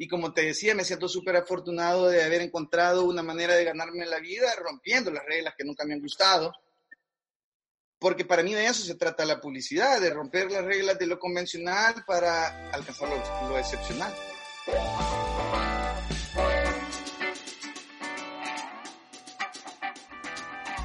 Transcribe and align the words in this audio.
Y 0.00 0.06
como 0.06 0.32
te 0.32 0.42
decía, 0.42 0.76
me 0.76 0.84
siento 0.84 1.08
súper 1.08 1.34
afortunado 1.34 2.06
de 2.06 2.22
haber 2.22 2.40
encontrado 2.40 3.04
una 3.04 3.20
manera 3.20 3.56
de 3.56 3.64
ganarme 3.64 4.06
la 4.06 4.20
vida 4.20 4.54
rompiendo 4.54 5.10
las 5.10 5.26
reglas 5.26 5.54
que 5.58 5.64
nunca 5.64 5.84
me 5.84 5.94
han 5.94 6.00
gustado. 6.00 6.52
Porque 7.98 8.24
para 8.24 8.44
mí 8.44 8.54
de 8.54 8.66
eso 8.66 8.84
se 8.84 8.94
trata 8.94 9.24
la 9.24 9.40
publicidad, 9.40 10.00
de 10.00 10.10
romper 10.10 10.52
las 10.52 10.64
reglas 10.64 11.00
de 11.00 11.08
lo 11.08 11.18
convencional 11.18 12.04
para 12.06 12.70
alcanzar 12.70 13.08
lo, 13.48 13.58
excepcional. 13.58 14.14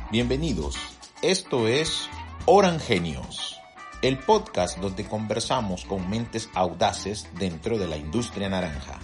Bienvenidos. 0.10 0.76
Esto 1.22 1.68
es 1.68 2.10
Orangenios, 2.48 3.53
el 4.04 4.20
podcast 4.20 4.80
donde 4.80 5.06
conversamos 5.06 5.86
con 5.86 6.10
mentes 6.10 6.50
audaces 6.54 7.26
dentro 7.40 7.78
de 7.78 7.88
la 7.88 7.96
industria 7.96 8.50
naranja. 8.50 9.00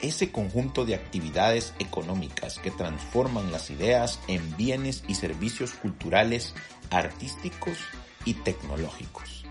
Ese 0.00 0.32
conjunto 0.32 0.84
de 0.84 0.96
actividades 0.96 1.74
económicas 1.78 2.58
que 2.58 2.72
transforman 2.72 3.52
las 3.52 3.70
ideas 3.70 4.18
en 4.26 4.56
bienes 4.56 5.04
y 5.06 5.14
servicios 5.14 5.74
culturales, 5.74 6.56
artísticos 6.90 7.78
y 8.24 8.34
tecnológicos. 8.34 9.44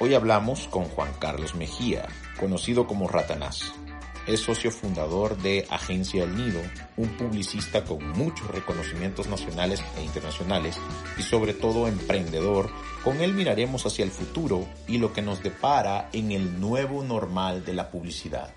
Hoy 0.00 0.14
hablamos 0.14 0.66
con 0.68 0.84
Juan 0.84 1.12
Carlos 1.18 1.54
Mejía, 1.54 2.08
conocido 2.40 2.86
como 2.86 3.06
Ratanás 3.06 3.74
es 4.26 4.40
socio 4.40 4.70
fundador 4.70 5.36
de 5.36 5.66
Agencia 5.70 6.24
El 6.24 6.36
Nido, 6.36 6.60
un 6.96 7.08
publicista 7.10 7.84
con 7.84 8.06
muchos 8.12 8.48
reconocimientos 8.48 9.28
nacionales 9.28 9.82
e 9.98 10.02
internacionales 10.02 10.76
y 11.18 11.22
sobre 11.22 11.54
todo 11.54 11.88
emprendedor. 11.88 12.70
Con 13.02 13.20
él 13.20 13.34
miraremos 13.34 13.84
hacia 13.86 14.04
el 14.04 14.10
futuro 14.10 14.66
y 14.88 14.98
lo 14.98 15.12
que 15.12 15.22
nos 15.22 15.42
depara 15.42 16.08
en 16.12 16.32
el 16.32 16.60
nuevo 16.60 17.04
normal 17.04 17.64
de 17.64 17.74
la 17.74 17.90
publicidad. 17.90 18.50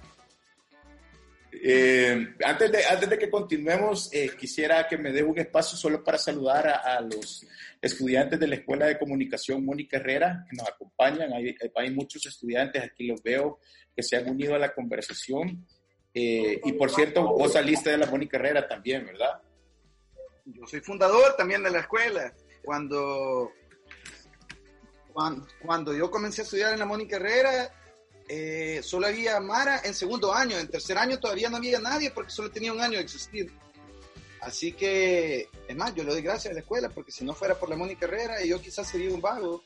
Eh, 1.64 2.36
antes, 2.44 2.72
de, 2.72 2.86
antes 2.86 3.09
de 3.09 3.18
que 3.18 3.30
continuemos, 3.30 4.09
eh, 4.14 4.31
quisiera 4.38 4.88
que 4.88 4.98
me 4.98 5.12
dé 5.12 5.23
un 5.23 5.38
espacio 5.38 5.78
solo 5.78 6.04
para 6.04 6.18
saludar 6.18 6.68
a, 6.68 7.00
los 7.02 7.45
estudiantes 7.81 8.40
de 8.40 8.48
la 8.48 8.56
Escuela 8.56 8.86
de 8.88 8.98
Comunicación 8.98 9.66
Mónica 9.66 9.98
Herrera 9.98 10.46
que 10.50 10.58
nos 10.58 10.68
acompañan. 10.68 11.31
Hay, 11.34 11.56
hay, 11.76 11.92
muchos 11.92 12.26
estudiantes, 12.26 12.84
aquí 12.84 13.08
los 13.08 13.22
veo, 13.22 13.59
que 13.96 14.04
se 14.04 14.18
han 14.18 14.30
unido 14.30 14.56
a 14.56 14.59
la 14.59 14.73
conversación. 14.73 15.66
Eh, 16.14 16.59
y 16.64 16.72
por 16.73 16.90
cierto, 16.90 17.23
vos 17.23 17.54
saliste 17.54 17.92
de 17.92 17.98
la 17.98 18.08
Mónica 18.08 18.38
Herrera 18.38 18.68
también, 18.68 19.06
¿verdad? 19.06 19.42
Yo 20.46 20.66
soy 20.66 20.80
fundador 20.81 21.36
también 21.38 21.64
de 21.64 21.72
la 21.72 21.80
escuela. 21.80 22.34
Cuando, 22.64 23.52
cuando, 25.14 25.48
cuando 25.62 25.96
yo 25.96 26.09
comencé 26.09 26.42
a 26.42 26.44
estudiar 26.46 26.74
en 26.74 26.80
la 26.80 26.86
Mónica 26.86 27.18
Herrera, 27.18 27.72
eh, 28.28 28.81
solo 28.83 29.08
había 29.08 29.39
Mara 29.39 29.81
en 29.83 29.94
segundo 29.94 30.33
año, 30.33 30.58
en 30.58 30.67
tercer 30.67 30.97
año 30.97 31.20
todavía 31.20 31.50
no 31.50 31.58
había 31.58 31.80
nadie 31.80 32.11
porque 32.11 32.31
solo 32.31 32.52
tenía 32.52 32.73
un 32.73 32.81
año 32.81 32.97
de 32.97 33.03
existir. 33.03 33.52
Así 34.42 34.73
que, 34.73 35.50
es 35.67 35.75
más, 35.75 35.95
yo 35.95 36.03
le 36.03 36.11
doy 36.11 36.22
gracias 36.22 36.52
a 36.52 36.53
la 36.53 36.59
escuela 36.61 36.89
porque 36.89 37.11
si 37.11 37.25
no 37.25 37.34
fuera 37.34 37.56
por 37.56 37.69
la 37.69 37.75
Mónica 37.75 38.06
Herrera, 38.06 38.44
yo 38.45 38.61
quizás 38.61 38.88
sería 38.88 39.14
un 39.14 39.22
vago 39.22 39.64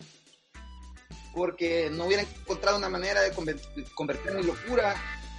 porque 1.34 1.90
no 1.92 2.06
hubiera 2.06 2.23
encontrado 2.23 2.78
una 2.78 2.90
manera 2.90 3.22
de 3.22 3.31
convertir 3.31 4.31
mi 4.34 4.44
locura 4.44 4.96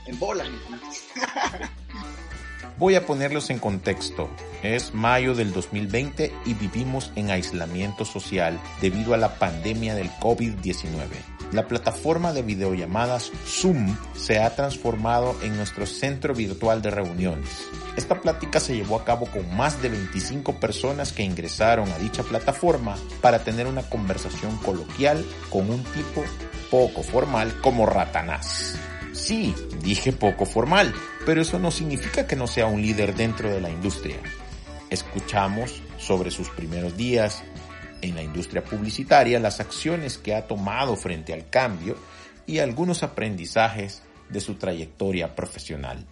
en 0.07 0.19
bola. 0.19 0.45
Voy 2.79 2.95
a 2.95 3.07
ponerlos 3.07 3.51
en 3.51 3.59
contexto. 3.59 4.29
Es 4.63 4.95
mayo 4.95 5.35
del 5.35 5.53
2020 5.53 6.33
y 6.47 6.55
vivimos 6.55 7.13
en 7.17 7.31
aislamiento 7.31 8.05
social 8.05 8.61
debido 8.81 9.15
a 9.15 9.19
la 9.19 9.39
pandemia 9.39 9.95
del 9.95 10.11
COVID-19. 10.13 11.42
La 11.53 11.69
plataforma 11.69 12.33
de 12.33 12.41
videollamadas 12.41 13.31
Zoom 13.47 13.95
se 14.15 14.39
ha 14.41 14.57
transformado 14.57 15.37
en 15.43 15.55
nuestro 15.55 15.85
centro 15.85 16.35
virtual 16.35 16.81
de 16.81 16.91
reuniones. 16.91 17.69
Esta 17.95 18.23
plática 18.23 18.59
se 18.59 18.75
llevó 18.75 18.97
a 18.97 19.05
cabo 19.05 19.27
con 19.27 19.55
más 19.55 19.83
de 19.83 19.91
25 19.91 20.59
personas 20.59 21.13
que 21.13 21.23
ingresaron 21.23 21.93
a 21.93 21.99
dicha 21.99 22.23
plataforma 22.23 22.97
para 23.21 23.45
tener 23.45 23.67
una 23.67 23.83
conversación 23.83 24.57
coloquial 24.59 25.27
con 25.51 25.69
un 25.69 25.85
tipo 25.85 26.25
poco 26.71 27.03
formal 27.03 27.61
como 27.61 27.85
Ratanás. 27.85 28.79
Sí, 29.13 29.55
dije 29.83 30.13
poco 30.13 30.47
formal, 30.47 30.95
pero 31.27 31.43
eso 31.43 31.59
no 31.59 31.71
significa 31.71 32.27
que 32.27 32.35
no 32.35 32.47
sea 32.47 32.65
un 32.65 32.81
líder 32.81 33.15
dentro 33.15 33.51
de 33.51 33.61
la 33.61 33.69
industria. 33.69 34.17
Escuchamos 34.89 35.83
sobre 35.99 36.31
sus 36.31 36.49
primeros 36.49 36.97
días 36.97 37.45
en 38.03 38.15
la 38.15 38.23
industria 38.23 38.63
publicitaria, 38.63 39.41
las 39.41 39.61
acciones 39.61 40.19
que 40.19 40.35
ha 40.35 40.47
tomado 40.47 40.97
frente 40.97 41.33
al 41.33 41.49
cambio 41.49 41.97
y 42.47 42.59
algunos 42.59 43.03
aprendizajes 43.03 44.03
de 44.29 44.41
su 44.41 44.57
trayectoria 44.57 45.35
profesional. 45.35 46.07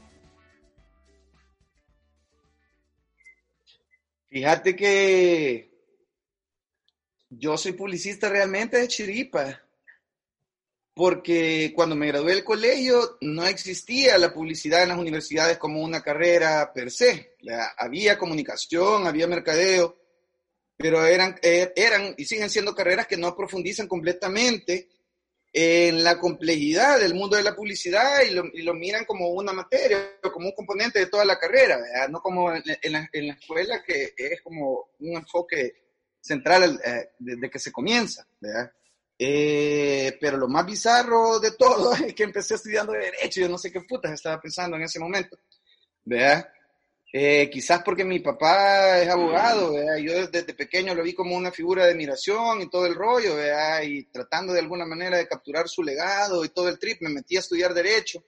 Fíjate 4.28 4.76
que 4.76 5.70
yo 7.28 7.56
soy 7.56 7.72
publicista 7.72 8.28
realmente 8.28 8.78
de 8.78 8.88
chiripa 8.88 9.60
porque 10.94 11.72
cuando 11.74 11.96
me 11.96 12.08
gradué 12.08 12.34
del 12.34 12.44
colegio 12.44 13.16
no 13.22 13.46
existía 13.46 14.18
la 14.18 14.32
publicidad 14.32 14.82
en 14.82 14.90
las 14.90 14.98
universidades 14.98 15.58
como 15.58 15.80
una 15.82 16.02
carrera 16.02 16.72
per 16.72 16.90
se. 16.90 17.36
había 17.78 18.18
comunicación, 18.18 19.06
había 19.06 19.26
mercadeo, 19.26 19.99
pero 20.80 21.04
eran, 21.04 21.36
er, 21.42 21.72
eran 21.76 22.14
y 22.16 22.24
siguen 22.24 22.48
siendo 22.50 22.74
carreras 22.74 23.06
que 23.06 23.16
no 23.16 23.36
profundizan 23.36 23.86
completamente 23.86 24.88
en 25.52 26.02
la 26.04 26.18
complejidad 26.18 27.00
del 27.00 27.14
mundo 27.14 27.36
de 27.36 27.42
la 27.42 27.56
publicidad 27.56 28.22
y 28.22 28.62
lo, 28.62 28.74
miran 28.74 29.04
como 29.04 29.28
una 29.30 29.52
materia, 29.52 30.18
como 30.32 30.46
un 30.46 30.54
componente 30.54 31.00
de 31.00 31.06
toda 31.06 31.24
la 31.24 31.38
carrera, 31.38 31.78
no 32.08 32.20
como 32.20 32.52
en, 32.54 32.62
la, 32.92 33.08
escuela 33.12 33.82
que 33.82 34.14
es 34.16 34.40
como 34.42 34.90
un 35.00 35.16
enfoque 35.16 35.74
central 36.20 36.80
eh, 36.84 37.10
desde 37.18 37.50
que 37.50 37.58
se 37.58 37.72
comienza. 37.72 38.26
¿verdad? 38.40 38.72
Eh, 39.18 40.16
pero 40.20 40.36
lo 40.36 40.48
más 40.48 40.64
bizarro 40.64 41.40
de 41.40 41.50
todo 41.52 41.92
es 42.06 42.14
que 42.14 42.22
empecé 42.22 42.54
estudiando 42.54 42.92
Derecho, 42.92 43.40
yo 43.40 43.48
no 43.48 43.58
sé 43.58 43.72
qué 43.72 43.80
putas 43.82 44.12
estaba 44.12 44.40
pensando 44.40 44.76
en 44.76 44.84
ese 44.84 45.00
momento, 45.00 45.36
¿verdad? 46.04 46.48
Eh, 47.12 47.50
quizás 47.50 47.82
porque 47.82 48.04
mi 48.04 48.20
papá 48.20 49.00
es 49.00 49.08
abogado, 49.08 49.72
¿verdad? 49.72 49.96
yo 49.96 50.28
desde 50.28 50.54
pequeño 50.54 50.94
lo 50.94 51.02
vi 51.02 51.12
como 51.12 51.34
una 51.34 51.50
figura 51.50 51.84
de 51.84 51.90
admiración 51.90 52.62
y 52.62 52.70
todo 52.70 52.86
el 52.86 52.94
rollo, 52.94 53.36
y 53.82 54.04
tratando 54.12 54.52
de 54.52 54.60
alguna 54.60 54.86
manera 54.86 55.18
de 55.18 55.26
capturar 55.26 55.68
su 55.68 55.82
legado 55.82 56.44
y 56.44 56.50
todo 56.50 56.68
el 56.68 56.78
trip, 56.78 57.02
me 57.02 57.10
metí 57.10 57.36
a 57.36 57.40
estudiar 57.40 57.74
Derecho, 57.74 58.22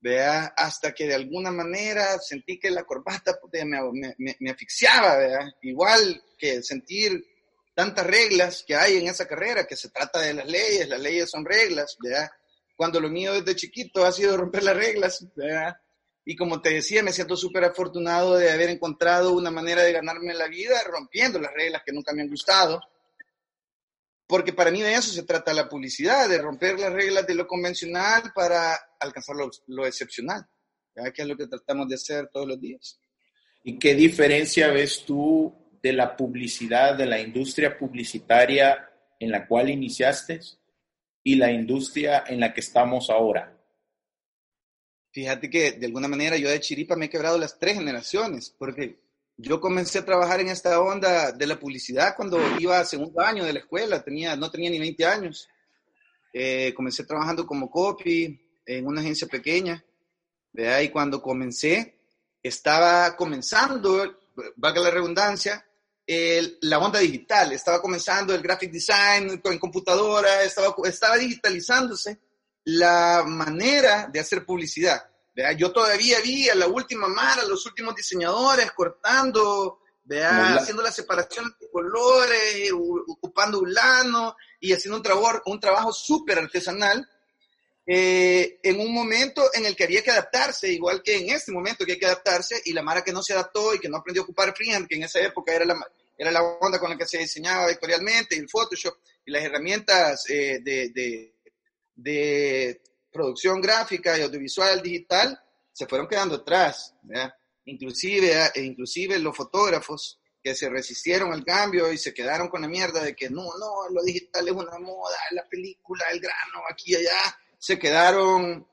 ¿verdad? 0.00 0.52
hasta 0.56 0.92
que 0.92 1.08
de 1.08 1.16
alguna 1.16 1.50
manera 1.50 2.18
sentí 2.20 2.60
que 2.60 2.70
la 2.70 2.84
corbata 2.84 3.36
me, 3.64 4.14
me, 4.16 4.36
me 4.38 4.50
asfixiaba, 4.50 5.18
igual 5.62 6.22
que 6.38 6.62
sentir 6.62 7.20
tantas 7.78 8.06
reglas 8.06 8.64
que 8.66 8.74
hay 8.74 8.96
en 8.96 9.06
esa 9.06 9.28
carrera, 9.28 9.64
que 9.64 9.76
se 9.76 9.90
trata 9.90 10.20
de 10.20 10.34
las 10.34 10.46
leyes, 10.46 10.88
las 10.88 11.00
leyes 11.00 11.30
son 11.30 11.44
reglas. 11.44 11.96
Cuando 12.76 13.00
lo 13.00 13.08
mío 13.08 13.34
desde 13.34 13.54
chiquito 13.54 14.04
ha 14.04 14.10
sido 14.10 14.36
romper 14.36 14.64
las 14.64 14.74
reglas. 14.74 15.24
Y 16.30 16.36
como 16.36 16.60
te 16.60 16.68
decía, 16.68 17.02
me 17.02 17.10
siento 17.10 17.38
súper 17.38 17.64
afortunado 17.64 18.36
de 18.36 18.50
haber 18.50 18.68
encontrado 18.68 19.32
una 19.32 19.50
manera 19.50 19.82
de 19.82 19.94
ganarme 19.94 20.34
la 20.34 20.46
vida 20.46 20.78
rompiendo 20.86 21.38
las 21.38 21.54
reglas 21.54 21.80
que 21.86 21.90
nunca 21.90 22.12
me 22.12 22.20
han 22.20 22.28
gustado. 22.28 22.82
Porque 24.26 24.52
para 24.52 24.70
mí 24.70 24.82
de 24.82 24.92
eso 24.92 25.10
se 25.10 25.22
trata 25.22 25.54
la 25.54 25.70
publicidad, 25.70 26.28
de 26.28 26.36
romper 26.36 26.78
las 26.78 26.92
reglas 26.92 27.26
de 27.26 27.34
lo 27.34 27.46
convencional 27.46 28.30
para 28.34 28.78
alcanzar 29.00 29.36
lo, 29.36 29.50
lo 29.68 29.86
excepcional, 29.86 30.46
que 31.14 31.22
es 31.22 31.26
lo 31.26 31.34
que 31.34 31.46
tratamos 31.46 31.88
de 31.88 31.94
hacer 31.94 32.28
todos 32.30 32.46
los 32.46 32.60
días. 32.60 33.00
¿Y 33.64 33.78
qué 33.78 33.94
diferencia 33.94 34.68
ves 34.68 35.06
tú 35.06 35.80
de 35.82 35.94
la 35.94 36.14
publicidad, 36.14 36.94
de 36.94 37.06
la 37.06 37.18
industria 37.18 37.78
publicitaria 37.78 38.86
en 39.18 39.30
la 39.30 39.48
cual 39.48 39.70
iniciaste 39.70 40.40
y 41.24 41.36
la 41.36 41.50
industria 41.50 42.24
en 42.26 42.40
la 42.40 42.52
que 42.52 42.60
estamos 42.60 43.08
ahora? 43.08 43.57
Fíjate 45.18 45.50
que 45.50 45.72
de 45.72 45.86
alguna 45.86 46.06
manera 46.06 46.36
yo 46.36 46.48
de 46.48 46.60
Chiripa 46.60 46.94
me 46.94 47.06
he 47.06 47.10
quebrado 47.10 47.38
las 47.38 47.58
tres 47.58 47.74
generaciones, 47.76 48.54
porque 48.56 49.00
yo 49.36 49.60
comencé 49.60 49.98
a 49.98 50.04
trabajar 50.04 50.40
en 50.40 50.46
esta 50.46 50.80
onda 50.80 51.32
de 51.32 51.44
la 51.44 51.58
publicidad 51.58 52.14
cuando 52.14 52.38
iba 52.60 52.78
a 52.78 52.84
segundo 52.84 53.20
año 53.20 53.44
de 53.44 53.52
la 53.52 53.58
escuela, 53.58 54.00
tenía, 54.00 54.36
no 54.36 54.48
tenía 54.48 54.70
ni 54.70 54.78
20 54.78 55.04
años. 55.06 55.48
Eh, 56.32 56.72
comencé 56.72 57.02
trabajando 57.02 57.48
como 57.48 57.68
copy 57.68 58.40
en 58.64 58.86
una 58.86 59.00
agencia 59.00 59.26
pequeña, 59.26 59.84
¿verdad? 60.52 60.82
y 60.82 60.90
cuando 60.90 61.20
comencé, 61.20 61.98
estaba 62.40 63.16
comenzando, 63.16 64.20
valga 64.54 64.80
la 64.80 64.90
redundancia, 64.92 65.66
la 66.60 66.78
onda 66.78 67.00
digital, 67.00 67.50
estaba 67.50 67.82
comenzando 67.82 68.32
el 68.32 68.40
graphic 68.40 68.70
design 68.70 69.42
en 69.42 69.58
computadora, 69.58 70.44
estaba, 70.44 70.72
estaba 70.84 71.16
digitalizándose 71.16 72.20
la 72.62 73.24
manera 73.26 74.08
de 74.12 74.20
hacer 74.20 74.44
publicidad. 74.44 75.07
Yo 75.56 75.70
todavía 75.72 76.20
vi 76.20 76.48
a 76.48 76.54
la 76.54 76.66
última 76.66 77.06
mara, 77.08 77.44
los 77.44 77.64
últimos 77.66 77.94
diseñadores 77.94 78.72
cortando, 78.72 79.78
haciendo 80.10 80.82
la 80.82 80.90
separación 80.90 81.54
de 81.60 81.70
colores, 81.70 82.72
ocupando 82.72 83.60
un 83.60 83.72
lano 83.72 84.34
y 84.58 84.72
haciendo 84.72 84.96
un, 84.96 85.02
trabajo, 85.02 85.42
un 85.46 85.60
trabajo 85.60 85.92
súper 85.92 86.38
artesanal. 86.38 87.08
eh, 87.90 88.58
en 88.62 88.80
un 88.80 88.92
momento 88.92 89.42
en 89.54 89.64
el 89.64 89.74
que 89.74 89.84
había 89.84 90.02
que 90.02 90.10
adaptarse, 90.10 90.70
igual 90.70 91.02
que 91.02 91.16
en 91.16 91.30
este 91.30 91.52
momento 91.52 91.86
que 91.86 91.92
hay 91.92 91.98
que 91.98 92.04
adaptarse, 92.04 92.60
y 92.66 92.74
la 92.74 92.82
Mara 92.82 93.02
que 93.02 93.12
no 93.12 93.22
se 93.22 93.32
adaptó 93.32 93.74
y 93.74 93.78
que 93.78 93.88
no 93.88 93.96
aprendió 93.96 94.22
a 94.22 94.24
ocupar 94.24 94.54
freehand, 94.54 94.86
que 94.86 94.96
en 94.96 95.04
esa 95.04 95.20
época 95.20 95.54
era 95.54 95.64
la, 95.64 95.74
era 96.18 96.30
la 96.30 96.42
onda 96.42 96.78
con 96.78 96.90
la 96.90 96.98
que 96.98 97.06
se 97.06 97.16
diseñaba 97.16 97.64
vectorialmente, 97.66 98.36
y 98.36 98.40
el 98.40 98.48
Photoshop, 98.48 98.94
y 99.24 99.30
las 99.30 99.42
herramientas 99.42 100.28
eh, 100.28 100.58
de, 100.62 100.90
de, 100.90 101.34
de, 101.94 102.82
producción 103.10 103.60
gráfica 103.60 104.18
y 104.18 104.22
audiovisual 104.22 104.82
digital, 104.82 105.40
se 105.72 105.86
fueron 105.86 106.08
quedando 106.08 106.36
atrás. 106.36 106.94
Inclusive, 107.64 108.46
eh, 108.54 108.62
inclusive 108.62 109.18
los 109.18 109.36
fotógrafos 109.36 110.18
que 110.42 110.54
se 110.54 110.68
resistieron 110.68 111.32
al 111.32 111.44
cambio 111.44 111.92
y 111.92 111.98
se 111.98 112.14
quedaron 112.14 112.48
con 112.48 112.62
la 112.62 112.68
mierda 112.68 113.02
de 113.02 113.14
que 113.14 113.28
no, 113.28 113.42
no, 113.42 113.88
lo 113.90 114.02
digital 114.02 114.46
es 114.46 114.54
una 114.54 114.78
moda, 114.78 115.16
la 115.32 115.46
película, 115.48 116.04
el 116.12 116.20
grano, 116.20 116.62
aquí 116.70 116.92
y 116.92 116.96
allá, 116.96 117.38
se 117.58 117.78
quedaron 117.78 118.66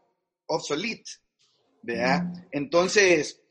obsoletos. 0.48 1.22
Entonces, 2.52 3.42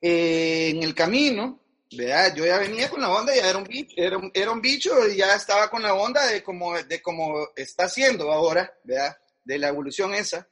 eh, 0.00 0.70
en 0.70 0.82
el 0.82 0.94
camino, 0.94 1.60
¿verdad? 1.96 2.34
Yo 2.34 2.46
ya 2.46 2.58
venía 2.58 2.88
con 2.88 3.00
la 3.00 3.10
onda, 3.10 3.34
ya 3.34 3.48
era 3.48 3.58
un 3.58 3.64
bicho, 3.64 3.94
era 3.96 4.16
un, 4.16 4.30
era 4.32 4.50
un 4.50 4.60
bicho 4.60 5.08
y 5.08 5.16
ya 5.16 5.34
estaba 5.34 5.68
con 5.68 5.82
la 5.82 5.94
onda 5.94 6.26
de 6.26 6.42
cómo 6.42 6.74
de 6.74 7.02
como 7.02 7.48
está 7.54 7.84
haciendo 7.84 8.32
ahora, 8.32 8.72
¿verdad? 8.84 9.16
De 9.44 9.58
la 9.58 9.68
evolución 9.68 10.14
esa, 10.14 10.48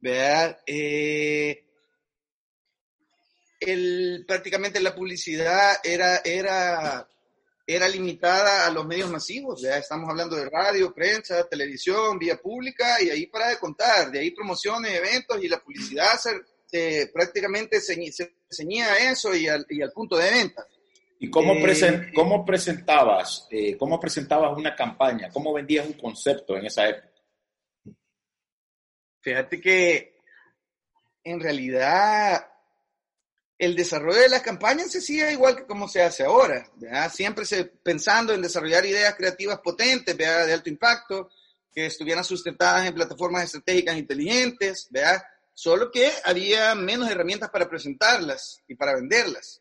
¿verdad? 0.00 0.58
Eh, 0.66 1.64
el, 3.60 4.24
prácticamente 4.26 4.80
la 4.80 4.94
publicidad 4.94 5.76
era, 5.84 6.18
era, 6.24 7.08
era 7.66 7.88
limitada 7.88 8.66
a 8.66 8.70
los 8.70 8.86
medios 8.86 9.10
masivos, 9.10 9.62
¿verdad? 9.62 9.80
Estamos 9.80 10.08
hablando 10.08 10.36
de 10.36 10.48
radio, 10.48 10.94
prensa, 10.94 11.46
televisión, 11.48 12.18
vía 12.18 12.36
pública 12.36 13.02
y 13.02 13.10
ahí 13.10 13.26
para 13.26 13.48
de 13.48 13.58
contar, 13.58 14.10
de 14.10 14.20
ahí 14.20 14.30
promociones, 14.30 14.92
eventos 14.92 15.42
y 15.42 15.48
la 15.48 15.58
publicidad 15.58 16.18
se, 16.66 17.10
prácticamente 17.12 17.80
se, 17.80 17.94
se 18.12 18.32
ceñía 18.50 18.92
a 18.92 19.10
eso 19.10 19.34
y 19.34 19.48
al, 19.48 19.66
y 19.68 19.82
al 19.82 19.92
punto 19.92 20.16
de 20.16 20.30
venta. 20.30 20.66
¿Y 21.22 21.28
cómo, 21.28 21.52
eh, 21.52 22.12
cómo 22.14 22.46
presentabas, 22.46 23.46
eh, 23.50 23.76
cómo 23.76 24.00
presentabas 24.00 24.56
una 24.56 24.74
campaña? 24.74 25.28
¿Cómo 25.30 25.52
vendías 25.52 25.86
un 25.86 25.92
concepto 25.92 26.56
en 26.56 26.64
esa 26.64 26.88
época? 26.88 27.09
Fíjate 29.20 29.60
que 29.60 30.16
en 31.24 31.40
realidad 31.40 32.46
el 33.58 33.76
desarrollo 33.76 34.20
de 34.20 34.28
las 34.28 34.42
campañas 34.42 34.90
se 34.90 34.98
hacía 34.98 35.30
igual 35.30 35.56
que 35.56 35.66
como 35.66 35.86
se 35.86 36.02
hace 36.02 36.24
ahora, 36.24 36.66
siempre 37.10 37.44
se, 37.44 37.64
pensando 37.66 38.32
en 38.32 38.40
desarrollar 38.40 38.86
ideas 38.86 39.14
creativas 39.14 39.60
potentes, 39.60 40.16
de 40.16 40.26
alto 40.26 40.70
impacto, 40.70 41.30
que 41.72 41.86
estuvieran 41.86 42.24
sustentadas 42.24 42.86
en 42.86 42.94
plataformas 42.94 43.44
estratégicas 43.44 43.96
inteligentes, 43.96 44.88
¿verdad? 44.90 45.22
solo 45.60 45.90
que 45.90 46.10
había 46.24 46.74
menos 46.74 47.10
herramientas 47.10 47.50
para 47.50 47.68
presentarlas 47.68 48.62
y 48.66 48.74
para 48.76 48.94
venderlas. 48.94 49.60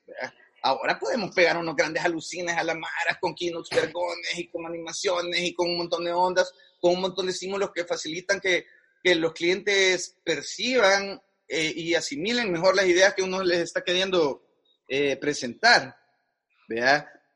Ahora 0.62 0.98
podemos 0.98 1.36
pegar 1.36 1.58
unos 1.58 1.76
grandes 1.76 2.06
alucines 2.06 2.56
a 2.56 2.64
la 2.64 2.74
maras 2.74 3.18
con 3.20 3.36
keynotes 3.36 3.78
vergones 3.78 4.38
y 4.38 4.48
con 4.48 4.66
animaciones 4.66 5.42
y 5.42 5.54
con 5.54 5.70
un 5.70 5.78
montón 5.78 6.06
de 6.06 6.14
ondas, 6.14 6.54
con 6.80 6.94
un 6.94 7.02
montón 7.02 7.26
de 7.26 7.34
estímulos 7.34 7.72
que 7.76 7.84
facilitan 7.84 8.40
que, 8.40 8.66
que 9.04 9.16
los 9.16 9.34
clientes 9.34 10.18
perciban 10.24 11.22
eh, 11.48 11.74
y 11.76 11.96
asimilen 11.96 12.52
mejor 12.52 12.76
las 12.76 12.86
ideas 12.86 13.14
que 13.16 13.24
uno 13.24 13.42
les 13.44 13.60
está 13.60 13.84
queriendo 13.84 14.46
eh, 14.88 15.18
presentar. 15.18 15.98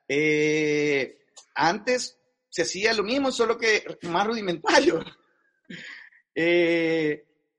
Eh, 0.08 1.18
antes 1.56 2.18
se 2.50 2.62
hacía 2.62 2.94
lo 2.94 3.04
mismo, 3.04 3.32
solo 3.32 3.58
que 3.58 3.84
más 4.04 4.28
rudimentario. 4.28 5.04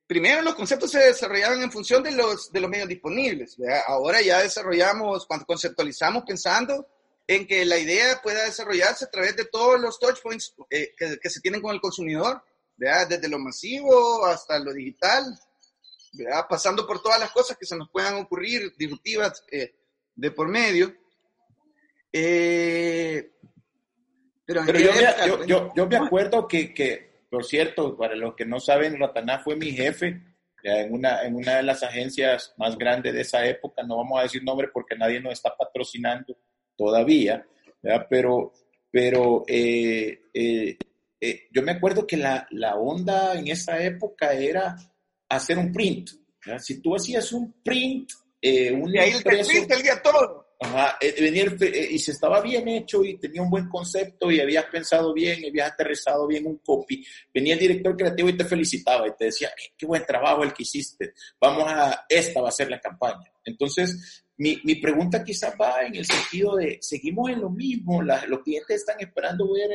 primero 0.06 0.42
los 0.42 0.54
conceptos 0.54 0.90
se 0.90 0.98
desarrollaban 0.98 1.62
en 1.62 1.72
función 1.72 2.02
de 2.02 2.12
los, 2.12 2.52
de 2.52 2.60
los 2.60 2.70
medios 2.70 2.88
disponibles. 2.88 3.56
Ahora 3.88 4.20
ya 4.20 4.42
desarrollamos, 4.42 5.26
cuando 5.26 5.46
conceptualizamos 5.46 6.22
pensando 6.24 6.86
en 7.26 7.46
que 7.46 7.64
la 7.64 7.78
idea 7.78 8.20
pueda 8.22 8.44
desarrollarse 8.44 9.06
a 9.06 9.10
través 9.10 9.34
de 9.34 9.46
todos 9.46 9.80
los 9.80 9.98
touchpoints 9.98 10.54
que, 10.68 10.94
que, 11.20 11.30
se 11.30 11.40
tienen 11.40 11.62
con 11.62 11.74
el 11.74 11.80
consumidor, 11.80 12.44
desde 12.76 13.28
lo 13.28 13.38
masivo 13.38 14.24
hasta 14.26 14.58
lo 14.58 14.72
digital, 14.72 15.24
pasando 16.48 16.86
por 16.86 17.02
todas 17.02 17.20
las 17.20 17.30
cosas 17.30 17.56
que 17.56 17.66
se 17.66 17.76
nos 17.76 17.90
puedan 17.90 18.16
ocurrir, 18.16 18.74
disruptivas 18.76 19.44
eh, 19.50 19.74
de 20.14 20.30
por 20.30 20.48
medio. 20.48 20.94
Eh, 22.12 23.32
pero, 24.44 24.64
yo, 24.66 25.44
yo, 25.46 25.72
yo, 25.74 25.86
me 25.86 25.96
acuerdo 25.96 26.46
que, 26.46 26.74
que, 26.74 27.24
por 27.30 27.44
cierto, 27.44 27.96
para 27.96 28.14
los 28.14 28.34
que 28.34 28.44
no 28.44 28.60
saben, 28.60 28.98
Rataná 28.98 29.38
fue 29.38 29.56
mi 29.56 29.72
jefe 29.72 30.20
en 30.64 30.94
una, 30.94 31.22
en 31.22 31.34
una 31.36 31.56
de 31.56 31.62
las 31.62 31.82
agencias 31.82 32.54
más 32.56 32.76
grandes 32.78 33.12
de 33.12 33.20
esa 33.20 33.44
época, 33.46 33.82
no 33.82 33.98
vamos 33.98 34.18
a 34.18 34.22
decir 34.22 34.42
nombre 34.42 34.68
porque 34.72 34.96
nadie 34.96 35.20
nos 35.20 35.34
está 35.34 35.54
patrocinando 35.56 36.36
todavía, 36.76 37.46
pero, 38.08 38.52
pero 38.90 39.44
eh, 39.46 40.20
yo 41.50 41.62
me 41.62 41.72
acuerdo 41.72 42.06
que 42.06 42.16
la, 42.16 42.46
la 42.50 42.76
onda 42.76 43.34
en 43.34 43.48
esa 43.48 43.82
época 43.82 44.32
era 44.32 44.76
hacer 45.28 45.58
un 45.58 45.72
print. 45.72 46.10
Si 46.58 46.80
tú 46.80 46.94
hacías 46.94 47.32
un 47.32 47.54
print, 47.62 48.10
eh, 48.40 48.72
un 48.72 48.94
y 48.94 48.98
ahí 48.98 49.12
impreso, 49.12 49.50
el 49.52 49.72
el 49.72 49.82
día 49.82 50.02
todo. 50.02 50.43
Ajá, 50.64 50.96
eh, 50.98 51.14
venía 51.20 51.44
eh, 51.44 51.88
y 51.90 51.98
se 51.98 52.12
estaba 52.12 52.40
bien 52.40 52.66
hecho 52.68 53.04
y 53.04 53.18
tenía 53.18 53.42
un 53.42 53.50
buen 53.50 53.68
concepto 53.68 54.30
y 54.30 54.40
habías 54.40 54.64
pensado 54.64 55.12
bien, 55.12 55.44
y 55.44 55.48
habías 55.48 55.72
aterrizado 55.72 56.26
bien 56.26 56.46
un 56.46 56.56
copy. 56.56 57.04
Venía 57.34 57.52
el 57.52 57.60
director 57.60 57.94
creativo 57.94 58.30
y 58.30 58.36
te 58.36 58.46
felicitaba 58.46 59.06
y 59.06 59.14
te 59.14 59.26
decía, 59.26 59.50
qué 59.76 59.84
buen 59.84 60.06
trabajo 60.06 60.42
el 60.42 60.54
que 60.54 60.62
hiciste. 60.62 61.12
Vamos 61.38 61.64
a, 61.66 62.06
esta 62.08 62.40
va 62.40 62.48
a 62.48 62.52
ser 62.52 62.70
la 62.70 62.80
campaña. 62.80 63.30
Entonces, 63.44 64.24
mi, 64.38 64.58
mi 64.64 64.76
pregunta 64.76 65.22
quizás 65.22 65.54
va 65.60 65.82
en 65.82 65.96
el 65.96 66.06
sentido 66.06 66.56
de, 66.56 66.78
seguimos 66.80 67.30
en 67.30 67.42
lo 67.42 67.50
mismo, 67.50 68.00
los 68.02 68.40
clientes 68.42 68.76
están 68.76 68.96
esperando 69.00 69.52
ver 69.52 69.70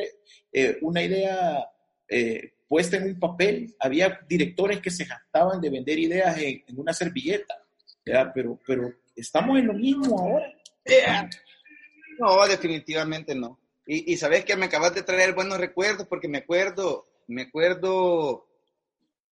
eh, 0.52 0.76
una 0.82 1.04
idea 1.04 1.68
eh, 2.08 2.54
puesta 2.66 2.96
en 2.96 3.04
un 3.04 3.20
papel. 3.20 3.76
Había 3.78 4.18
directores 4.28 4.80
que 4.80 4.90
se 4.90 5.04
gastaban 5.04 5.60
de 5.60 5.70
vender 5.70 6.00
ideas 6.00 6.36
en, 6.36 6.64
una 6.76 6.92
servilleta. 6.92 7.54
Pero, 8.34 8.58
pero 8.66 8.92
estamos 9.14 9.56
en 9.60 9.68
lo 9.68 9.74
mismo 9.74 10.18
ahora. 10.18 10.52
No, 12.18 12.46
definitivamente 12.46 13.34
no. 13.34 13.58
Y, 13.86 14.16
sabes 14.18 14.44
que 14.44 14.54
me 14.54 14.66
acabas 14.66 14.94
de 14.94 15.02
traer 15.02 15.34
buenos 15.34 15.58
recuerdos 15.58 16.06
porque 16.06 16.28
me 16.28 16.38
acuerdo, 16.38 17.08
me 17.26 17.42
acuerdo 17.42 18.46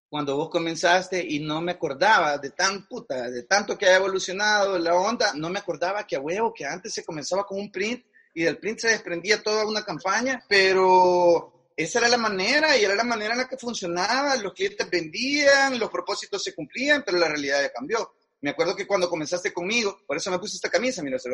cuando 0.08 0.36
vos 0.36 0.48
comenzaste 0.48 1.24
y 1.24 1.38
no 1.38 1.60
me 1.60 1.72
acordaba 1.72 2.38
de 2.38 2.50
tan 2.50 2.88
puta, 2.88 3.30
de 3.30 3.44
tanto 3.44 3.78
que 3.78 3.86
ha 3.86 3.96
evolucionado 3.96 4.76
la 4.78 4.94
onda, 4.94 5.32
no 5.34 5.48
me 5.48 5.60
acordaba 5.60 6.06
que 6.06 6.16
a 6.16 6.20
huevo, 6.20 6.52
que 6.52 6.64
antes 6.64 6.92
se 6.92 7.04
comenzaba 7.04 7.44
con 7.44 7.60
un 7.60 7.70
print 7.70 8.04
y 8.34 8.42
del 8.42 8.58
print 8.58 8.80
se 8.80 8.88
desprendía 8.88 9.42
toda 9.42 9.64
una 9.66 9.84
campaña, 9.84 10.42
pero 10.48 11.70
esa 11.76 12.00
era 12.00 12.08
la 12.08 12.18
manera 12.18 12.76
y 12.76 12.84
era 12.84 12.96
la 12.96 13.04
manera 13.04 13.34
en 13.34 13.38
la 13.38 13.48
que 13.48 13.58
funcionaba, 13.58 14.34
los 14.36 14.54
clientes 14.54 14.90
vendían, 14.90 15.78
los 15.78 15.90
propósitos 15.90 16.42
se 16.42 16.54
cumplían, 16.54 17.04
pero 17.04 17.18
la 17.18 17.28
realidad 17.28 17.62
ya 17.62 17.70
cambió. 17.70 18.14
Me 18.40 18.50
acuerdo 18.50 18.76
que 18.76 18.86
cuando 18.86 19.10
comenzaste 19.10 19.52
conmigo, 19.52 19.98
por 20.06 20.16
eso 20.16 20.30
me 20.30 20.38
puse 20.38 20.56
esta 20.56 20.70
camisa, 20.70 21.02
mira, 21.02 21.18
se 21.18 21.30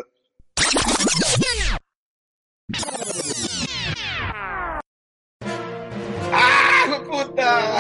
¡Ah, 6.33 7.03
puta! 7.07 7.79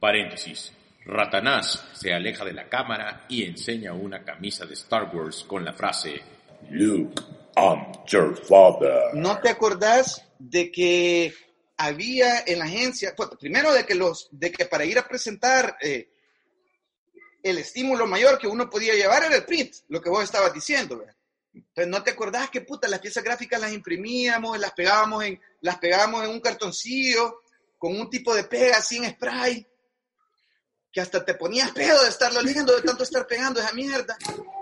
Paréntesis. 0.00 0.72
Ratanás 1.04 1.88
se 1.94 2.12
aleja 2.12 2.44
de 2.44 2.52
la 2.52 2.68
cámara 2.68 3.24
y 3.28 3.44
enseña 3.44 3.94
una 3.94 4.24
camisa 4.24 4.66
de 4.66 4.74
Star 4.74 5.14
Wars 5.14 5.44
con 5.44 5.64
la 5.64 5.72
frase 5.72 6.20
Luke, 6.68 7.22
I'm 7.56 7.92
your 8.08 8.36
father. 8.36 9.14
¿No 9.14 9.38
te 9.38 9.48
acordás 9.48 10.22
de 10.38 10.70
que 10.70 11.32
había 11.78 12.40
en 12.40 12.58
la 12.58 12.66
agencia, 12.66 13.14
primero 13.38 13.72
de 13.72 13.86
que 13.86 13.94
los, 13.94 14.28
de 14.32 14.52
que 14.52 14.66
para 14.66 14.84
ir 14.84 14.98
a 14.98 15.06
presentar 15.06 15.76
eh, 15.80 16.10
el 17.42 17.58
estímulo 17.58 18.06
mayor 18.06 18.38
que 18.38 18.48
uno 18.48 18.68
podía 18.68 18.94
llevar 18.94 19.24
era 19.24 19.36
el 19.36 19.44
print, 19.44 19.74
lo 19.88 20.02
que 20.02 20.10
vos 20.10 20.24
estabas 20.24 20.52
diciendo, 20.52 21.02
Entonces, 21.54 21.86
¿no 21.86 22.02
te 22.02 22.10
acordás 22.10 22.50
que 22.50 22.62
puta, 22.62 22.88
las 22.88 22.98
piezas 22.98 23.22
gráficas 23.22 23.60
las 23.60 23.72
imprimíamos, 23.72 24.58
las 24.58 24.72
pegábamos 24.72 25.24
en, 25.24 25.40
las 25.60 25.78
pegábamos 25.78 26.24
en 26.24 26.30
un 26.30 26.40
cartoncillo 26.40 27.42
con 27.78 27.98
un 27.98 28.10
tipo 28.10 28.34
de 28.34 28.44
pega 28.44 28.78
así 28.78 28.96
en 28.96 29.10
spray? 29.10 29.66
que 30.90 31.00
hasta 31.02 31.22
te 31.22 31.34
ponías 31.34 31.70
pedo 31.72 32.02
de 32.02 32.08
estarlo 32.08 32.40
leyendo, 32.40 32.74
de 32.74 32.82
tanto 32.82 33.04
estar 33.04 33.26
pegando 33.26 33.60
esa 33.60 33.72
mierda. 33.72 34.16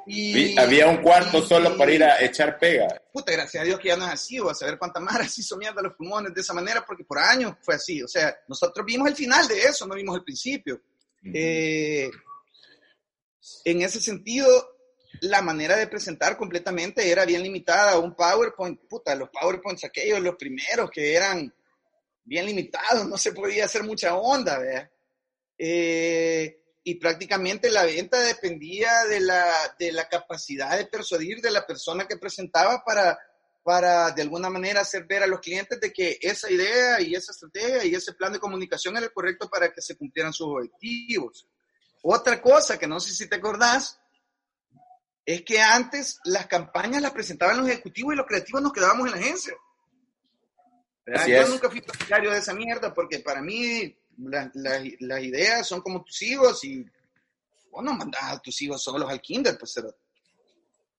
Y, 0.07 0.57
había 0.59 0.87
un 0.87 0.99
cuarto 0.99 1.43
solo 1.43 1.77
para 1.77 1.93
ir 1.93 2.05
a 2.05 2.23
echar 2.23 2.59
pega. 2.59 3.03
Puta, 3.13 3.33
gracias 3.33 3.63
a 3.63 3.67
Dios 3.67 3.81
que 3.81 3.89
ya 3.89 3.97
no 3.97 4.07
es 4.07 4.13
así, 4.13 4.39
o 4.39 4.49
a 4.49 4.55
saber 4.55 4.79
cuánta 4.79 5.01
más 5.01 5.37
hizo 5.39 5.57
mierda 5.57 5.83
los 5.83 5.95
pulmones 5.95 6.33
de 6.33 6.41
esa 6.41 6.55
manera, 6.55 6.85
porque 6.87 7.05
por 7.05 7.19
años 7.19 7.55
fue 7.61 7.75
así. 7.75 8.03
O 8.03 8.09
sea, 8.09 8.37
nosotros 8.47 8.87
vimos 8.87 9.09
el 9.09 9.17
final 9.17 9.49
de 9.49 9.63
eso, 9.63 9.87
no 9.87 9.95
vimos 9.95 10.17
el 10.17 10.23
principio. 10.23 10.81
Eh, 11.25 12.09
en 13.65 13.83
ese 13.83 14.01
sentido, 14.01 14.47
la 15.23 15.43
manera 15.43 15.77
de 15.77 15.89
presentar 15.89 16.37
completamente 16.37 17.11
era 17.11 17.25
bien 17.25 17.43
limitada 17.43 17.99
un 17.99 18.15
PowerPoint. 18.15 18.81
Puta, 18.89 19.15
los 19.15 19.31
PowerPoints 19.31 19.85
aquellos, 19.85 20.21
los 20.21 20.37
primeros 20.37 20.91
que 20.91 21.15
eran 21.15 21.53
bien 22.25 22.47
limitados, 22.47 23.09
no 23.09 23.17
se 23.17 23.33
podía 23.33 23.65
hacer 23.65 23.83
mucha 23.83 24.15
onda, 24.17 24.59
¿verdad? 24.59 24.91
Eh, 25.59 26.61
y 26.89 26.95
prácticamente 26.95 27.69
la 27.69 27.85
venta 27.85 28.21
dependía 28.21 29.07
de 29.07 29.19
la, 29.19 29.75
de 29.77 29.91
la 29.91 30.09
capacidad 30.09 30.79
de 30.79 30.87
persuadir 30.87 31.41
de 31.41 31.51
la 31.51 31.67
persona 31.67 32.07
que 32.07 32.17
presentaba 32.17 32.85
para, 32.85 33.19
para 33.65 34.13
de 34.13 34.23
alguna 34.23 34.51
manera 34.51 34.83
hacer 34.83 35.05
ver 35.05 35.25
a 35.25 35.27
los 35.27 35.41
clientes 35.41 35.81
de 35.81 35.93
que 35.93 36.17
esa 36.21 36.49
idea 36.49 37.01
y 37.01 37.17
esa 37.17 37.33
estrategia 37.33 37.85
y 37.85 37.93
ese 37.93 38.13
plan 38.13 38.33
de 38.33 38.39
comunicación 38.39 38.97
era 38.97 39.07
el 39.07 39.13
correcto 39.13 39.51
para 39.51 39.73
que 39.73 39.83
se 39.83 39.97
cumplieran 39.97 40.33
sus 40.33 40.47
objetivos. 40.47 41.49
Otra 42.03 42.41
cosa 42.41 42.79
que 42.79 42.87
no 42.87 43.01
sé 43.01 43.13
si 43.15 43.29
te 43.29 43.35
acordás, 43.35 44.01
es 45.25 45.43
que 45.43 45.61
antes 45.61 46.21
las 46.23 46.47
campañas 46.47 47.03
las 47.03 47.11
presentaban 47.11 47.59
los 47.59 47.69
ejecutivos 47.69 48.15
y 48.15 48.17
los 48.17 48.27
creativos 48.27 48.63
nos 48.63 48.73
quedábamos 48.73 49.07
en 49.07 49.11
la 49.11 49.27
agencia. 49.27 49.55
Yo 51.27 51.49
nunca 51.49 51.69
fui 51.69 51.81
partidario 51.81 52.31
de 52.31 52.39
esa 52.39 52.55
mierda 52.55 52.95
porque 52.95 53.19
para 53.19 53.43
mí 53.43 53.93
las 54.19 55.23
ideas 55.23 55.67
son 55.67 55.81
como 55.81 56.03
tus 56.03 56.23
hijos 56.23 56.65
y 56.65 56.85
vos 57.71 57.85
no 57.85 57.93
mandás 57.95 58.23
a 58.25 58.39
tus 58.39 58.61
hijos 58.63 58.83
solos 58.83 59.11
al 59.11 59.21
kinder, 59.21 59.57
pues. 59.59 59.83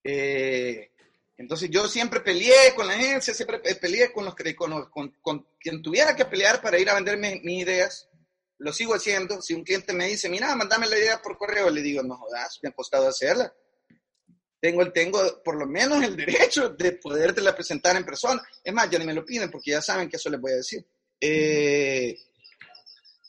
Eh, 0.04 0.92
entonces 1.38 1.70
yo 1.70 1.88
siempre 1.88 2.22
peleé 2.22 2.74
con 2.76 2.88
la 2.88 2.94
agencia, 2.94 3.34
siempre 3.34 3.60
peleé 3.60 4.12
con, 4.12 4.26
los, 4.26 4.36
con, 4.36 4.90
con, 4.90 5.16
con 5.22 5.48
quien 5.60 5.82
tuviera 5.82 6.16
que 6.16 6.26
pelear 6.26 6.62
para 6.62 6.80
ir 6.80 6.90
a 6.90 6.96
venderme 6.96 7.42
mis 7.44 7.64
ideas. 7.64 8.08
Lo 8.60 8.74
sigo 8.74 8.96
haciendo. 8.96 9.42
Si 9.42 9.54
un 9.54 9.64
cliente 9.64 9.94
me 9.94 10.08
dice, 10.08 10.30
mira, 10.30 10.56
mandame 10.56 10.88
la 10.88 10.98
idea 10.98 11.22
por 11.22 11.38
correo, 11.38 11.70
le 11.70 11.82
digo, 11.82 12.02
no 12.02 12.18
jodas, 12.18 12.60
me 12.64 12.70
ha 12.70 12.72
costado 12.72 13.08
hacerla 13.08 13.54
tengo, 14.60 14.82
el, 14.82 14.92
tengo 14.92 15.42
por 15.44 15.56
lo 15.56 15.66
menos 15.66 16.04
el 16.04 16.16
derecho 16.16 16.70
de 16.70 16.94
podértela 16.94 17.56
presentar 17.56 17.96
en 17.96 18.06
persona. 18.06 18.42
Es 18.64 18.74
más, 18.74 18.90
ya 18.90 19.00
ni 19.00 19.06
me 19.06 19.14
lo 19.14 19.26
piden 19.26 19.52
porque 19.52 19.72
ya 19.72 19.82
saben 19.82 20.10
que 20.10 20.18
eso 20.18 20.30
les 20.30 20.42
voy 20.42 20.52
a 20.52 20.58
decir. 20.58 20.86
Eh, 21.20 22.18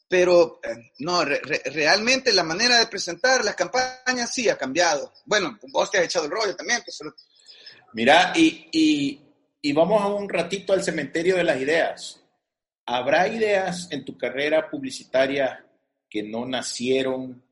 pero 0.09 0.61
eh, 0.63 0.93
no, 1.01 1.25
realmente 1.25 2.33
la 2.33 2.43
manera 2.43 2.79
de 2.79 2.87
presentar 2.87 3.45
las 3.45 3.55
campañas 3.55 4.33
sí 4.33 4.49
ha 4.49 4.57
cambiado. 4.57 5.13
Bueno, 5.25 5.59
vos 5.71 5.91
te 5.91 5.99
has 5.99 6.05
echado 6.05 6.25
el 6.25 6.31
rollo 6.31 6.57
también. 6.57 6.81
Pues, 6.85 7.01
Mira, 7.93 8.33
y, 8.35 8.69
y, 8.73 9.21
y 9.61 9.73
vamos 9.73 10.03
a 10.03 10.09
un 10.09 10.29
ratito 10.29 10.73
al 10.73 10.83
cementerio 10.83 11.37
de 11.37 11.45
las 11.45 11.61
ideas. 11.61 12.21
¿Habrá 12.87 13.29
ideas 13.29 13.89
en 13.91 14.05
tu 14.05 14.17
carrera 14.17 14.71
publicitaria 14.71 15.65
que 16.09 16.23
no 16.23 16.47
nacieron 16.47 17.43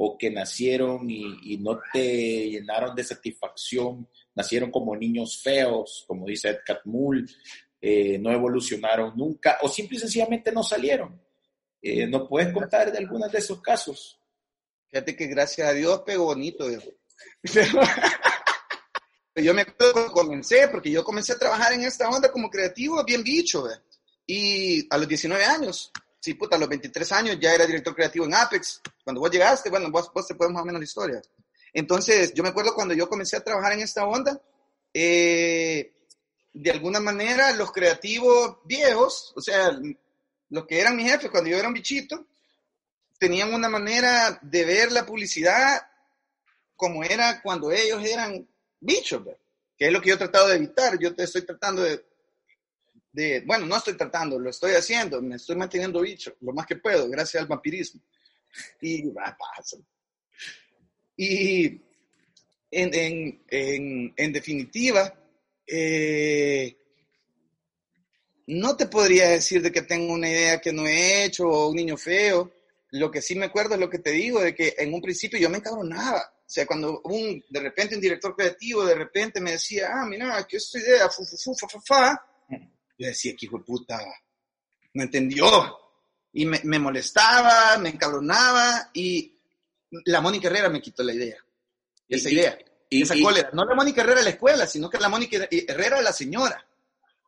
o 0.00 0.16
que 0.16 0.30
nacieron 0.30 1.10
y, 1.10 1.56
no 1.58 1.80
te 1.92 2.48
llenaron 2.50 2.94
de 2.94 3.02
satisfacción, 3.02 4.08
nacieron 4.34 4.70
como 4.70 4.96
niños 4.96 5.42
feos, 5.42 6.04
como 6.06 6.24
dice 6.24 6.50
Ed 6.50 6.58
Catmull, 6.64 7.28
eh, 7.80 8.16
no 8.18 8.30
evolucionaron 8.30 9.16
nunca 9.16 9.58
o 9.62 9.68
simple 9.68 9.96
y 9.96 10.00
sencillamente 10.00 10.52
no 10.52 10.62
salieron. 10.62 11.20
Eh, 11.80 12.06
¿No 12.06 12.28
puedes 12.28 12.52
contar 12.52 12.90
de 12.90 12.98
algunos 12.98 13.30
de 13.30 13.38
esos 13.38 13.60
casos? 13.62 14.20
Fíjate 14.88 15.14
que 15.16 15.26
gracias 15.26 15.68
a 15.68 15.72
Dios 15.72 16.02
pegó 16.04 16.24
bonito. 16.24 16.66
yo 19.36 19.54
me 19.54 19.62
acuerdo 19.62 19.92
cuando 19.92 20.12
comencé, 20.12 20.68
porque 20.68 20.90
yo 20.90 21.04
comencé 21.04 21.32
a 21.34 21.38
trabajar 21.38 21.72
en 21.72 21.82
esta 21.82 22.08
onda 22.08 22.32
como 22.32 22.50
creativo, 22.50 23.04
bien 23.04 23.22
bicho, 23.22 23.68
y 24.26 24.86
a 24.92 24.98
los 24.98 25.08
19 25.08 25.44
años 25.44 25.92
sí, 26.20 26.34
puta, 26.34 26.56
a 26.56 26.58
los 26.58 26.68
23 26.68 27.12
años 27.12 27.38
ya 27.40 27.54
era 27.54 27.66
director 27.66 27.94
creativo 27.94 28.24
en 28.24 28.34
Apex. 28.34 28.80
Cuando 29.04 29.20
vos 29.20 29.30
llegaste, 29.30 29.70
bueno, 29.70 29.90
vos, 29.90 30.10
vos 30.12 30.26
te 30.26 30.34
puedes 30.34 30.52
más 30.52 30.62
o 30.62 30.66
menos 30.66 30.80
la 30.80 30.84
historia. 30.84 31.22
Entonces, 31.72 32.32
yo 32.34 32.42
me 32.42 32.50
acuerdo 32.50 32.74
cuando 32.74 32.94
yo 32.94 33.08
comencé 33.08 33.36
a 33.36 33.44
trabajar 33.44 33.72
en 33.72 33.80
esta 33.80 34.06
onda, 34.06 34.40
eh, 34.92 35.92
de 36.52 36.70
alguna 36.70 37.00
manera 37.00 37.52
los 37.52 37.72
creativos 37.72 38.58
viejos, 38.64 39.32
o 39.36 39.40
sea, 39.40 39.78
los 40.50 40.66
que 40.66 40.80
eran 40.80 40.96
mis 40.96 41.10
jefes 41.10 41.30
cuando 41.30 41.50
yo 41.50 41.58
era 41.58 41.68
un 41.68 41.74
bichito, 41.74 42.26
tenían 43.18 43.52
una 43.52 43.68
manera 43.68 44.38
de 44.42 44.64
ver 44.64 44.92
la 44.92 45.04
publicidad 45.04 45.82
como 46.76 47.02
era 47.02 47.42
cuando 47.42 47.72
ellos 47.72 48.04
eran 48.04 48.48
bichos, 48.80 49.22
que 49.76 49.86
es 49.86 49.92
lo 49.92 50.00
que 50.00 50.10
yo 50.10 50.14
he 50.14 50.18
tratado 50.18 50.48
de 50.48 50.56
evitar. 50.56 50.98
Yo 50.98 51.14
te 51.14 51.24
estoy 51.24 51.42
tratando 51.42 51.82
de 51.82 52.04
bueno, 53.44 53.66
no 53.66 53.76
estoy 53.76 53.94
tratando, 53.94 54.38
lo 54.38 54.50
estoy 54.50 54.72
haciendo, 54.72 55.20
me 55.20 55.36
estoy 55.36 55.56
manteniendo 55.56 56.00
bicho 56.00 56.36
lo 56.40 56.52
más 56.52 56.66
que 56.66 56.76
puedo, 56.76 57.08
gracias 57.08 57.42
al 57.42 57.48
vampirismo. 57.48 58.00
Y 58.80 59.10
va, 59.10 59.36
pasa. 59.36 59.76
Y 61.16 61.66
en, 62.70 62.94
en, 62.94 63.42
en, 63.48 64.14
en 64.16 64.32
definitiva, 64.32 65.12
eh, 65.66 66.77
no 68.48 68.76
te 68.76 68.86
podría 68.86 69.28
decir 69.28 69.60
de 69.60 69.70
que 69.70 69.82
tengo 69.82 70.14
una 70.14 70.28
idea 70.28 70.58
que 70.58 70.72
no 70.72 70.86
he 70.86 71.24
hecho 71.24 71.46
o 71.46 71.68
un 71.68 71.76
niño 71.76 71.98
feo. 71.98 72.50
Lo 72.92 73.10
que 73.10 73.20
sí 73.20 73.34
me 73.34 73.44
acuerdo 73.44 73.74
es 73.74 73.80
lo 73.80 73.90
que 73.90 73.98
te 73.98 74.10
digo, 74.10 74.40
de 74.40 74.54
que 74.54 74.74
en 74.78 74.94
un 74.94 75.02
principio 75.02 75.38
yo 75.38 75.50
me 75.50 75.58
encabronaba. 75.58 76.20
O 76.20 76.50
sea, 76.50 76.66
cuando 76.66 77.02
un, 77.04 77.44
de 77.46 77.60
repente 77.60 77.94
un 77.94 78.00
director 78.00 78.34
creativo 78.34 78.86
de 78.86 78.94
repente 78.94 79.38
me 79.38 79.52
decía, 79.52 79.90
ah, 79.92 80.06
mira, 80.06 80.46
que 80.46 80.56
esta 80.56 80.78
idea, 80.78 81.10
fu, 81.10 81.26
fu, 81.26 81.36
fu, 81.36 81.54
fa, 81.54 81.68
fa, 81.68 81.80
fa, 81.84 82.26
yo 82.98 83.06
decía, 83.06 83.34
que 83.36 83.44
hijo 83.44 83.58
de 83.58 83.64
puta, 83.64 84.00
no 84.94 85.02
entendió. 85.02 85.78
Y 86.32 86.46
me, 86.46 86.58
me, 86.64 86.78
molestaba, 86.78 87.76
me 87.76 87.90
encabronaba 87.90 88.90
y 88.94 89.38
la 90.06 90.22
Mónica 90.22 90.48
Herrera 90.48 90.70
me 90.70 90.80
quitó 90.80 91.02
la 91.02 91.12
idea. 91.12 91.36
Esa 92.08 92.30
idea. 92.30 92.58
Y, 92.88 93.02
esa 93.02 93.14
cólera. 93.22 93.50
No 93.52 93.66
la 93.66 93.74
Mónica 93.74 94.00
Herrera 94.00 94.20
de 94.20 94.24
la 94.24 94.30
escuela, 94.30 94.66
sino 94.66 94.88
que 94.88 94.96
la 94.96 95.10
Mónica 95.10 95.46
Herrera 95.50 95.98
de 95.98 96.02
la 96.02 96.12
señora. 96.14 96.64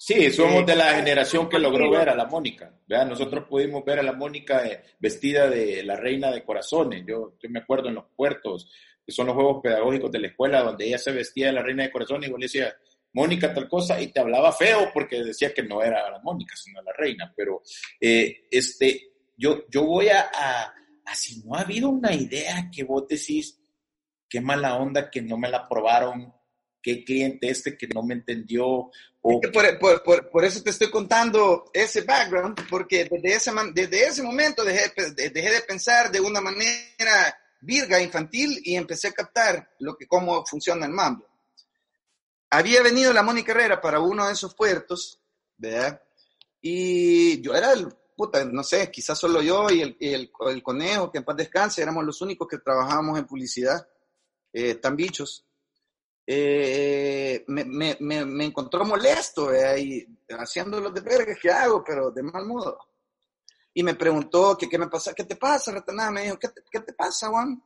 Sí, 0.02 0.32
somos 0.32 0.64
de 0.64 0.74
la 0.74 0.94
generación 0.94 1.46
que 1.46 1.58
logró 1.58 1.90
ver 1.90 2.08
a 2.08 2.14
la 2.14 2.24
Mónica. 2.24 2.74
Nosotros 2.88 3.44
pudimos 3.46 3.84
ver 3.84 3.98
a 3.98 4.02
la 4.02 4.14
Mónica 4.14 4.66
eh, 4.66 4.82
vestida 4.98 5.46
de 5.46 5.82
la 5.82 5.94
reina 5.94 6.30
de 6.30 6.42
corazones. 6.42 7.04
Yo, 7.06 7.34
yo, 7.38 7.50
me 7.50 7.58
acuerdo 7.58 7.90
en 7.90 7.96
los 7.96 8.06
puertos, 8.16 8.72
que 9.04 9.12
son 9.12 9.26
los 9.26 9.34
juegos 9.34 9.60
pedagógicos 9.62 10.10
de 10.10 10.20
la 10.20 10.28
escuela, 10.28 10.62
donde 10.62 10.86
ella 10.86 10.96
se 10.96 11.12
vestía 11.12 11.48
de 11.48 11.52
la 11.52 11.62
reina 11.62 11.82
de 11.82 11.90
corazones 11.90 12.26
y 12.26 12.32
vos 12.32 12.40
le 12.40 12.46
decía, 12.46 12.74
Mónica 13.12 13.52
tal 13.52 13.68
cosa, 13.68 14.00
y 14.00 14.06
te 14.06 14.20
hablaba 14.20 14.52
feo 14.52 14.90
porque 14.94 15.22
decía 15.22 15.52
que 15.52 15.64
no 15.64 15.82
era 15.82 16.10
la 16.10 16.20
Mónica, 16.20 16.56
sino 16.56 16.80
la 16.80 16.94
reina. 16.94 17.30
Pero 17.36 17.60
eh, 18.00 18.46
este, 18.50 19.12
yo, 19.36 19.66
yo 19.68 19.84
voy 19.84 20.08
a, 20.08 20.30
a, 20.32 21.14
si 21.14 21.42
no 21.42 21.56
ha 21.56 21.60
habido 21.60 21.90
una 21.90 22.14
idea 22.14 22.70
que 22.74 22.84
vos 22.84 23.06
decís, 23.06 23.60
qué 24.26 24.40
mala 24.40 24.78
onda 24.78 25.10
que 25.10 25.20
no 25.20 25.36
me 25.36 25.50
la 25.50 25.58
aprobaron, 25.58 26.32
qué 26.82 27.04
cliente 27.04 27.50
este 27.50 27.76
que 27.76 27.88
no 27.88 28.02
me 28.02 28.14
entendió. 28.14 28.90
O... 29.22 29.40
Por, 29.52 30.02
por, 30.02 30.30
por, 30.30 30.44
eso 30.44 30.62
te 30.62 30.70
estoy 30.70 30.90
contando 30.90 31.70
ese 31.72 32.02
background, 32.02 32.58
porque 32.68 33.04
desde 33.04 33.34
ese, 33.34 33.52
desde 33.74 34.06
ese 34.06 34.22
momento 34.22 34.64
dejé, 34.64 34.92
dejé 35.14 35.50
de 35.50 35.60
pensar 35.66 36.10
de 36.10 36.20
una 36.20 36.40
manera 36.40 37.36
virga, 37.60 38.00
infantil, 38.00 38.60
y 38.64 38.76
empecé 38.76 39.08
a 39.08 39.12
captar 39.12 39.74
lo 39.80 39.96
que, 39.96 40.06
cómo 40.06 40.44
funciona 40.46 40.86
el 40.86 40.92
mambo 40.92 41.30
había 42.50 42.82
venido 42.82 43.12
la 43.12 43.22
Mónica 43.22 43.52
Herrera 43.52 43.80
para 43.80 44.00
uno 44.00 44.26
de 44.26 44.32
esos 44.32 44.54
puertos, 44.54 45.20
¿verdad? 45.56 46.02
Y 46.60 47.40
yo 47.40 47.54
era 47.54 47.72
el, 47.72 47.88
puta, 48.16 48.44
no 48.44 48.64
sé, 48.64 48.90
quizás 48.90 49.18
solo 49.18 49.40
yo 49.40 49.70
y 49.70 49.80
el, 49.82 49.96
el, 50.00 50.62
conejo, 50.62 51.10
que 51.10 51.18
en 51.18 51.24
paz 51.24 51.36
descanse, 51.36 51.80
éramos 51.80 52.04
los 52.04 52.20
únicos 52.20 52.48
que 52.48 52.58
trabajábamos 52.58 53.18
en 53.18 53.26
publicidad, 53.26 53.86
eh, 54.52 54.74
tan 54.74 54.96
bichos. 54.96 55.46
Eh, 56.32 57.42
me, 57.48 57.64
me, 57.64 57.96
me, 57.98 58.44
encontró 58.44 58.84
molesto, 58.84 59.46
¿verdad? 59.46 59.76
Y 59.78 60.06
haciendo 60.28 60.80
los 60.80 60.92
verga 60.92 61.34
que 61.34 61.50
hago, 61.50 61.82
pero 61.82 62.12
de 62.12 62.22
mal 62.22 62.46
modo. 62.46 62.78
Y 63.74 63.82
me 63.82 63.96
preguntó, 63.96 64.56
¿qué, 64.56 64.68
qué 64.68 64.78
me 64.78 64.86
pasa? 64.86 65.12
¿Qué 65.12 65.24
te 65.24 65.34
pasa, 65.34 65.72
Ratanada? 65.72 66.12
Me 66.12 66.22
dijo, 66.22 66.38
¿qué 66.38 66.46
te, 66.50 66.62
qué 66.70 66.78
te 66.78 66.92
pasa, 66.92 67.30
Juan? 67.30 67.60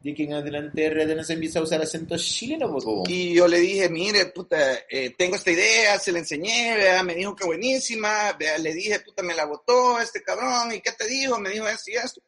de 0.00 0.14
que 0.14 0.24
en 0.24 0.34
adelante 0.34 0.90
RD 0.90 1.14
no 1.14 1.22
se 1.22 1.34
empieza 1.34 1.60
a 1.60 1.62
usar 1.62 1.80
acento 1.80 2.16
chileno, 2.16 2.76
Y 3.06 3.34
yo 3.34 3.46
le 3.46 3.60
dije, 3.60 3.88
mire, 3.88 4.26
puta, 4.26 4.80
eh, 4.90 5.14
tengo 5.16 5.36
esta 5.36 5.52
idea, 5.52 5.96
se 6.00 6.10
la 6.10 6.18
enseñé, 6.18 6.76
¿vea? 6.76 7.02
me 7.04 7.14
dijo 7.14 7.36
que 7.36 7.44
buenísima, 7.44 8.32
¿vea? 8.32 8.58
le 8.58 8.74
dije, 8.74 8.98
puta, 9.00 9.22
me 9.22 9.34
la 9.34 9.46
votó 9.46 10.00
este 10.00 10.22
cabrón, 10.22 10.72
¿y 10.72 10.80
qué 10.80 10.92
te 10.92 11.06
dijo? 11.06 11.38
Me 11.38 11.50
dijo 11.50 11.68
esto 11.68 11.90
y 11.90 11.94
esto, 11.94 12.20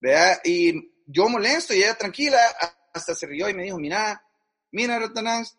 ¿vea? 0.00 0.40
y 0.44 0.92
yo 1.06 1.28
molesto 1.28 1.74
y 1.74 1.78
ella 1.78 1.96
tranquila, 1.96 2.38
hasta 2.92 3.14
se 3.14 3.26
rió 3.26 3.48
y 3.48 3.54
me 3.54 3.64
dijo, 3.64 3.78
mira, 3.78 4.20
mira, 4.72 4.98
Ratanás, 4.98 5.56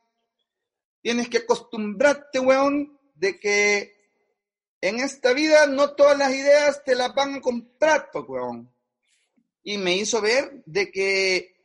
tienes 1.01 1.29
que 1.29 1.39
acostumbrarte, 1.39 2.39
weón, 2.39 2.99
de 3.15 3.39
que 3.39 3.95
en 4.81 4.99
esta 4.99 5.31
vida 5.33 5.65
no 5.67 5.91
todas 5.91 6.17
las 6.17 6.33
ideas 6.33 6.83
te 6.83 6.95
las 6.95 7.13
van 7.15 7.35
a 7.35 7.41
comprar, 7.41 8.09
pues, 8.11 8.25
weón. 8.27 8.73
Y 9.63 9.77
me 9.77 9.95
hizo 9.95 10.19
ver 10.19 10.61
de 10.65 10.91
que 10.91 11.55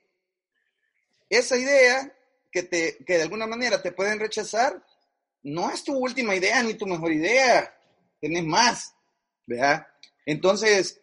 esa 1.29 1.57
idea 1.57 2.15
que, 2.53 2.63
te, 2.63 2.99
que 3.05 3.17
de 3.17 3.23
alguna 3.23 3.47
manera 3.47 3.83
te 3.83 3.93
pueden 3.93 4.21
rechazar, 4.21 4.85
no 5.43 5.71
es 5.71 5.83
tu 5.83 5.97
última 5.97 6.35
idea 6.35 6.63
ni 6.63 6.75
tu 6.75 6.87
mejor 6.87 7.13
idea, 7.13 7.75
tienes 8.21 8.45
más, 8.45 8.95
¿verdad? 9.47 9.87
Entonces, 10.25 11.01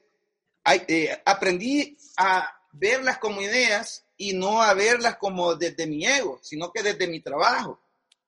eh, 0.88 1.22
aprendí 1.25 1.98
a 2.18 2.55
verlas 2.77 3.17
como 3.20 3.41
ideas 3.41 4.05
y 4.17 4.34
no 4.34 4.62
a 4.62 4.74
verlas 4.74 5.17
como 5.17 5.55
desde 5.55 5.88
mi 5.88 6.05
ego, 6.05 6.39
sino 6.41 6.72
que 6.72 6.84
desde 6.84 7.08
mi 7.08 7.22
trabajo. 7.22 7.79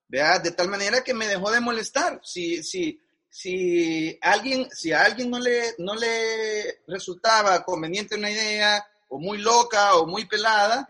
¿vea? 0.07 0.39
De 0.39 0.51
tal 0.51 0.69
manera 0.69 1.03
que 1.03 1.13
me 1.13 1.27
dejó 1.27 1.51
de 1.51 1.59
molestar. 1.59 2.19
Si, 2.23 2.63
si, 2.63 2.99
si, 3.29 4.17
alguien, 4.21 4.69
si 4.71 4.91
a 4.91 5.03
alguien 5.03 5.29
no 5.29 5.39
le, 5.39 5.75
no 5.79 5.95
le 5.95 6.81
resultaba 6.87 7.63
conveniente 7.63 8.15
una 8.15 8.31
idea, 8.31 8.85
o 9.09 9.19
muy 9.19 9.37
loca, 9.37 9.95
o 9.95 10.05
muy 10.05 10.25
pelada, 10.25 10.89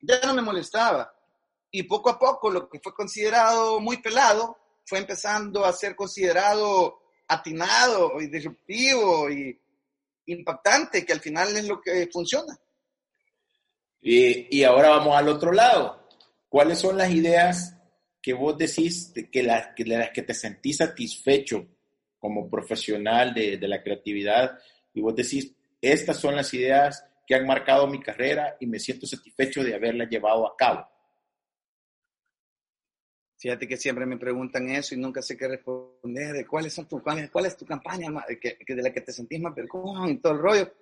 ya 0.00 0.20
no 0.24 0.34
me 0.34 0.42
molestaba. 0.42 1.14
Y 1.70 1.84
poco 1.84 2.10
a 2.10 2.18
poco 2.18 2.50
lo 2.50 2.68
que 2.68 2.80
fue 2.80 2.94
considerado 2.94 3.80
muy 3.80 3.98
pelado 3.98 4.58
fue 4.84 4.98
empezando 4.98 5.64
a 5.64 5.72
ser 5.72 5.94
considerado 5.94 7.00
atinado 7.28 8.20
y 8.20 8.26
disruptivo 8.26 9.30
y 9.30 9.58
impactante, 10.26 11.06
que 11.06 11.12
al 11.12 11.20
final 11.20 11.56
es 11.56 11.66
lo 11.66 11.80
que 11.80 12.08
funciona. 12.12 12.58
Y, 14.02 14.64
ahora 14.64 14.90
vamos 14.90 15.16
al 15.16 15.28
otro 15.28 15.52
lado. 15.52 16.08
¿Cuáles 16.48 16.80
son 16.80 16.98
las 16.98 17.10
ideas 17.12 17.78
que 18.20 18.34
vos 18.34 18.58
decís 18.58 19.12
que 19.30 19.42
las 19.42 19.68
que, 19.74 19.84
las 19.84 20.10
que 20.10 20.22
te 20.22 20.34
sentís 20.34 20.78
satisfecho 20.78 21.66
como 22.18 22.50
profesional 22.50 23.32
de, 23.32 23.56
de, 23.56 23.68
la 23.68 23.82
creatividad 23.82 24.58
y 24.92 25.00
vos 25.00 25.14
decís, 25.14 25.54
estas 25.80 26.18
son 26.18 26.36
las 26.36 26.52
ideas 26.52 27.04
que 27.26 27.34
han 27.34 27.46
marcado 27.46 27.86
mi 27.86 28.00
carrera 28.00 28.56
y 28.60 28.66
me 28.66 28.78
siento 28.78 29.06
satisfecho 29.06 29.62
de 29.62 29.74
haberlas 29.74 30.08
llevado 30.10 30.46
a 30.46 30.56
cabo? 30.56 30.86
Fíjate 33.42 33.66
que 33.66 33.76
siempre 33.76 34.06
me 34.06 34.18
preguntan 34.18 34.70
eso 34.70 34.94
y 34.94 34.98
nunca 34.98 35.20
sé 35.20 35.36
qué 35.36 35.48
responder. 35.48 36.46
¿Cuáles 36.46 36.72
son 36.72 36.86
tus, 36.86 37.02
cuál, 37.02 37.28
cuál 37.28 37.46
es 37.46 37.56
tu 37.56 37.66
campaña 37.66 38.08
que, 38.40 38.56
de 38.72 38.82
la 38.82 38.92
que 38.92 39.00
te 39.00 39.10
sentís 39.10 39.40
más 39.40 39.52
vergüenza 39.52 40.08
y 40.08 40.18
todo 40.18 40.34
el 40.34 40.38
rollo? 40.38 40.72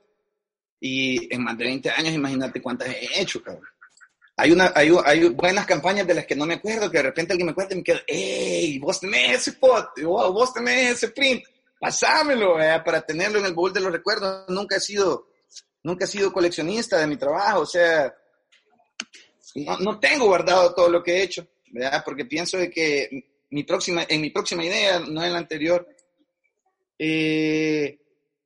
Y 0.80 1.32
en 1.32 1.44
más 1.44 1.56
de 1.58 1.64
20 1.64 1.90
años, 1.90 2.14
imagínate 2.14 2.62
cuántas 2.62 2.88
he 2.88 3.20
hecho, 3.20 3.42
cabrón. 3.42 3.64
Hay, 4.36 4.52
una, 4.52 4.72
hay, 4.74 4.90
hay, 5.04 5.28
buenas 5.28 5.66
campañas 5.66 6.06
de 6.06 6.14
las 6.14 6.24
que 6.24 6.34
no 6.34 6.46
me 6.46 6.54
acuerdo, 6.54 6.90
que 6.90 6.96
de 6.96 7.02
repente 7.02 7.34
alguien 7.34 7.48
me 7.48 7.54
cuenta 7.54 7.74
y 7.74 7.78
me 7.78 7.84
quedo, 7.84 7.98
¡Ey! 8.06 8.78
Vos 8.78 8.98
tenés 8.98 9.36
ese 9.36 9.52
pot, 9.52 9.90
vos 10.02 10.54
tenés 10.54 10.92
ese 10.92 11.10
print, 11.10 11.44
pasámelo 11.78 12.58
eh, 12.58 12.80
para 12.82 13.02
tenerlo 13.02 13.38
en 13.38 13.44
el 13.44 13.54
baúl 13.54 13.72
de 13.72 13.80
los 13.80 13.92
recuerdos. 13.92 14.46
Nunca 14.48 14.76
he 14.76 14.80
sido, 14.80 15.28
nunca 15.82 16.06
he 16.06 16.08
sido 16.08 16.32
coleccionista 16.32 16.98
de 16.98 17.06
mi 17.06 17.18
trabajo, 17.18 17.60
o 17.60 17.66
sea, 17.66 18.14
no, 19.56 19.78
no 19.78 20.00
tengo 20.00 20.26
guardado 20.26 20.74
todo 20.74 20.88
lo 20.88 21.02
que 21.02 21.16
he 21.16 21.22
hecho. 21.22 21.46
¿verdad? 21.70 22.02
Porque 22.04 22.24
pienso 22.24 22.58
de 22.58 22.70
que 22.70 23.24
mi 23.50 23.64
próxima, 23.64 24.04
en 24.08 24.20
mi 24.20 24.30
próxima 24.30 24.64
idea, 24.64 25.00
no 25.00 25.24
en 25.24 25.32
la 25.32 25.38
anterior, 25.38 25.86
eh, 26.98 27.98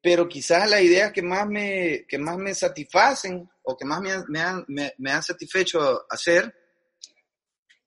pero 0.05 0.29
quizás 0.29 0.69
las 0.69 0.83
ideas 0.83 1.13
que 1.13 1.23
más 1.23 1.47
me, 1.47 2.05
que 2.07 2.19
más 2.19 2.37
me 2.37 2.55
satisfacen 2.55 3.49
o 3.63 3.75
que 3.75 3.87
más 3.87 4.03
me, 4.03 4.11
me, 4.29 4.39
han, 4.39 4.63
me, 4.69 4.93
me 4.99 5.11
han, 5.11 5.23
satisfecho 5.23 6.05
hacer 6.11 6.55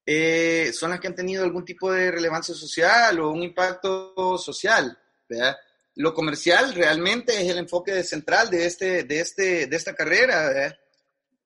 eh, 0.03 0.71
son 0.73 0.89
las 0.89 0.99
que 0.99 1.05
han 1.05 1.13
tenido 1.13 1.43
algún 1.43 1.63
tipo 1.63 1.91
de 1.91 2.09
relevancia 2.09 2.55
social 2.55 3.19
o 3.19 3.29
un 3.29 3.43
impacto 3.43 4.35
social. 4.39 4.97
¿verdad? 5.29 5.57
Lo 5.93 6.15
comercial 6.15 6.73
realmente 6.73 7.39
es 7.39 7.51
el 7.51 7.59
enfoque 7.59 8.01
central 8.01 8.49
de, 8.49 8.65
este, 8.65 9.03
de, 9.03 9.19
este, 9.19 9.67
de 9.67 9.75
esta 9.75 9.93
carrera. 9.93 10.47
¿verdad? 10.47 10.75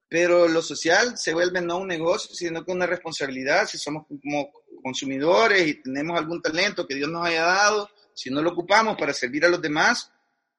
pero 0.07 0.47
lo 0.47 0.61
social 0.61 1.17
se 1.17 1.33
vuelve 1.33 1.59
no 1.59 1.79
un 1.79 1.87
negocio, 1.89 2.33
sino 2.33 2.63
que 2.63 2.71
una 2.71 2.85
responsabilidad, 2.85 3.67
si 3.67 3.77
somos 3.77 4.07
como 4.07 4.53
consumidores 4.81 5.67
y 5.67 5.81
tenemos 5.81 6.17
algún 6.17 6.41
talento 6.41 6.87
que 6.87 6.95
Dios 6.95 7.09
nos 7.09 7.25
haya 7.25 7.43
dado, 7.43 7.89
si 8.13 8.29
no 8.29 8.41
lo 8.41 8.51
ocupamos 8.51 8.95
para 8.97 9.13
servir 9.13 9.43
a 9.43 9.49
los 9.49 9.61
demás, 9.61 10.11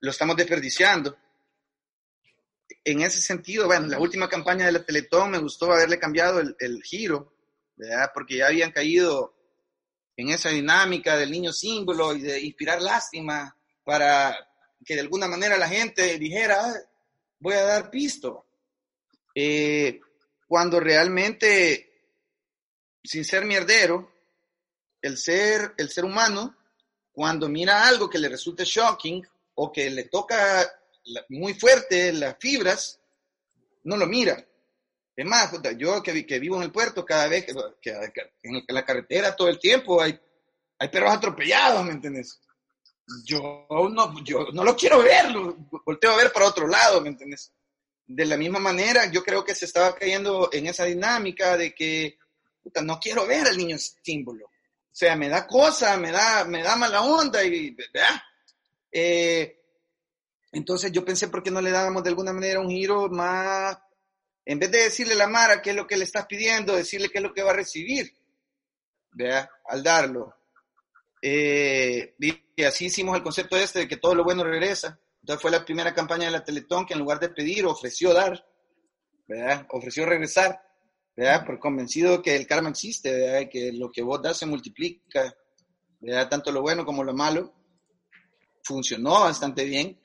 lo 0.03 0.11
estamos 0.11 0.37
desperdiciando. 0.37 1.17
En 2.85 3.01
ese 3.01 3.21
sentido, 3.21 3.67
bueno, 3.67 3.87
la 3.87 3.99
última 3.99 4.29
campaña 4.29 4.67
de 4.67 4.73
la 4.73 4.85
Teletón 4.85 5.31
me 5.31 5.39
gustó 5.39 5.73
haberle 5.73 5.99
cambiado 5.99 6.41
el, 6.41 6.55
el 6.59 6.83
giro, 6.83 7.33
¿verdad? 7.77 8.11
porque 8.13 8.39
ya 8.39 8.49
habían 8.49 8.73
caído 8.73 9.35
en 10.17 10.31
esa 10.31 10.51
dinámica 10.51 11.17
del 11.17 11.31
niño 11.31 11.53
símbolo 11.53 12.15
y 12.15 12.21
de 12.21 12.41
inspirar 12.41 12.83
lástima 12.83 13.57
para 13.85 14.37
que 14.85 14.95
de 14.95 15.01
alguna 15.01 15.29
manera 15.29 15.57
la 15.57 15.69
gente 15.69 16.19
dijera, 16.19 16.61
voy 17.39 17.55
a 17.55 17.63
dar 17.63 17.91
pisto 17.91 18.45
eh, 19.35 20.01
cuando 20.49 20.81
realmente, 20.81 22.09
sin 23.03 23.25
ser 23.25 23.45
mierdero, 23.45 24.13
el 25.01 25.17
ser, 25.17 25.75
el 25.79 25.89
ser 25.91 26.05
humano, 26.05 26.57
cuando 27.13 27.49
mira 27.49 27.87
algo 27.87 28.11
que 28.11 28.19
le 28.19 28.29
resulte 28.29 28.65
shocking 28.65 29.25
o 29.55 29.73
que 29.73 29.91
le 29.91 30.05
toca 30.05 30.71
muy 31.29 31.55
fuerte 31.55 32.13
las 32.13 32.37
fibras, 32.39 33.01
no 33.85 33.97
lo 33.97 34.07
mira. 34.07 34.47
Es 35.15 35.27
más, 35.27 35.53
yo 35.77 36.03
que, 36.03 36.27
que 36.27 36.39
vivo 36.39 36.57
en 36.57 36.63
el 36.63 36.73
puerto, 36.73 37.05
cada 37.05 37.29
vez 37.29 37.45
que, 37.45 37.53
en 38.43 38.65
la 38.69 38.85
carretera 38.85 39.37
todo 39.37 39.49
el 39.49 39.59
tiempo 39.59 40.01
hay, 40.01 40.19
hay 40.79 40.89
perros 40.89 41.13
atropellados, 41.13 41.85
¿me 41.85 41.93
entiendes? 41.93 42.41
Yo 43.25 43.67
no, 43.69 44.25
yo 44.25 44.47
no 44.53 44.65
lo 44.65 44.75
quiero 44.75 45.03
ver, 45.03 45.27
volteo 45.85 46.13
a 46.13 46.17
ver 46.17 46.33
para 46.33 46.47
otro 46.47 46.67
lado, 46.67 47.01
¿me 47.01 47.09
entiendes? 47.09 47.53
de 48.15 48.27
la 48.27 48.37
misma 48.37 48.59
manera, 48.59 49.11
yo 49.11 49.23
creo 49.23 49.45
que 49.45 49.55
se 49.55 49.65
estaba 49.65 49.95
cayendo 49.95 50.51
en 50.53 50.67
esa 50.67 50.85
dinámica 50.85 51.57
de 51.57 51.75
que 51.75 52.19
no 52.83 52.99
quiero 53.01 53.27
ver 53.27 53.47
al 53.47 53.57
niño 53.57 53.77
símbolo. 53.79 54.47
O 54.47 54.95
sea, 54.95 55.17
me 55.17 55.29
da 55.29 55.47
cosa, 55.47 55.97
me 55.97 56.11
da, 56.11 56.45
me 56.45 56.63
da 56.63 56.77
mala 56.77 57.03
onda 57.03 57.43
y, 57.43 57.75
eh, 58.93 59.59
entonces 60.53 60.93
yo 60.93 61.05
pensé, 61.05 61.29
¿por 61.29 61.43
qué 61.43 61.51
no 61.51 61.61
le 61.61 61.71
dábamos 61.71 62.03
de 62.03 62.11
alguna 62.11 62.33
manera 62.33 62.61
un 62.61 62.71
giro 62.71 63.09
más, 63.09 63.79
en 64.45 64.59
vez 64.59 64.71
de 64.71 64.85
decirle 64.85 65.15
a 65.15 65.19
la 65.19 65.29
Mara 65.29 65.63
qué 65.63 65.71
es 65.71 65.77
lo 65.77 65.87
que 65.87 65.97
le 65.97 66.05
estás 66.05 66.27
pidiendo, 66.27 66.77
decirle 66.77 67.09
qué 67.09 67.19
es 67.19 67.25
lo 67.25 67.33
que 67.33 67.43
va 67.43 67.53
a 67.53 67.57
recibir, 67.57 68.13
¿verdad? 69.13 69.49
Al 69.67 69.83
darlo. 69.83 70.35
Eh, 71.23 72.15
y 72.19 72.65
así 72.65 72.87
hicimos 72.87 73.17
el 73.17 73.23
concepto 73.23 73.57
este 73.57 73.81
de 73.81 73.89
que 73.89 73.97
todo 73.97 74.15
lo 74.15 74.25
bueno 74.25 74.45
regresa. 74.45 74.99
Entonces 75.21 75.41
fue 75.41 75.53
la 75.53 75.65
primera 75.65 75.95
campaña 75.95 76.27
de 76.27 76.33
la 76.33 76.45
Teletón 76.45 76.85
que 76.85 76.95
en 76.95 77.01
lugar 77.01 77.21
de 77.21 77.29
pedir 77.29 77.65
ofreció 77.65 78.13
dar, 78.13 78.45
¿verdad? 79.29 79.67
Ofreció 79.71 80.05
regresar, 80.05 80.61
¿verdad? 81.17 81.47
Por 81.47 81.61
convencido 81.61 82.21
que 82.21 82.35
el 82.35 82.47
karma 82.47 82.71
existe, 82.71 83.13
¿verdad? 83.13 83.49
Que 83.49 83.73
lo 83.73 83.91
que 83.91 84.03
vos 84.03 84.21
das 84.21 84.39
se 84.39 84.47
multiplica, 84.47 85.33
¿verdad? 86.01 86.29
Tanto 86.29 86.51
lo 86.51 86.61
bueno 86.61 86.85
como 86.85 87.05
lo 87.05 87.15
malo. 87.15 87.55
Funcionó 88.63 89.21
bastante 89.21 89.65
bien. 89.65 89.99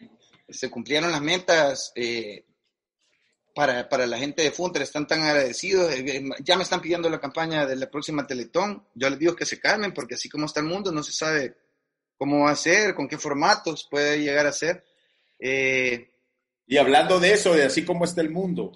Se 0.49 0.69
cumplieron 0.69 1.11
las 1.11 1.21
metas 1.21 1.91
eh, 1.95 2.45
para, 3.53 3.89
para, 3.89 4.05
la 4.05 4.17
gente 4.17 4.43
de 4.43 4.51
Funter, 4.51 4.81
están 4.81 5.07
tan 5.07 5.21
agradecidos. 5.21 5.91
Eh, 5.93 6.23
ya 6.43 6.57
me 6.57 6.63
están 6.63 6.81
pidiendo 6.81 7.09
la 7.09 7.19
campaña 7.19 7.65
de 7.65 7.75
la 7.75 7.89
próxima 7.89 8.25
Teletón. 8.25 8.87
Yo 8.93 9.09
les 9.09 9.19
digo 9.19 9.35
que 9.35 9.45
se 9.45 9.59
calmen 9.59 9.93
porque 9.93 10.15
así 10.15 10.29
como 10.29 10.45
está 10.45 10.59
el 10.59 10.67
mundo 10.67 10.91
no 10.91 11.03
se 11.03 11.11
sabe 11.11 11.55
cómo 12.17 12.45
va 12.45 12.51
a 12.51 12.55
ser, 12.55 12.95
con 12.95 13.07
qué 13.07 13.17
formatos 13.17 13.87
puede 13.89 14.19
llegar 14.21 14.47
a 14.47 14.51
ser. 14.51 14.83
Eh, 15.39 16.11
y 16.65 16.77
hablando 16.77 17.19
de 17.19 17.33
eso, 17.33 17.53
de 17.53 17.63
así 17.63 17.85
como 17.85 18.05
está 18.05 18.21
el 18.21 18.29
mundo, 18.29 18.71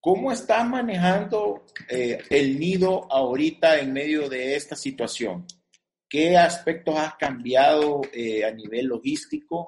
¿cómo 0.00 0.32
está 0.32 0.64
manejando 0.64 1.64
eh, 1.88 2.18
el 2.28 2.58
nido 2.58 3.10
ahorita 3.10 3.78
en 3.78 3.92
medio 3.92 4.28
de 4.28 4.56
esta 4.56 4.76
situación? 4.76 5.46
¿Qué 6.12 6.36
aspectos 6.36 6.94
has 6.98 7.14
cambiado 7.14 8.02
eh, 8.12 8.44
a 8.44 8.50
nivel 8.50 8.84
logístico, 8.84 9.66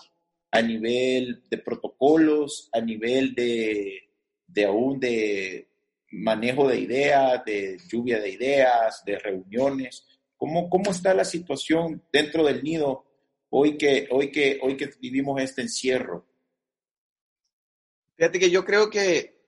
a 0.51 0.61
nivel 0.61 1.43
de 1.49 1.57
protocolos, 1.57 2.69
a 2.71 2.83
nivel 2.83 3.35
de, 3.35 4.11
de 4.47 4.65
aún 4.67 5.01
de 5.01 5.71
manejo 6.11 6.69
de 6.69 6.81
ideas, 6.81 7.43
de 7.47 7.79
lluvia 7.91 8.21
de 8.21 8.29
ideas, 8.29 9.03
de 9.07 9.19
reuniones? 9.19 10.07
¿Cómo, 10.37 10.69
cómo 10.69 10.91
está 10.91 11.15
la 11.15 11.25
situación 11.25 12.03
dentro 12.13 12.45
del 12.45 12.63
nido 12.63 13.07
hoy 13.49 13.79
que, 13.79 14.07
hoy 14.11 14.31
que, 14.31 14.61
hoy 14.63 14.77
que 14.77 14.91
vivimos 15.01 15.41
este 15.41 15.63
encierro? 15.63 16.27
Fíjate 18.17 18.39
que 18.39 18.51
yo 18.51 18.67
creo 18.67 18.91
que 18.91 19.41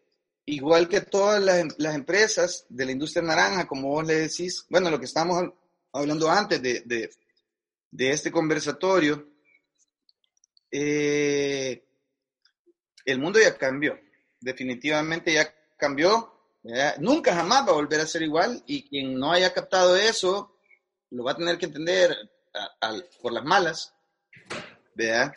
igual 0.46 0.88
que 0.88 1.02
todas 1.02 1.42
las, 1.44 1.78
las, 1.78 1.94
empresas 1.94 2.64
de 2.70 2.87
la 2.87 2.92
industria 2.92 3.22
naranja, 3.22 3.66
como 3.66 3.88
vos 3.88 4.06
le 4.06 4.14
decís, 4.14 4.64
bueno, 4.70 4.90
lo 4.90 4.98
que 4.98 5.04
estamos 5.04 5.52
hablando 5.96 6.30
antes 6.30 6.61
de, 6.62 6.80
de, 6.80 7.11
de 7.90 8.11
este 8.11 8.30
conversatorio, 8.30 9.28
eh, 10.70 11.85
el 13.04 13.18
mundo 13.18 13.38
ya 13.40 13.56
cambió, 13.56 13.98
definitivamente 14.40 15.32
ya 15.32 15.54
cambió, 15.76 16.32
¿verdad? 16.62 16.96
nunca 16.98 17.35
jamás 17.35 17.66
va 17.66 17.70
a 17.70 17.74
volver 17.74 18.00
a 18.00 18.06
ser 18.06 18.22
igual 18.22 18.62
y 18.66 18.88
quien 18.88 19.18
no 19.18 19.32
haya 19.32 19.52
captado 19.52 19.96
eso 19.96 20.59
lo 21.11 21.24
va 21.24 21.32
a 21.32 21.37
tener 21.37 21.56
que 21.56 21.66
entender 21.66 22.14
a, 22.54 22.88
a, 22.88 22.94
por 23.22 23.32
las 23.32 23.44
malas, 23.44 23.94
¿verdad? 24.94 25.32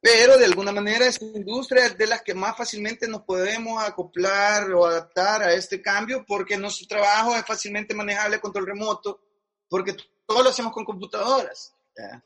Pero 0.00 0.38
de 0.38 0.44
alguna 0.44 0.70
manera 0.70 1.06
esta 1.06 1.24
industria 1.24 1.86
es 1.86 1.98
de 1.98 2.06
las 2.06 2.22
que 2.22 2.34
más 2.34 2.56
fácilmente 2.56 3.08
nos 3.08 3.22
podemos 3.22 3.82
acoplar 3.82 4.70
o 4.72 4.86
adaptar 4.86 5.42
a 5.42 5.52
este 5.52 5.82
cambio 5.82 6.24
porque 6.24 6.56
nuestro 6.56 6.86
trabajo 6.86 7.34
es 7.34 7.44
fácilmente 7.44 7.94
manejable 7.94 8.38
control 8.38 8.66
remoto, 8.66 9.20
porque 9.68 9.96
todo 10.26 10.42
lo 10.42 10.50
hacemos 10.50 10.72
con 10.72 10.84
computadoras. 10.84 11.74
¿verdad? 11.96 12.22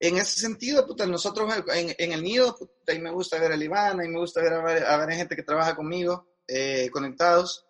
en 0.00 0.16
ese 0.16 0.40
sentido, 0.40 0.86
puta, 0.86 1.06
nosotros 1.06 1.52
en, 1.74 1.94
en 1.98 2.12
el 2.12 2.22
nido, 2.22 2.56
puta, 2.56 2.92
y 2.92 3.00
me 3.00 3.10
gusta 3.10 3.38
ver 3.38 3.52
a 3.52 3.56
Ivana, 3.56 4.04
y 4.04 4.08
me 4.08 4.18
gusta 4.18 4.40
ver 4.40 4.52
a, 4.52 5.04
a, 5.04 5.12
gente 5.12 5.34
que 5.34 5.42
trabaja 5.42 5.74
conmigo, 5.74 6.26
eh, 6.46 6.88
conectados. 6.92 7.66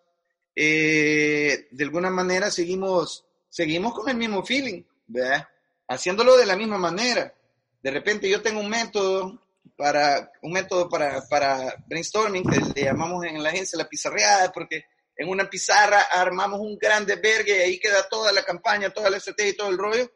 Eh, 0.55 1.67
de 1.71 1.83
alguna 1.83 2.09
manera 2.09 2.51
seguimos, 2.51 3.25
seguimos 3.49 3.93
con 3.93 4.09
el 4.09 4.17
mismo 4.17 4.45
feeling, 4.45 4.83
¿verdad? 5.07 5.47
Haciéndolo 5.87 6.37
de 6.37 6.45
la 6.45 6.55
misma 6.55 6.77
manera. 6.77 7.33
De 7.81 7.91
repente 7.91 8.29
yo 8.29 8.41
tengo 8.41 8.59
un 8.59 8.69
método 8.69 9.41
para, 9.75 10.31
un 10.43 10.51
método 10.51 10.87
para, 10.87 11.21
para 11.27 11.83
brainstorming 11.87 12.43
que 12.43 12.59
le 12.75 12.83
llamamos 12.83 13.25
en 13.25 13.41
la 13.41 13.49
agencia 13.49 13.77
la 13.77 13.89
pizarreada, 13.89 14.51
porque 14.51 14.85
en 15.19 15.29
una 15.29 15.47
pizarra 15.47 16.01
armamos 16.09 16.59
un 16.59 16.77
grande 16.79 17.15
vergue 17.17 17.57
y 17.57 17.61
ahí 17.61 17.79
queda 17.79 18.07
toda 18.09 18.31
la 18.31 18.43
campaña, 18.43 18.89
toda 18.89 19.11
la 19.11 19.17
estrategia 19.17 19.51
y 19.51 19.57
todo 19.57 19.69
el 19.69 19.77
rollo 19.77 20.11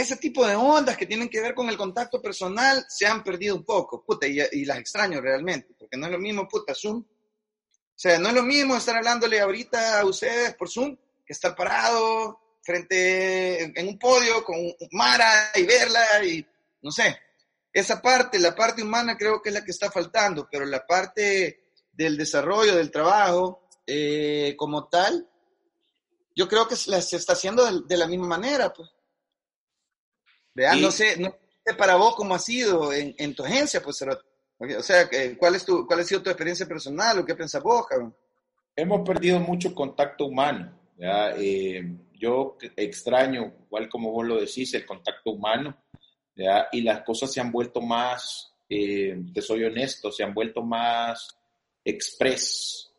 ese 0.00 0.16
tipo 0.16 0.46
de 0.46 0.54
ondas 0.54 0.96
que 0.96 1.06
tienen 1.06 1.28
que 1.28 1.40
ver 1.40 1.54
con 1.54 1.68
el 1.70 1.76
contacto 1.76 2.20
personal 2.20 2.84
se 2.88 3.06
han 3.06 3.24
perdido 3.24 3.56
un 3.56 3.64
poco, 3.64 4.04
puta, 4.04 4.26
y, 4.26 4.64
las 4.64 4.78
extraño 4.78 5.22
realmente, 5.22 5.74
porque 5.78 5.96
no 5.96 6.06
es 6.06 6.12
lo 6.12 6.18
mismo, 6.18 6.46
puta, 6.46 6.74
Zoom. 6.74 6.98
O 6.98 7.98
sea, 7.98 8.18
no 8.18 8.28
es 8.28 8.34
lo 8.34 8.42
mismo 8.42 8.76
estar 8.76 8.96
hablándole 8.96 9.40
ahorita 9.40 10.00
a 10.00 10.04
ustedes 10.04 10.54
por 10.54 10.68
Zoom 10.68 10.96
que 11.24 11.32
estar 11.32 11.56
parado 11.56 12.58
frente 12.62 13.62
en 13.62 13.88
un 13.88 13.98
podio 13.98 14.44
con 14.44 14.56
Mara 14.90 15.50
y 15.54 15.64
verla 15.64 16.24
y 16.24 16.46
no 16.82 16.90
sé. 16.90 17.18
Esa 17.72 18.02
parte, 18.02 18.38
la 18.38 18.54
parte 18.54 18.82
humana 18.82 19.16
creo 19.16 19.40
que 19.40 19.48
es 19.48 19.54
la 19.54 19.64
que 19.64 19.70
está 19.70 19.90
faltando, 19.90 20.46
pero 20.50 20.66
la 20.66 20.86
parte 20.86 21.70
del 21.92 22.18
desarrollo, 22.18 22.76
del 22.76 22.90
trabajo 22.90 23.65
eh, 23.86 24.54
como 24.56 24.88
tal, 24.88 25.28
yo 26.34 26.48
creo 26.48 26.68
que 26.68 26.76
se, 26.76 27.16
está 27.16 27.32
haciendo 27.32 27.64
de, 27.64 27.82
de 27.86 27.96
la 27.96 28.06
misma 28.06 28.26
manera, 28.26 28.72
pues 28.72 28.90
no 30.76 30.90
sé, 30.90 31.18
no 31.18 31.34
sé 31.64 31.74
para 31.74 31.96
vos 31.96 32.14
cómo 32.16 32.34
ha 32.34 32.38
sido 32.38 32.92
en, 32.92 33.14
en 33.18 33.34
tu 33.34 33.44
agencia, 33.44 33.82
pues, 33.82 34.02
o 34.02 34.82
sea, 34.82 35.08
¿cuál, 35.38 35.54
es 35.54 35.64
tu, 35.64 35.86
¿cuál 35.86 36.00
ha 36.00 36.04
sido 36.04 36.22
tu 36.22 36.30
experiencia 36.30 36.66
personal 36.66 37.18
o 37.18 37.24
qué 37.24 37.34
pensás 37.34 37.62
vos, 37.62 37.86
cabrón? 37.86 38.14
Hemos 38.74 39.06
perdido 39.06 39.38
mucho 39.38 39.74
contacto 39.74 40.26
humano. 40.26 40.78
¿ya? 40.96 41.34
Eh, 41.36 41.82
yo 42.14 42.56
extraño, 42.76 43.54
igual 43.66 43.88
como 43.88 44.12
vos 44.12 44.26
lo 44.26 44.40
decís, 44.40 44.72
el 44.74 44.86
contacto 44.86 45.32
humano, 45.32 45.76
¿ya? 46.34 46.68
y 46.72 46.80
las 46.82 47.02
cosas 47.02 47.32
se 47.32 47.40
han 47.40 47.52
vuelto 47.52 47.80
más, 47.80 48.54
eh, 48.68 49.18
te 49.32 49.42
soy 49.42 49.64
honesto, 49.64 50.10
se 50.10 50.24
han 50.24 50.32
vuelto 50.32 50.62
más 50.62 51.36
express. 51.84 52.92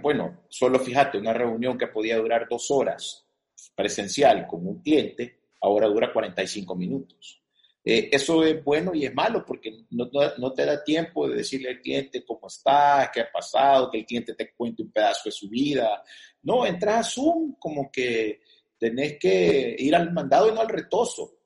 Bueno, 0.00 0.44
solo 0.48 0.78
fíjate, 0.78 1.18
una 1.18 1.32
reunión 1.32 1.76
que 1.76 1.88
podía 1.88 2.16
durar 2.16 2.46
dos 2.48 2.70
horas 2.70 3.26
presencial 3.74 4.46
con 4.46 4.66
un 4.66 4.82
cliente, 4.82 5.40
ahora 5.60 5.88
dura 5.88 6.12
45 6.12 6.74
minutos. 6.74 7.42
Eh, 7.84 8.08
eso 8.12 8.44
es 8.44 8.62
bueno 8.62 8.94
y 8.94 9.06
es 9.06 9.14
malo 9.14 9.44
porque 9.44 9.86
no, 9.90 10.08
no, 10.38 10.52
te 10.52 10.64
da 10.64 10.84
tiempo 10.84 11.28
de 11.28 11.36
decirle 11.38 11.70
al 11.70 11.80
cliente 11.80 12.24
cómo 12.24 12.46
está, 12.46 13.10
qué 13.12 13.22
ha 13.22 13.32
pasado, 13.32 13.90
que 13.90 13.98
el 13.98 14.06
cliente 14.06 14.34
te 14.34 14.52
cuente 14.54 14.82
un 14.82 14.92
pedazo 14.92 15.22
de 15.24 15.32
su 15.32 15.48
vida. 15.48 16.02
No, 16.42 16.64
entras 16.64 17.06
a 17.06 17.10
Zoom 17.10 17.56
como 17.58 17.90
que 17.90 18.40
tenés 18.78 19.18
que 19.18 19.74
ir 19.78 19.94
al 19.96 20.12
mandado 20.12 20.48
y 20.48 20.54
no 20.54 20.60
al 20.60 20.68
retoso. 20.68 21.41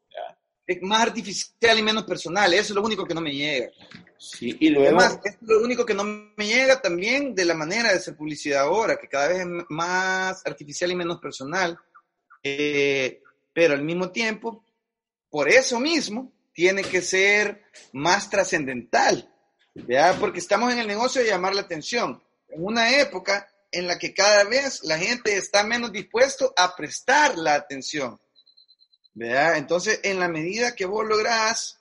Es 0.66 0.82
más 0.82 1.02
artificial 1.02 1.78
y 1.78 1.82
menos 1.82 2.04
personal, 2.04 2.52
eso 2.52 2.72
es 2.72 2.76
lo 2.76 2.82
único 2.82 3.06
que 3.06 3.14
no 3.14 3.20
me 3.20 3.32
llega. 3.32 3.70
Sí, 4.18 4.56
y 4.58 4.70
luego... 4.70 4.98
Además, 4.98 5.20
es 5.24 5.36
lo 5.42 5.62
único 5.62 5.86
que 5.86 5.94
no 5.94 6.04
me 6.04 6.46
llega 6.46 6.80
también 6.80 7.34
de 7.34 7.44
la 7.44 7.54
manera 7.54 7.90
de 7.90 7.96
hacer 7.96 8.16
publicidad 8.16 8.62
ahora, 8.62 8.96
que 8.96 9.08
cada 9.08 9.28
vez 9.28 9.38
es 9.40 9.46
más 9.68 10.44
artificial 10.44 10.90
y 10.90 10.96
menos 10.96 11.20
personal. 11.20 11.78
Eh, 12.42 13.22
pero 13.52 13.74
al 13.74 13.82
mismo 13.82 14.10
tiempo, 14.10 14.64
por 15.30 15.48
eso 15.48 15.80
mismo, 15.80 16.32
tiene 16.52 16.82
que 16.82 17.02
ser 17.02 17.64
más 17.92 18.30
trascendental, 18.30 19.30
¿ya? 19.74 20.16
porque 20.18 20.38
estamos 20.38 20.72
en 20.72 20.78
el 20.78 20.86
negocio 20.86 21.22
de 21.22 21.28
llamar 21.28 21.54
la 21.54 21.62
atención, 21.62 22.22
en 22.48 22.64
una 22.64 22.98
época 22.98 23.46
en 23.70 23.86
la 23.86 23.98
que 23.98 24.14
cada 24.14 24.44
vez 24.44 24.82
la 24.84 24.96
gente 24.96 25.36
está 25.36 25.64
menos 25.64 25.92
dispuesto 25.92 26.54
a 26.56 26.74
prestar 26.74 27.36
la 27.36 27.54
atención. 27.54 28.18
¿Verdad? 29.16 29.56
Entonces, 29.56 30.00
en 30.02 30.20
la 30.20 30.28
medida 30.28 30.74
que 30.74 30.84
vos 30.84 31.04
lográs, 31.06 31.80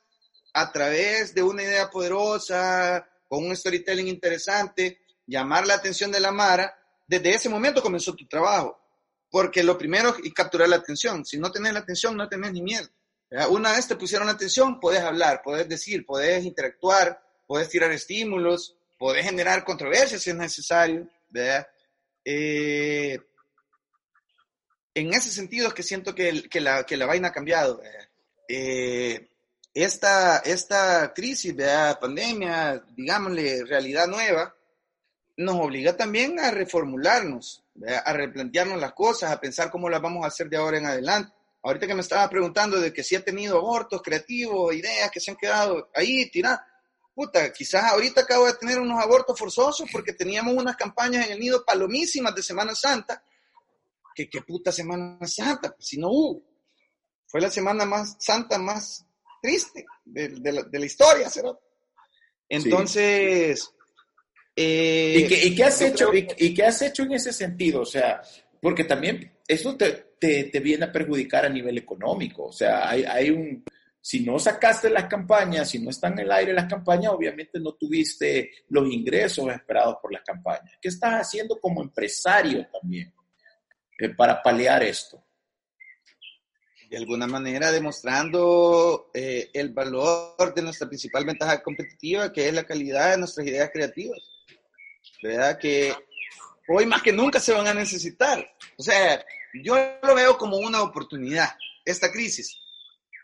a 0.54 0.72
través 0.72 1.36
de 1.36 1.44
una 1.44 1.64
idea 1.64 1.90
poderosa, 1.90 3.06
con 3.28 3.46
un 3.46 3.56
storytelling 3.56 4.08
interesante, 4.08 5.00
llamar 5.28 5.68
la 5.68 5.74
atención 5.74 6.12
de 6.12 6.22
la 6.22 6.32
Mara, 6.32 6.74
desde 7.06 7.32
ese 7.32 7.50
momento 7.50 7.82
comenzó 7.82 8.16
tu 8.16 8.26
trabajo. 8.26 8.80
Porque 9.30 9.64
lo 9.64 9.78
primero 9.78 10.16
es 10.24 10.34
capturar 10.34 10.70
la 10.70 10.78
atención. 10.78 11.26
Si 11.26 11.38
no 11.38 11.52
tenés 11.52 11.74
la 11.74 11.80
atención, 11.80 12.16
no 12.16 12.30
tenés 12.30 12.54
ni 12.54 12.62
miedo. 12.62 12.88
Una 13.50 13.74
vez 13.74 13.86
te 13.86 13.98
pusieron 13.98 14.28
la 14.28 14.34
atención, 14.34 14.80
puedes 14.80 15.02
hablar, 15.02 15.42
puedes 15.44 15.68
decir, 15.68 16.06
puedes 16.06 16.46
interactuar, 16.46 17.22
puedes 17.46 17.68
tirar 17.68 17.92
estímulos, 17.92 18.78
puedes 18.98 19.26
generar 19.26 19.66
controversias 19.66 20.22
si 20.22 20.30
es 20.30 20.36
necesario. 20.38 21.10
Eh, 22.24 23.20
en 24.96 25.14
ese 25.14 25.30
sentido 25.30 25.68
es 25.68 25.74
que 25.74 25.84
siento 25.84 26.16
que, 26.16 26.50
que, 26.50 26.62
la, 26.62 26.84
que 26.84 26.98
la, 26.98 27.06
vaina 27.06 27.28
ha 27.28 27.34
cambiado. 27.34 27.82
Eh, 28.48 29.30
esta, 29.74 30.40
esta 30.40 31.14
crisis, 31.14 31.56
de 31.56 31.96
pandemia, 32.02 32.84
digámosle, 32.96 33.66
realidad 33.66 34.08
nueva, 34.08 34.56
nos 35.38 35.56
obliga 35.56 35.96
también 35.96 36.40
a 36.40 36.50
reformularnos 36.50 37.66
a 38.06 38.14
replantearnos 38.14 38.80
las 38.80 38.94
cosas, 38.94 39.32
a 39.32 39.40
pensar 39.40 39.70
cómo 39.70 39.90
las 39.90 40.02
vamos 40.02 40.24
a 40.24 40.28
hacer 40.28 40.50
de 40.50 40.58
ahora 40.58 40.78
en 40.78 40.86
adelante. 40.86 41.34
Ahorita 41.64 41.88
que 41.88 41.96
me 41.96 42.02
estaba 42.02 42.30
preguntando 42.30 42.80
de 42.80 42.94
que 42.94 43.04
si 43.04 43.16
ha 43.16 43.24
tenido 43.24 43.58
abortos 43.58 44.02
creativos, 44.02 44.74
ideas 44.74 45.12
que 45.12 45.20
se 45.20 45.32
han 45.32 45.38
quedado 45.38 45.90
ahí 45.94 46.30
tiradas, 46.30 46.62
puta, 47.14 47.52
quizás 47.52 47.84
ahorita 47.92 48.22
acabo 48.22 48.46
de 48.46 48.54
tener 48.54 48.80
unos 48.80 49.02
abortos 49.02 49.38
forzosos 49.38 49.90
porque 49.92 50.14
teníamos 50.14 50.54
unas 50.54 50.76
campañas 50.76 51.26
en 51.26 51.34
el 51.34 51.40
nido 51.40 51.66
palomísimas 51.66 52.36
de 52.36 52.44
Semana 52.44 52.76
Santa, 52.76 53.22
que 54.16 54.30
qué 54.30 54.42
puta 54.42 54.72
Semana 54.72 55.28
Santa, 55.28 55.76
pues, 55.76 55.88
si 55.88 56.00
no 56.00 56.10
hubo. 56.10 56.44
Fue 57.28 57.42
la 57.42 57.52
semana 57.52 57.86
más 57.86 58.16
santa, 58.20 58.58
más 58.58 59.06
triste 59.42 59.86
de, 60.06 60.30
la, 60.72 60.86
historia. 60.86 61.30
Entonces, 62.48 63.70
eh, 64.56 65.28
¿Y, 65.44 65.54
qué, 65.54 65.64
has 65.64 65.82
hecho, 65.82 66.12
y, 66.14 66.54
qué 66.54 66.64
has 66.64 66.82
hecho 66.82 67.04
en 67.04 67.14
ese 67.14 67.34
sentido? 67.34 67.82
O 67.82 67.86
sea, 67.86 68.22
porque 68.62 68.86
también 68.86 69.40
eso 69.48 69.76
te, 69.76 70.16
te, 70.20 70.60
viene 70.62 70.86
a 70.86 70.92
perjudicar 70.92 71.46
a 71.46 71.50
nivel 71.50 71.78
económico. 71.78 72.46
O 72.46 72.54
sea, 72.54 72.90
hay, 72.90 73.04
hay, 73.04 73.30
un... 73.32 73.64
Si 74.00 74.24
no 74.24 74.38
sacaste 74.38 74.90
las 74.90 75.06
campañas, 75.06 75.70
si 75.70 75.80
no 75.80 75.90
están 75.90 76.14
en 76.14 76.20
el 76.20 76.32
aire 76.32 76.54
las 76.54 76.70
campañas, 76.70 77.12
obviamente 77.12 77.60
no 77.60 77.74
tuviste 77.74 78.52
los 78.70 78.88
ingresos 78.88 79.52
esperados 79.52 79.98
por 80.00 80.14
las 80.14 80.22
campañas. 80.24 80.74
¿Qué 80.80 80.90
estás 80.90 81.14
haciendo 81.16 81.60
como 81.60 81.82
empresario 81.82 82.68
también 82.72 83.12
eh, 84.00 84.10
para 84.10 84.42
paliar 84.42 84.84
esto? 84.84 85.22
de 86.90 86.98
alguna 86.98 87.26
manera 87.26 87.72
demostrando 87.72 89.10
eh, 89.14 89.50
el 89.54 89.70
valor 89.74 90.54
de 90.54 90.62
nuestra 90.62 90.88
principal 90.88 91.26
ventaja 91.26 91.62
competitiva, 91.64 92.32
que 92.32 92.48
es 92.48 92.54
la 92.54 92.64
calidad 92.64 93.12
de 93.12 93.18
nuestras 93.18 93.48
ideas 93.48 93.72
creativas. 93.74 94.20
¿verdad? 95.22 95.58
Que 95.60 95.94
hoy 96.68 96.86
más 96.86 97.02
que 97.02 97.12
nunca 97.12 97.40
se 97.40 97.54
van 97.54 97.68
a 97.68 97.74
necesitar. 97.74 98.46
O 98.78 98.84
sea, 98.84 99.24
yo 99.64 99.76
lo 100.04 100.16
veo 100.16 100.38
como 100.38 100.58
una 100.58 100.82
oportunidad, 100.82 101.50
esta 101.84 102.12
crisis. 102.12 102.58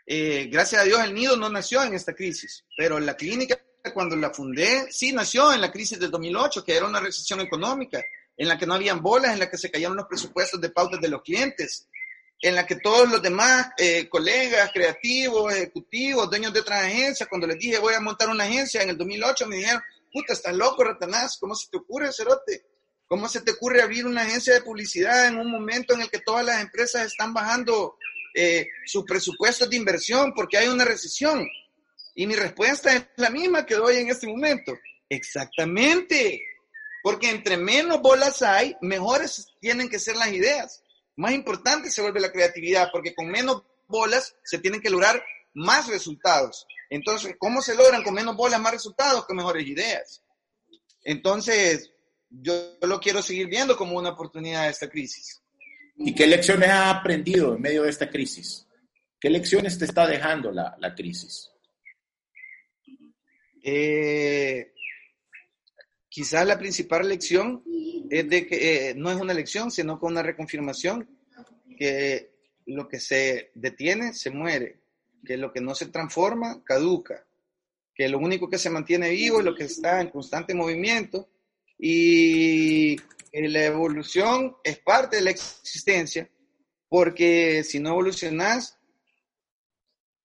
Eh, 0.06 0.48
gracias 0.50 0.82
a 0.82 0.84
Dios 0.84 1.00
el 1.04 1.14
nido 1.14 1.36
no 1.36 1.48
nació 1.48 1.82
en 1.84 1.94
esta 1.94 2.12
crisis, 2.12 2.64
pero 2.76 2.98
la 2.98 3.16
clínica 3.16 3.58
cuando 3.94 4.14
la 4.14 4.30
fundé 4.30 4.92
sí 4.92 5.12
nació 5.12 5.52
en 5.52 5.60
la 5.60 5.72
crisis 5.72 5.98
del 5.98 6.10
2008, 6.10 6.64
que 6.64 6.76
era 6.76 6.86
una 6.86 7.00
recesión 7.00 7.40
económica, 7.40 8.00
en 8.42 8.48
la 8.48 8.58
que 8.58 8.66
no 8.66 8.74
habían 8.74 9.00
bolas, 9.00 9.34
en 9.34 9.38
la 9.38 9.48
que 9.48 9.56
se 9.56 9.70
caían 9.70 9.94
los 9.94 10.08
presupuestos 10.08 10.60
de 10.60 10.70
pautas 10.70 11.00
de 11.00 11.08
los 11.08 11.22
clientes, 11.22 11.86
en 12.40 12.56
la 12.56 12.66
que 12.66 12.74
todos 12.74 13.08
los 13.08 13.22
demás 13.22 13.68
eh, 13.78 14.08
colegas, 14.08 14.72
creativos, 14.72 15.54
ejecutivos, 15.54 16.28
dueños 16.28 16.52
de 16.52 16.58
otras 16.58 16.82
agencias, 16.82 17.28
cuando 17.28 17.46
les 17.46 17.56
dije 17.56 17.78
voy 17.78 17.94
a 17.94 18.00
montar 18.00 18.28
una 18.28 18.42
agencia 18.42 18.82
en 18.82 18.90
el 18.90 18.98
2008, 18.98 19.46
me 19.46 19.58
dijeron, 19.58 19.80
puta, 20.12 20.32
estás 20.32 20.56
loco, 20.56 20.82
Ratanás, 20.82 21.38
¿cómo 21.38 21.54
se 21.54 21.70
te 21.70 21.76
ocurre, 21.76 22.12
Cerote? 22.12 22.66
¿Cómo 23.06 23.28
se 23.28 23.42
te 23.42 23.52
ocurre 23.52 23.80
abrir 23.80 24.06
una 24.06 24.22
agencia 24.22 24.54
de 24.54 24.62
publicidad 24.62 25.28
en 25.28 25.38
un 25.38 25.48
momento 25.48 25.94
en 25.94 26.00
el 26.00 26.10
que 26.10 26.18
todas 26.18 26.44
las 26.44 26.60
empresas 26.60 27.06
están 27.06 27.32
bajando 27.32 27.96
eh, 28.34 28.66
sus 28.86 29.04
presupuestos 29.04 29.70
de 29.70 29.76
inversión 29.76 30.32
porque 30.34 30.58
hay 30.58 30.66
una 30.66 30.84
recesión? 30.84 31.46
Y 32.16 32.26
mi 32.26 32.34
respuesta 32.34 32.92
es 32.92 33.04
la 33.18 33.30
misma 33.30 33.64
que 33.64 33.76
doy 33.76 33.98
en 33.98 34.08
este 34.08 34.26
momento. 34.26 34.76
Exactamente. 35.08 36.42
Porque 37.02 37.30
entre 37.30 37.56
menos 37.56 38.00
bolas 38.00 38.42
hay, 38.42 38.76
mejores 38.80 39.48
tienen 39.60 39.88
que 39.88 39.98
ser 39.98 40.16
las 40.16 40.32
ideas. 40.32 40.82
Más 41.16 41.32
importante 41.32 41.90
se 41.90 42.02
vuelve 42.02 42.20
la 42.20 42.32
creatividad, 42.32 42.90
porque 42.92 43.14
con 43.14 43.28
menos 43.28 43.62
bolas 43.88 44.36
se 44.44 44.58
tienen 44.58 44.80
que 44.80 44.90
lograr 44.90 45.22
más 45.54 45.88
resultados. 45.88 46.66
Entonces, 46.88 47.34
¿cómo 47.38 47.60
se 47.60 47.74
logran 47.74 48.02
con 48.02 48.14
menos 48.14 48.36
bolas 48.36 48.60
más 48.60 48.72
resultados? 48.72 49.26
Con 49.26 49.36
mejores 49.36 49.66
ideas. 49.66 50.22
Entonces, 51.04 51.90
yo 52.28 52.76
lo 52.82 53.00
quiero 53.00 53.22
seguir 53.22 53.48
viendo 53.48 53.76
como 53.76 53.98
una 53.98 54.10
oportunidad 54.10 54.64
de 54.64 54.70
esta 54.70 54.88
crisis. 54.88 55.42
¿Y 55.96 56.14
qué 56.14 56.26
lecciones 56.26 56.70
has 56.70 56.94
aprendido 56.96 57.54
en 57.54 57.60
medio 57.60 57.82
de 57.82 57.90
esta 57.90 58.08
crisis? 58.08 58.66
¿Qué 59.20 59.28
lecciones 59.30 59.78
te 59.78 59.84
está 59.84 60.06
dejando 60.06 60.50
la, 60.50 60.74
la 60.78 60.94
crisis? 60.94 61.50
Eh, 63.62 64.71
quizás 66.12 66.46
la 66.46 66.58
principal 66.58 67.08
lección 67.08 67.64
es 68.10 68.28
de 68.28 68.46
que 68.46 68.90
eh, 68.90 68.94
no 68.94 69.10
es 69.10 69.18
una 69.18 69.32
lección, 69.32 69.70
sino 69.70 69.98
que 69.98 70.04
una 70.04 70.22
reconfirmación 70.22 71.08
que 71.78 72.34
lo 72.66 72.86
que 72.86 73.00
se 73.00 73.50
detiene 73.54 74.12
se 74.12 74.30
muere, 74.30 74.82
que 75.24 75.38
lo 75.38 75.50
que 75.50 75.62
no 75.62 75.74
se 75.74 75.86
transforma 75.86 76.62
caduca, 76.64 77.26
que 77.94 78.10
lo 78.10 78.18
único 78.18 78.50
que 78.50 78.58
se 78.58 78.68
mantiene 78.68 79.08
vivo 79.08 79.38
es 79.38 79.44
lo 79.46 79.54
que 79.54 79.64
está 79.64 80.02
en 80.02 80.10
constante 80.10 80.52
movimiento 80.52 81.30
y 81.78 82.96
la 83.32 83.64
evolución 83.64 84.54
es 84.62 84.78
parte 84.80 85.16
de 85.16 85.22
la 85.22 85.30
existencia, 85.30 86.28
porque 86.90 87.64
si 87.64 87.80
no 87.80 87.88
evolucionas, 87.88 88.78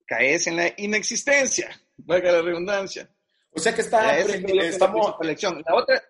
caes 0.06 0.48
en 0.48 0.58
la 0.58 0.74
inexistencia, 0.76 1.82
valga 1.96 2.34
la 2.34 2.42
redundancia. 2.42 3.10
O 3.58 3.60
sea 3.60 3.74
que 3.74 3.82
está, 3.82 4.18
estamos... 4.20 5.16
La 5.20 5.76
otra, 5.76 6.04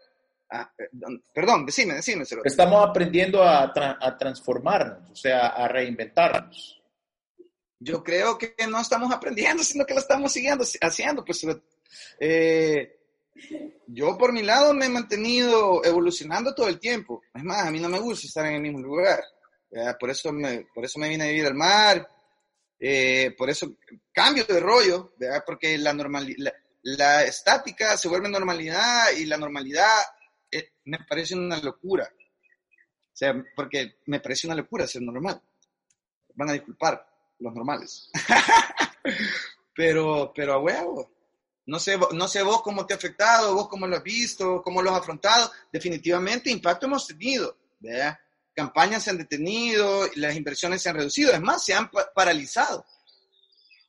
ah, 0.52 0.72
perdón, 1.34 1.66
decime, 1.66 1.96
decime. 1.96 2.26
Estamos 2.44 2.90
aprendiendo 2.90 3.42
a, 3.42 3.72
a 3.74 4.18
transformarnos, 4.18 5.10
o 5.10 5.16
sea, 5.16 5.48
a 5.48 5.68
reinventarnos. 5.70 6.82
Yo 7.80 8.04
creo 8.04 8.38
que 8.38 8.54
no 8.70 8.82
estamos 8.82 9.14
aprendiendo, 9.14 9.64
sino 9.64 9.86
que 9.86 9.94
lo 9.94 10.02
estamos 10.02 10.32
siguiendo, 10.32 10.66
haciendo. 10.82 11.24
Pues, 11.24 11.46
eh, 12.20 13.00
yo 13.88 14.18
por 14.18 14.34
mi 14.34 14.42
lado 14.42 14.74
me 14.74 14.88
he 14.88 14.90
mantenido 14.90 15.84
evolucionando 15.86 16.54
todo 16.54 16.68
el 16.68 16.80
tiempo. 16.80 17.22
Es 17.34 17.44
más, 17.44 17.66
a 17.66 17.72
mí 17.72 17.80
no 17.80 17.88
me 17.88 18.00
gusta 18.00 18.28
estar 18.28 18.46
en 18.46 18.56
el 18.56 18.62
mismo 18.62 18.80
lugar. 18.80 19.24
Por, 20.00 20.10
eso 20.10 20.34
me, 20.34 20.68
por 20.74 20.84
eso 20.84 21.00
me 21.00 21.08
vine 21.08 21.24
a 21.24 21.28
vivir 21.28 21.46
al 21.46 21.56
mar. 21.56 22.10
Eh, 22.80 23.34
por 23.38 23.50
eso 23.50 23.78
cambio 24.12 24.44
de 24.46 24.60
rollo, 24.60 25.14
porque 25.46 25.78
la, 25.78 25.94
normalidad, 25.94 26.54
la, 26.96 27.24
estática 27.24 27.98
se 27.98 28.08
vuelve 28.08 28.30
normalidad 28.30 29.12
y 29.12 29.26
la 29.26 29.38
normalidad 29.38 29.90
eh, 30.50 30.72
me 30.86 31.00
parece 31.00 31.36
una 31.36 31.58
locura. 31.60 32.10
O 32.10 33.18
sea, 33.18 33.44
porque 33.56 33.98
me 34.06 34.20
parece 34.20 34.48
una 34.48 34.56
locura 34.56 34.88
ser 34.88 35.02
normal. 35.02 35.42
Van 36.36 36.50
a 36.50 36.54
disculpar 36.54 37.06
los 37.40 37.54
normales. 37.54 38.10
pero, 39.76 40.32
pero 40.34 40.54
a 40.54 40.60
huevo. 40.60 41.12
No 41.66 41.80
sé, 41.80 42.00
no 42.14 42.28
sé 42.28 42.44
vos 42.44 42.62
cómo 42.62 42.86
te 42.86 42.94
ha 42.94 42.98
afectado, 42.98 43.54
vos 43.54 43.68
cómo 43.68 43.86
lo 43.88 43.98
has 43.98 44.04
visto, 44.04 44.62
cómo 44.62 44.82
lo 44.82 44.92
has 44.92 45.00
afrontado. 45.00 45.52
Definitivamente 45.72 46.50
impacto 46.50 46.86
hemos 46.86 47.06
tenido. 47.06 47.58
¿verdad? 47.80 48.18
Campañas 48.56 49.04
se 49.04 49.10
han 49.10 49.18
detenido, 49.18 50.08
las 50.16 50.36
inversiones 50.36 50.82
se 50.82 50.90
han 50.90 50.96
reducido, 50.96 51.34
es 51.34 51.42
más, 51.42 51.66
se 51.66 51.74
han 51.74 51.92
paralizado. 52.16 52.86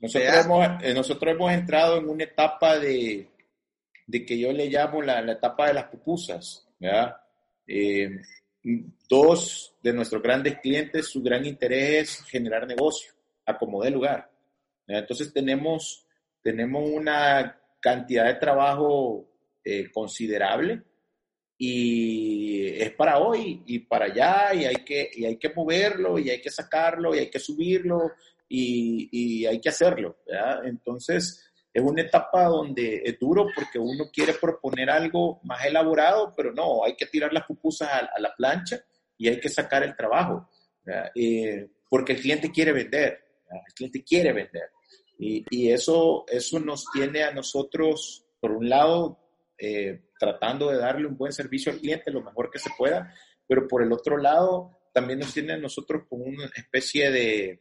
Nosotros 0.00 0.44
hemos, 0.44 0.82
eh, 0.82 0.94
nosotros 0.94 1.34
hemos 1.34 1.52
entrado 1.52 1.98
en 1.98 2.08
una 2.08 2.24
etapa 2.24 2.78
de, 2.78 3.28
de 4.06 4.24
que 4.24 4.38
yo 4.38 4.52
le 4.52 4.68
llamo 4.68 5.02
la, 5.02 5.20
la 5.22 5.32
etapa 5.32 5.68
de 5.68 5.74
las 5.74 5.84
pupusas. 5.84 6.68
¿verdad? 6.78 7.16
Eh, 7.66 8.20
dos 9.08 9.74
de 9.82 9.92
nuestros 9.92 10.22
grandes 10.22 10.58
clientes, 10.60 11.06
su 11.06 11.22
gran 11.22 11.44
interés 11.46 12.20
es 12.20 12.24
generar 12.24 12.66
negocio, 12.66 13.12
acomodar 13.44 13.92
lugar. 13.92 14.30
Entonces 14.86 15.32
tenemos, 15.32 16.06
tenemos 16.42 16.88
una 16.88 17.60
cantidad 17.80 18.26
de 18.26 18.34
trabajo 18.34 19.28
eh, 19.64 19.90
considerable 19.92 20.82
y 21.58 22.68
es 22.80 22.92
para 22.92 23.18
hoy 23.18 23.62
y 23.66 23.80
para 23.80 24.06
allá 24.06 24.54
y 24.54 24.64
hay, 24.64 24.76
que, 24.76 25.10
y 25.14 25.24
hay 25.24 25.36
que 25.36 25.50
moverlo 25.50 26.18
y 26.18 26.30
hay 26.30 26.40
que 26.40 26.50
sacarlo 26.50 27.14
y 27.14 27.18
hay 27.18 27.30
que 27.30 27.40
subirlo 27.40 28.12
y, 28.48 29.08
y 29.12 29.46
hay 29.46 29.60
que 29.60 29.68
hacerlo. 29.68 30.18
Entonces 30.64 31.48
es 31.78 31.82
una 31.82 32.02
etapa 32.02 32.44
donde 32.44 33.02
es 33.04 33.18
duro 33.18 33.46
porque 33.54 33.78
uno 33.78 34.10
quiere 34.12 34.34
proponer 34.34 34.90
algo 34.90 35.40
más 35.44 35.64
elaborado, 35.64 36.32
pero 36.36 36.52
no, 36.52 36.84
hay 36.84 36.96
que 36.96 37.06
tirar 37.06 37.32
las 37.32 37.46
pupusas 37.46 37.88
a, 37.92 38.20
la 38.20 38.34
plancha 38.34 38.82
y 39.16 39.28
hay 39.28 39.38
que 39.38 39.48
sacar 39.48 39.82
el 39.82 39.94
trabajo, 39.94 40.48
eh, 41.14 41.68
porque 41.88 42.14
el 42.14 42.20
cliente 42.20 42.50
quiere 42.50 42.72
vender, 42.72 43.20
el 43.50 43.74
cliente 43.74 44.02
quiere 44.02 44.32
vender. 44.32 44.70
Y, 45.20 45.70
eso, 45.70 46.24
eso 46.28 46.60
nos 46.60 46.86
tiene 46.92 47.24
a 47.24 47.32
nosotros, 47.32 48.24
por 48.40 48.52
un 48.52 48.68
lado, 48.68 49.18
eh, 49.58 50.02
tratando 50.18 50.70
de 50.70 50.78
darle 50.78 51.06
un 51.06 51.16
buen 51.16 51.32
servicio 51.32 51.72
al 51.72 51.78
cliente 51.78 52.12
lo 52.12 52.22
mejor 52.22 52.50
que 52.50 52.60
se 52.60 52.70
pueda, 52.78 53.12
pero 53.46 53.66
por 53.66 53.82
el 53.82 53.92
otro 53.92 54.16
lado, 54.16 54.78
también 54.94 55.18
nos 55.18 55.34
tiene 55.34 55.54
a 55.54 55.58
nosotros 55.58 56.04
con 56.08 56.22
una 56.22 56.46
especie 56.56 57.10
de, 57.10 57.60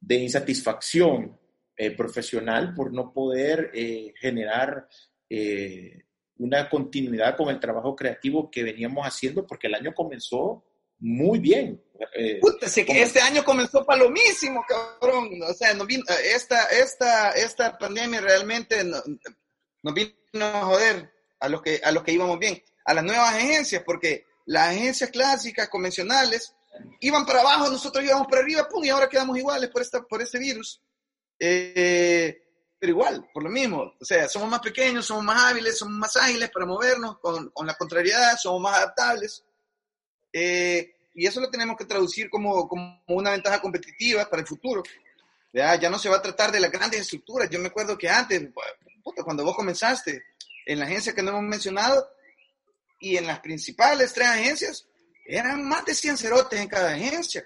de 0.00 0.16
insatisfacción 0.16 1.38
eh, 1.76 1.90
profesional 1.92 2.74
por 2.74 2.92
no 2.92 3.12
poder 3.12 3.70
eh, 3.74 4.12
generar 4.20 4.88
una 6.38 6.70
continuidad 6.70 7.36
con 7.36 7.50
el 7.50 7.60
trabajo 7.60 7.94
creativo 7.94 8.50
que 8.50 8.62
veníamos 8.62 9.04
haciendo, 9.06 9.46
porque 9.46 9.66
el 9.66 9.74
año 9.74 9.94
comenzó 9.94 10.64
muy 11.00 11.38
bien. 11.38 11.82
Eh, 12.14 12.40
que 12.86 13.02
este 13.02 13.20
año 13.20 13.44
comenzó 13.44 13.84
palomísimo, 13.84 14.64
cabrón. 14.66 15.30
O 15.42 15.52
sea, 15.52 15.74
no 15.74 15.84
vino, 15.84 16.04
esta, 16.24 16.64
esta, 16.66 17.32
esta 17.32 17.76
pandemia 17.76 18.20
realmente 18.20 18.82
nos 18.84 19.04
no 19.82 19.92
vino 19.92 20.12
a 20.40 20.64
joder 20.64 21.12
a 21.40 21.48
los, 21.48 21.62
que, 21.62 21.80
a 21.82 21.92
los 21.92 22.02
que 22.02 22.12
íbamos 22.12 22.38
bien, 22.38 22.62
a 22.84 22.94
las 22.94 23.04
nuevas 23.04 23.34
agencias, 23.34 23.82
porque 23.84 24.26
las 24.46 24.70
agencias 24.70 25.10
clásicas, 25.10 25.68
convencionales, 25.68 26.54
iban 27.00 27.26
para 27.26 27.40
abajo, 27.40 27.70
nosotros 27.70 28.04
íbamos 28.04 28.26
para 28.26 28.42
arriba, 28.42 28.68
pum, 28.68 28.84
y 28.84 28.90
ahora 28.90 29.08
quedamos 29.08 29.38
iguales 29.38 29.70
por, 29.70 29.82
esta, 29.82 30.02
por 30.02 30.22
este 30.22 30.38
virus. 30.38 30.80
Eh, 31.38 32.42
pero 32.78 32.90
igual, 32.90 33.28
por 33.32 33.42
lo 33.42 33.50
mismo, 33.50 33.94
o 34.00 34.04
sea, 34.04 34.28
somos 34.28 34.48
más 34.48 34.60
pequeños, 34.60 35.06
somos 35.06 35.24
más 35.24 35.50
hábiles, 35.50 35.78
somos 35.78 35.98
más 35.98 36.16
ágiles 36.16 36.50
para 36.50 36.66
movernos 36.66 37.18
con, 37.18 37.50
con 37.50 37.66
la 37.66 37.74
contrariedad, 37.74 38.36
somos 38.36 38.60
más 38.60 38.76
adaptables. 38.76 39.44
Eh, 40.32 40.94
y 41.14 41.26
eso 41.26 41.40
lo 41.40 41.50
tenemos 41.50 41.76
que 41.76 41.84
traducir 41.84 42.30
como, 42.30 42.68
como, 42.68 43.02
una 43.08 43.32
ventaja 43.32 43.60
competitiva 43.60 44.28
para 44.30 44.42
el 44.42 44.48
futuro. 44.48 44.82
¿ya? 45.52 45.74
ya 45.74 45.90
no 45.90 45.98
se 45.98 46.08
va 46.08 46.16
a 46.16 46.22
tratar 46.22 46.52
de 46.52 46.60
las 46.60 46.70
grandes 46.70 47.00
estructuras. 47.00 47.50
Yo 47.50 47.58
me 47.58 47.68
acuerdo 47.68 47.98
que 47.98 48.08
antes, 48.08 48.48
cuando 49.24 49.44
vos 49.44 49.56
comenzaste, 49.56 50.22
en 50.64 50.78
la 50.78 50.84
agencia 50.84 51.14
que 51.14 51.22
no 51.22 51.30
hemos 51.30 51.42
mencionado, 51.42 52.08
y 53.00 53.16
en 53.16 53.26
las 53.26 53.40
principales 53.40 54.12
tres 54.12 54.28
agencias, 54.28 54.86
eran 55.28 55.62
más 55.68 55.84
de 55.84 55.94
100 55.94 56.16
cerotes 56.16 56.58
en 56.58 56.68
cada 56.68 56.94
agencia. 56.94 57.44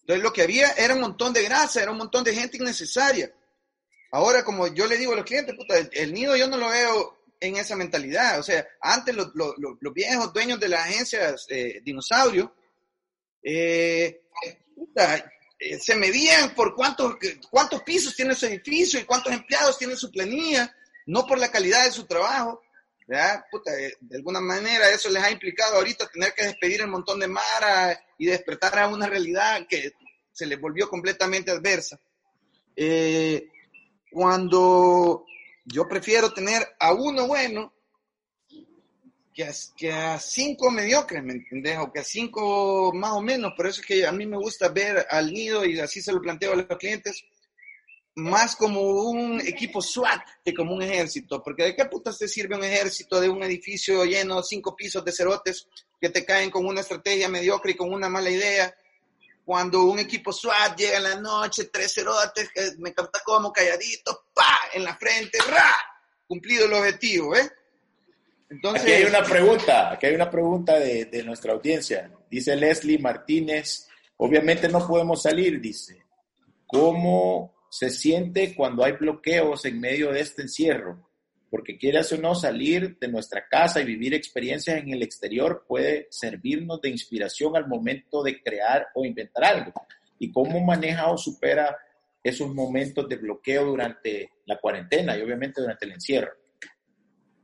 Entonces 0.00 0.22
lo 0.22 0.32
que 0.32 0.42
había 0.42 0.70
era 0.72 0.94
un 0.94 1.00
montón 1.00 1.32
de 1.32 1.44
grasa, 1.44 1.80
era 1.80 1.92
un 1.92 1.98
montón 1.98 2.24
de 2.24 2.34
gente 2.34 2.56
innecesaria. 2.56 3.32
Ahora, 4.10 4.44
como 4.44 4.66
yo 4.68 4.86
le 4.86 4.98
digo 4.98 5.12
a 5.12 5.16
los 5.16 5.24
clientes, 5.24 5.54
puta, 5.56 5.76
el 5.78 6.12
nido 6.12 6.36
yo 6.36 6.48
no 6.48 6.56
lo 6.56 6.68
veo 6.68 7.18
en 7.40 7.56
esa 7.56 7.76
mentalidad. 7.76 8.40
O 8.40 8.42
sea, 8.42 8.66
antes 8.80 9.14
los, 9.14 9.32
viejos 9.94 10.32
dueños 10.32 10.58
de 10.58 10.68
las 10.68 10.86
agencias 10.86 11.46
eh, 11.48 11.80
dinosaurio 11.84 12.54
eh, 13.42 14.22
eh, 15.58 15.78
se 15.78 15.94
medían 15.94 16.54
por 16.54 16.74
cuántos, 16.74 17.16
cuántos 17.50 17.82
pisos 17.82 18.14
tiene 18.14 18.34
su 18.34 18.46
edificio 18.46 18.98
y 18.98 19.04
cuántos 19.04 19.32
empleados 19.32 19.78
tiene 19.78 19.96
su 19.96 20.10
planilla, 20.10 20.74
no 21.06 21.26
por 21.26 21.38
la 21.38 21.50
calidad 21.50 21.84
de 21.84 21.92
su 21.92 22.06
trabajo. 22.06 22.62
De, 23.06 24.16
alguna 24.16 24.40
manera 24.40 24.90
eso 24.90 25.08
les 25.10 25.22
ha 25.22 25.30
implicado 25.30 25.76
ahorita 25.76 26.08
tener 26.08 26.34
que 26.34 26.46
despedir 26.46 26.84
un 26.84 26.90
montón 26.90 27.20
de 27.20 27.28
Mara 27.28 27.98
y 28.18 28.26
despertar 28.26 28.78
a 28.78 28.88
una 28.88 29.06
realidad 29.06 29.66
que 29.68 29.92
se 30.32 30.46
les 30.46 30.60
volvió 30.60 30.88
completamente 30.88 31.50
adversa. 31.50 32.00
cuando 34.10 35.24
yo 35.64 35.88
prefiero 35.88 36.32
tener 36.32 36.66
a 36.78 36.92
uno 36.92 37.26
bueno 37.26 37.72
que 39.36 39.44
a, 39.44 39.52
que 39.76 39.92
a 39.92 40.18
cinco 40.18 40.70
mediocres, 40.70 41.22
¿me 41.22 41.34
entendés? 41.34 41.78
O 41.78 41.92
que 41.92 42.00
a 42.00 42.04
cinco 42.04 42.90
más 42.94 43.12
o 43.12 43.20
menos. 43.20 43.52
Por 43.54 43.66
eso 43.66 43.82
es 43.82 43.86
que 43.86 44.06
a 44.06 44.12
mí 44.12 44.24
me 44.24 44.38
gusta 44.38 44.70
ver 44.70 45.06
al 45.10 45.30
nido, 45.30 45.64
y 45.66 45.78
así 45.78 46.00
se 46.00 46.10
lo 46.12 46.22
planteo 46.22 46.54
a 46.54 46.56
los 46.56 46.78
clientes, 46.78 47.22
más 48.16 48.56
como 48.56 48.80
un 48.80 49.40
equipo 49.40 49.80
SWAT 49.80 50.22
que 50.44 50.54
como 50.54 50.74
un 50.74 50.82
ejército. 50.82 51.42
Porque 51.42 51.64
¿de 51.64 51.76
qué 51.76 51.84
putas 51.84 52.18
te 52.18 52.28
sirve 52.28 52.56
un 52.56 52.64
ejército 52.64 53.20
de 53.20 53.28
un 53.28 53.42
edificio 53.42 54.04
lleno, 54.04 54.42
cinco 54.42 54.74
pisos 54.74 55.04
de 55.04 55.12
cerotes, 55.12 55.68
que 56.00 56.10
te 56.10 56.24
caen 56.24 56.50
con 56.50 56.66
una 56.66 56.80
estrategia 56.80 57.28
mediocre 57.28 57.72
y 57.72 57.76
con 57.76 57.92
una 57.92 58.08
mala 58.08 58.30
idea? 58.30 58.74
cuando 59.46 59.84
un 59.84 60.00
equipo 60.00 60.32
SWAT 60.32 60.76
llega 60.76 60.96
en 60.96 61.04
la 61.04 61.20
noche, 61.20 61.66
tres 61.72 61.94
cerotes, 61.94 62.50
me 62.78 62.92
canta 62.92 63.20
como 63.24 63.52
calladito, 63.52 64.24
pa, 64.34 64.58
en 64.74 64.82
la 64.82 64.96
frente, 64.96 65.38
ra, 65.48 65.72
cumplido 66.26 66.66
el 66.66 66.72
objetivo, 66.72 67.36
¿eh? 67.36 67.48
Entonces, 68.50 68.82
aquí 68.82 68.92
hay 68.92 69.04
una 69.04 69.22
pregunta, 69.22 69.92
aquí 69.92 70.06
hay 70.06 70.14
una 70.16 70.28
pregunta 70.28 70.80
de, 70.80 71.04
de 71.04 71.22
nuestra 71.22 71.52
audiencia. 71.52 72.10
Dice 72.28 72.56
Leslie 72.56 72.98
Martínez, 72.98 73.86
obviamente 74.16 74.68
no 74.68 74.84
podemos 74.84 75.22
salir, 75.22 75.60
dice. 75.60 76.02
¿Cómo 76.66 77.55
se 77.70 77.90
siente 77.90 78.54
cuando 78.54 78.84
hay 78.84 78.92
bloqueos 78.92 79.64
en 79.64 79.80
medio 79.80 80.12
de 80.12 80.20
este 80.20 80.42
encierro? 80.42 81.06
porque 81.50 81.78
quieras 81.78 82.12
o 82.12 82.18
no 82.18 82.34
salir 82.34 82.98
de 82.98 83.08
nuestra 83.08 83.46
casa 83.48 83.80
y 83.80 83.84
vivir 83.84 84.14
experiencias 84.14 84.78
en 84.78 84.90
el 84.90 85.02
exterior 85.02 85.64
puede 85.66 86.08
servirnos 86.10 86.80
de 86.80 86.90
inspiración 86.90 87.56
al 87.56 87.68
momento 87.68 88.22
de 88.22 88.42
crear 88.42 88.88
o 88.94 89.04
inventar 89.04 89.44
algo. 89.44 89.72
y 90.18 90.32
cómo 90.32 90.64
maneja 90.64 91.10
o 91.10 91.18
supera 91.18 91.76
esos 92.22 92.52
momentos 92.54 93.06
de 93.06 93.16
bloqueo 93.16 93.66
durante 93.66 94.30
la 94.46 94.58
cuarentena 94.58 95.16
y 95.16 95.20
obviamente 95.20 95.60
durante 95.60 95.84
el 95.84 95.92
encierro. 95.92 96.32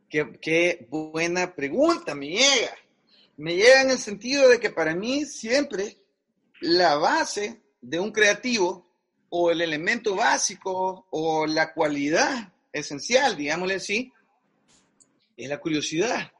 Qué, 0.08 0.38
qué 0.40 0.86
buena 0.88 1.54
pregunta, 1.54 2.14
me 2.14 2.28
llega. 2.28 2.74
Me 3.36 3.56
llega 3.56 3.82
en 3.82 3.90
el 3.90 3.98
sentido 3.98 4.48
de 4.48 4.58
que 4.58 4.70
para 4.70 4.94
mí 4.94 5.26
siempre 5.26 5.98
la 6.60 6.96
base 6.96 7.62
de 7.82 8.00
un 8.00 8.10
creativo 8.10 8.91
o 9.34 9.50
el 9.50 9.62
elemento 9.62 10.14
básico 10.14 11.06
o 11.10 11.46
la 11.46 11.72
cualidad 11.72 12.52
esencial, 12.70 13.34
digámosle 13.34 13.76
así, 13.76 14.12
es 15.34 15.48
la 15.48 15.58
curiosidad. 15.58 16.30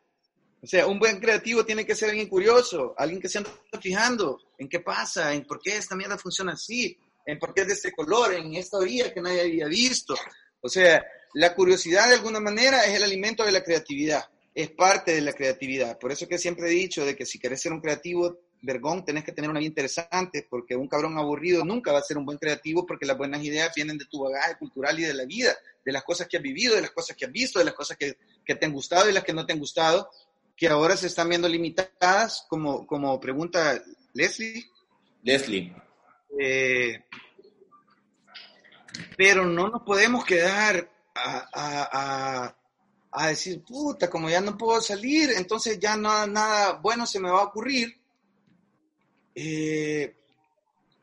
O 0.62 0.66
sea, 0.66 0.86
un 0.86 0.98
buen 0.98 1.18
creativo 1.18 1.64
tiene 1.64 1.86
que 1.86 1.94
ser 1.94 2.10
alguien 2.10 2.28
curioso, 2.28 2.94
alguien 2.98 3.18
que 3.18 3.30
se 3.30 3.38
anda 3.38 3.50
fijando 3.80 4.38
en 4.58 4.68
qué 4.68 4.80
pasa, 4.80 5.32
en 5.32 5.46
por 5.46 5.58
qué 5.58 5.78
esta 5.78 5.96
mierda 5.96 6.18
funciona 6.18 6.52
así, 6.52 6.94
en 7.24 7.38
por 7.38 7.54
qué 7.54 7.62
es 7.62 7.68
de 7.68 7.72
este 7.72 7.92
color, 7.92 8.34
en 8.34 8.54
esta 8.56 8.76
orilla 8.76 9.12
que 9.12 9.22
nadie 9.22 9.40
había 9.40 9.66
visto. 9.68 10.14
O 10.60 10.68
sea, 10.68 11.02
la 11.32 11.54
curiosidad 11.54 12.10
de 12.10 12.16
alguna 12.16 12.40
manera 12.40 12.84
es 12.84 12.94
el 12.94 13.04
alimento 13.04 13.42
de 13.42 13.52
la 13.52 13.64
creatividad, 13.64 14.28
es 14.54 14.70
parte 14.70 15.14
de 15.14 15.22
la 15.22 15.32
creatividad. 15.32 15.98
Por 15.98 16.12
eso 16.12 16.28
que 16.28 16.36
siempre 16.36 16.66
he 16.66 16.72
dicho 16.72 17.06
de 17.06 17.16
que 17.16 17.24
si 17.24 17.38
querés 17.38 17.62
ser 17.62 17.72
un 17.72 17.80
creativo, 17.80 18.38
vergón, 18.62 19.04
tenés 19.04 19.24
que 19.24 19.32
tener 19.32 19.50
una 19.50 19.58
vida 19.58 19.68
interesante, 19.68 20.46
porque 20.48 20.76
un 20.76 20.88
cabrón 20.88 21.18
aburrido 21.18 21.64
nunca 21.64 21.92
va 21.92 21.98
a 21.98 22.02
ser 22.02 22.16
un 22.16 22.24
buen 22.24 22.38
creativo, 22.38 22.86
porque 22.86 23.06
las 23.06 23.18
buenas 23.18 23.42
ideas 23.44 23.72
vienen 23.74 23.98
de 23.98 24.06
tu 24.06 24.22
bagaje 24.22 24.56
cultural 24.56 24.98
y 24.98 25.02
de 25.02 25.14
la 25.14 25.24
vida, 25.24 25.54
de 25.84 25.92
las 25.92 26.04
cosas 26.04 26.28
que 26.28 26.36
has 26.36 26.42
vivido, 26.42 26.74
de 26.74 26.82
las 26.82 26.92
cosas 26.92 27.16
que 27.16 27.26
has 27.26 27.32
visto, 27.32 27.58
de 27.58 27.64
las 27.64 27.74
cosas 27.74 27.96
que, 27.96 28.16
que 28.44 28.54
te 28.54 28.66
han 28.66 28.72
gustado 28.72 29.10
y 29.10 29.12
las 29.12 29.24
que 29.24 29.32
no 29.32 29.44
te 29.44 29.52
han 29.52 29.58
gustado 29.58 30.08
que 30.56 30.68
ahora 30.68 30.96
se 30.96 31.08
están 31.08 31.28
viendo 31.28 31.48
limitadas, 31.48 32.46
como, 32.48 32.86
como 32.86 33.18
pregunta 33.18 33.82
Leslie. 34.12 34.64
Leslie. 35.22 35.74
Eh, 36.38 37.04
pero 39.16 39.44
no 39.44 39.68
nos 39.68 39.82
podemos 39.82 40.24
quedar 40.24 40.88
a, 41.14 42.54
decir, 43.26 43.62
puta, 43.64 44.08
como 44.08 44.30
ya 44.30 44.40
no 44.40 44.56
puedo 44.56 44.80
salir, 44.80 45.30
entonces 45.36 45.78
ya 45.78 45.96
no, 45.96 46.26
nada 46.26 46.74
bueno 46.74 47.06
se 47.06 47.20
me 47.20 47.30
va 47.30 47.40
a 47.40 47.46
ocurrir. 47.46 48.00
Eh, 49.34 50.16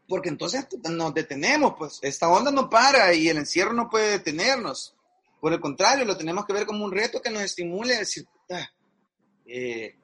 porque 0.08 0.30
entonces 0.30 0.68
nos 0.90 1.14
detenemos, 1.14 1.76
pues 1.78 2.00
esta 2.02 2.30
onda 2.30 2.52
no 2.52 2.70
para 2.70 3.14
y 3.14 3.30
el 3.30 3.38
encierro 3.38 3.74
no 3.74 3.90
puede 3.90 4.12
detenernos. 4.12 4.96
Por 5.40 5.54
el 5.54 5.60
contrario, 5.60 6.06
lo 6.06 6.18
tenemos 6.18 6.46
que 6.46 6.54
ver 6.54 6.66
como 6.66 6.84
un 6.84 6.92
reto 6.92 7.22
que 7.22 7.30
nos 7.30 7.44
estimule 7.44 7.96
a 7.96 8.00
decir, 8.00 8.26
puta, 8.26 8.74
eh, 9.46 9.96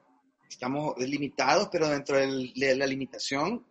estamos 0.48 0.96
limitados, 0.98 1.68
pero 1.70 1.88
dentro 1.88 2.16
de 2.16 2.76
la 2.76 2.86
limitación 2.86 3.66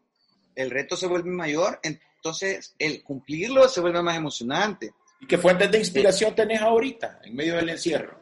el 0.56 0.70
reto 0.70 0.96
se 0.96 1.08
vuelve 1.08 1.30
mayor, 1.32 1.80
entonces 1.84 2.76
el 2.80 3.04
cumplirlo 3.04 3.68
se 3.68 3.82
vuelve 3.82 4.02
más 4.02 4.18
emocionante. 4.18 4.94
¿Y 5.20 5.28
qué 5.28 5.38
fuentes 5.38 5.72
de 5.72 5.80
inspiración 5.80 6.36
tenés 6.36 6.62
ahorita 6.62 7.20
en 7.24 7.36
medio 7.36 7.56
del 7.56 7.70
encierro? 7.70 8.20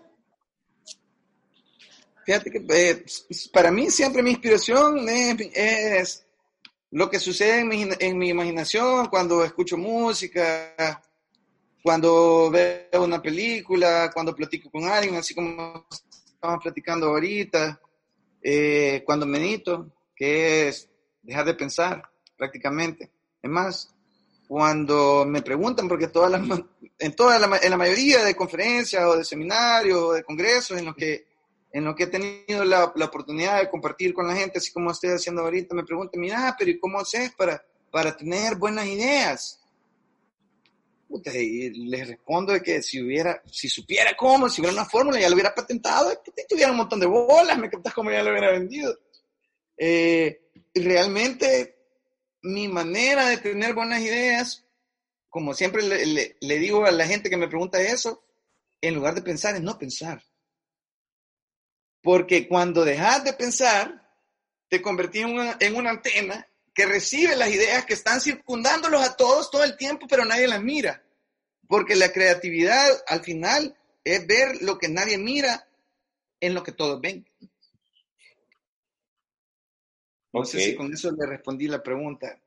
Fíjate 2.26 2.52
que 2.52 2.65
eh, 2.69 3.06
para 3.52 3.72
mí 3.72 3.89
siempre 3.89 4.24
mi 4.24 4.32
inspiración 4.32 5.08
es, 5.10 6.23
lo 6.93 7.10
que 7.10 7.17
sucede 7.17 7.62
en 7.62 7.67
mi, 7.67 7.89
en 7.99 8.17
mi, 8.19 8.29
imaginación 8.29 9.08
cuando 9.08 9.43
escucho 9.43 9.77
música, 9.77 11.01
cuando 11.82 12.51
veo 12.51 13.03
una 13.03 13.19
película, 13.19 14.12
cuando 14.13 14.36
platico 14.36 14.69
con 14.69 14.84
alguien, 14.86 15.15
así 15.15 15.34
como 15.34 15.88
estamos 15.89 16.62
platicando 16.62 17.08
ahorita, 17.08 17.82
eh, 18.43 19.01
cuando 19.08 19.25
medito, 19.25 19.91
que 20.15 20.67
es 20.67 20.88
dejar 21.23 21.45
de 21.45 21.56
pensar 21.56 22.03
prácticamente. 22.38 23.10
Es 23.41 23.49
más, 23.49 23.95
cuando 24.47 25.25
me 25.25 25.41
preguntan, 25.41 25.88
porque 25.88 26.10
todas 26.10 26.29
las, 26.29 26.62
en, 26.99 27.15
toda 27.15 27.39
la, 27.39 27.58
en 27.58 27.71
la 27.71 27.77
mayoría 27.77 28.23
de 28.23 28.36
conferencias 28.36 29.03
o 29.03 29.17
de 29.17 29.25
seminarios 29.25 29.99
o 29.99 30.13
de 30.13 30.23
congresos 30.23 30.77
en 30.77 30.86
los 30.86 30.95
que, 30.95 31.25
en 31.74 31.84
lo 31.84 31.96
que 31.96 32.04
he 32.04 32.08
tenido 32.08 32.64
la, 32.64 32.86
oportunidad 32.86 33.60
de 33.60 33.70
compartir 33.70 34.14
con 34.14 34.28
la 34.28 34.36
gente, 34.36 34.60
así 34.60 34.72
como 34.72 34.92
estoy 34.92 35.10
haciendo 35.10 35.42
ahorita, 35.42 35.74
me 35.74 35.84
preguntan, 35.84 36.22
mira, 36.22 36.56
pero 36.58 36.70
¿y 36.70 36.80
cómo 36.80 37.00
haces 37.00 37.34
para, 37.34 37.66
para 37.92 38.16
tener 38.16 38.56
buenas 38.56 38.86
ideas? 38.86 39.60
y 41.36 41.70
les 41.88 42.08
respondo 42.08 42.54
de 42.54 42.62
que 42.62 42.82
si 42.82 43.00
hubiera, 43.00 43.40
si 43.46 43.70
supiera 43.70 44.16
cómo, 44.18 44.50
si 44.50 44.62
hubiera 44.62 44.74
una 44.74 44.90
fórmula, 44.90 45.20
ya 45.20 45.30
lo 45.30 45.36
hubiera 45.36 45.54
patentado, 45.54 46.10
que 46.24 46.32
tuviera 46.50 46.72
un 46.72 46.78
montón 46.78 47.00
de 47.00 47.06
bolas, 47.06 47.58
me 47.58 47.70
captas 47.70 47.94
como 47.94 48.10
ya 48.10 48.24
lo 48.24 48.32
hubiera 48.32 48.52
vendido. 48.52 48.98
Eh, 49.78 50.42
realmente, 50.74 51.78
mi 52.42 52.68
manera 52.68 53.28
de 53.28 53.38
tener 53.38 53.76
buenas 53.76 54.02
ideas, 54.02 54.66
como 55.30 55.54
siempre 55.54 55.84
le, 55.84 56.36
le, 56.40 56.58
digo 56.58 56.84
a 56.84 56.92
la 56.92 57.06
gente 57.06 57.30
que 57.30 57.38
me 57.38 57.48
pregunta 57.48 57.80
eso, 57.80 58.24
en 58.82 58.96
lugar 58.96 59.14
de 59.14 59.22
pensar, 59.22 59.56
es 59.56 59.62
no 59.62 59.78
pensar. 59.78 60.24
Porque 62.04 62.48
cuando 62.48 62.84
dejas 62.84 63.24
de 63.24 63.34
pensar, 63.34 64.08
te 64.68 64.82
convertís 64.82 65.24
en 65.24 65.32
una, 65.32 65.58
en 65.60 65.76
una 65.76 65.92
antena 65.92 66.46
que 66.74 66.86
recibe 66.86 67.36
las 67.36 67.50
ideas 67.50 67.86
que 67.86 67.94
están 67.94 68.20
circundándolos 68.20 69.02
a 69.02 69.16
todos 69.16 69.50
todo 69.50 69.63
el 69.63 69.78
tiempo, 69.78 70.06
pero 70.08 70.26
nadie 70.26 70.48
las 70.48 70.62
mira. 70.62 71.02
Porque 71.68 71.96
la 71.96 72.12
creatividad 72.12 72.86
al 73.08 73.22
final 73.22 73.76
es 74.04 74.28
ver 74.28 74.62
lo 74.62 74.78
que 74.78 74.89
nadie 74.89 75.18
mira 75.18 75.66
en 76.42 76.54
lo 76.54 76.62
que 76.62 76.74
todos 76.74 77.00
ven. 77.00 77.26
No 80.34 80.44
sé 80.44 80.60
si 80.60 80.76
con 80.76 80.92
eso 80.92 81.12
le 81.12 81.26
respondí 81.26 81.68
la 81.68 81.82
pregunta. 81.82 82.38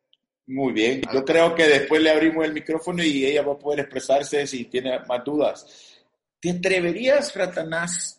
Muy 0.49 0.73
bien, 0.73 1.03
yo 1.13 1.25
creo 1.25 1.55
que 1.55 1.67
después 1.67 2.03
le 2.03 2.11
abrimos 2.11 2.45
el 2.45 2.53
micrófono 2.53 3.03
y 3.03 3.25
ella 3.25 3.43
va 3.43 3.55
a 3.55 3.59
poder 3.59 3.81
expresarse 3.81 4.47
si 4.47 4.67
tiene 4.67 4.99
más 5.01 5.25
dudas. 5.25 5.97
¿Te 6.39 6.51
atreverías, 6.51 7.35
Ratanás, 7.35 8.16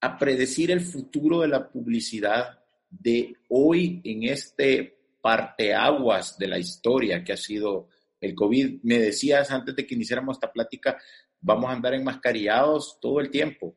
a 0.00 0.18
predecir 0.18 0.70
el 0.70 0.80
futuro 0.80 1.40
de 1.40 1.48
la 1.48 1.68
publicidad 1.68 2.60
de 2.90 3.36
hoy 3.48 4.00
en 4.04 4.24
este 4.24 4.96
parteaguas 5.20 6.38
de 6.38 6.46
la 6.46 6.58
historia 6.58 7.24
que 7.24 7.32
ha 7.32 7.36
sido 7.36 7.88
el 8.20 8.34
COVID. 8.34 8.80
Me 8.82 8.98
decías 8.98 9.50
antes 9.50 9.74
de 9.74 9.86
que 9.86 9.94
iniciáramos 9.94 10.36
esta 10.36 10.52
plática, 10.52 10.98
vamos 11.40 11.68
a 11.68 11.72
andar 11.72 11.94
enmascarillados 11.94 12.98
todo 13.00 13.20
el 13.20 13.30
tiempo. 13.30 13.74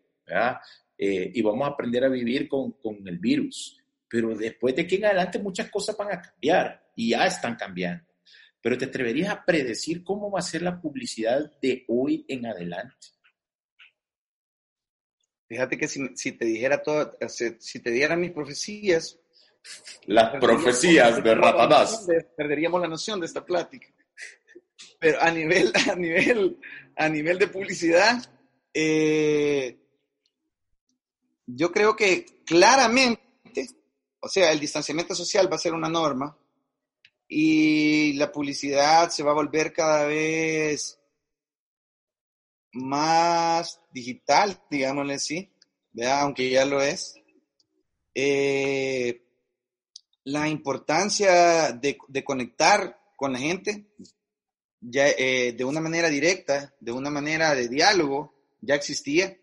Eh, 0.97 1.31
y 1.33 1.41
vamos 1.41 1.67
a 1.67 1.71
aprender 1.71 2.03
a 2.03 2.09
vivir 2.09 2.47
con, 2.47 2.73
con 2.73 3.07
el 3.07 3.17
virus. 3.17 3.77
Pero 4.07 4.35
después 4.35 4.75
de 4.75 4.83
aquí 4.83 4.95
en 4.95 5.05
adelante 5.05 5.39
muchas 5.39 5.69
cosas 5.69 5.95
van 5.97 6.11
a 6.11 6.21
cambiar 6.21 6.91
y 6.95 7.09
ya 7.09 7.25
están 7.25 7.55
cambiando. 7.55 8.05
Pero 8.61 8.77
te 8.77 8.85
atreverías 8.85 9.29
a 9.29 9.45
predecir 9.45 10.03
cómo 10.03 10.29
va 10.29 10.39
a 10.39 10.43
ser 10.43 10.61
la 10.61 10.79
publicidad 10.79 11.51
de 11.61 11.85
hoy 11.87 12.25
en 12.27 12.45
adelante. 12.45 13.07
Fíjate 15.49 15.77
que 15.77 15.87
si, 15.87 16.15
si 16.15 16.33
te 16.33 16.45
dijera 16.45 16.81
todo, 16.81 17.17
si 17.27 17.79
te 17.79 17.89
diera 17.91 18.15
mis 18.15 18.31
profecías, 18.31 19.19
las 20.05 20.39
profecías 20.39 21.23
de 21.23 21.35
Ratanás. 21.35 22.07
Perderíamos 22.35 22.81
la 22.81 22.87
noción 22.87 23.19
de 23.19 23.25
esta 23.25 23.43
plática. 23.43 23.87
Pero 24.99 25.21
a 25.21 25.31
nivel, 25.31 25.71
a 25.91 25.95
nivel, 25.95 26.59
a 26.95 27.09
nivel 27.09 27.39
de 27.39 27.47
publicidad, 27.47 28.17
eh, 28.73 29.77
yo 31.45 31.71
creo 31.71 31.95
que 31.95 32.43
claramente, 32.45 33.69
o 34.19 34.29
sea, 34.29 34.51
el 34.51 34.59
distanciamiento 34.59 35.15
social 35.15 35.51
va 35.51 35.55
a 35.55 35.59
ser 35.59 35.73
una 35.73 35.89
norma 35.89 36.37
y 37.27 38.13
la 38.13 38.31
publicidad 38.31 39.09
se 39.09 39.23
va 39.23 39.31
a 39.31 39.35
volver 39.35 39.71
cada 39.71 40.05
vez 40.05 40.98
más 42.73 43.81
digital, 43.91 44.61
digámosle 44.69 45.15
así, 45.15 45.51
aunque 46.07 46.49
ya 46.49 46.65
lo 46.65 46.81
es. 46.81 47.15
Eh, 48.13 49.23
la 50.25 50.47
importancia 50.47 51.71
de, 51.71 51.97
conectar 52.23 52.99
con 53.15 53.33
la 53.33 53.39
gente 53.39 53.87
ya, 54.81 55.07
eh, 55.09 55.53
de 55.53 55.63
una 55.63 55.81
manera 55.81 56.09
directa, 56.09 56.73
de 56.79 56.91
una 56.91 57.09
manera 57.09 57.55
de 57.55 57.67
diálogo, 57.67 58.35
ya 58.61 58.75
existía, 58.75 59.37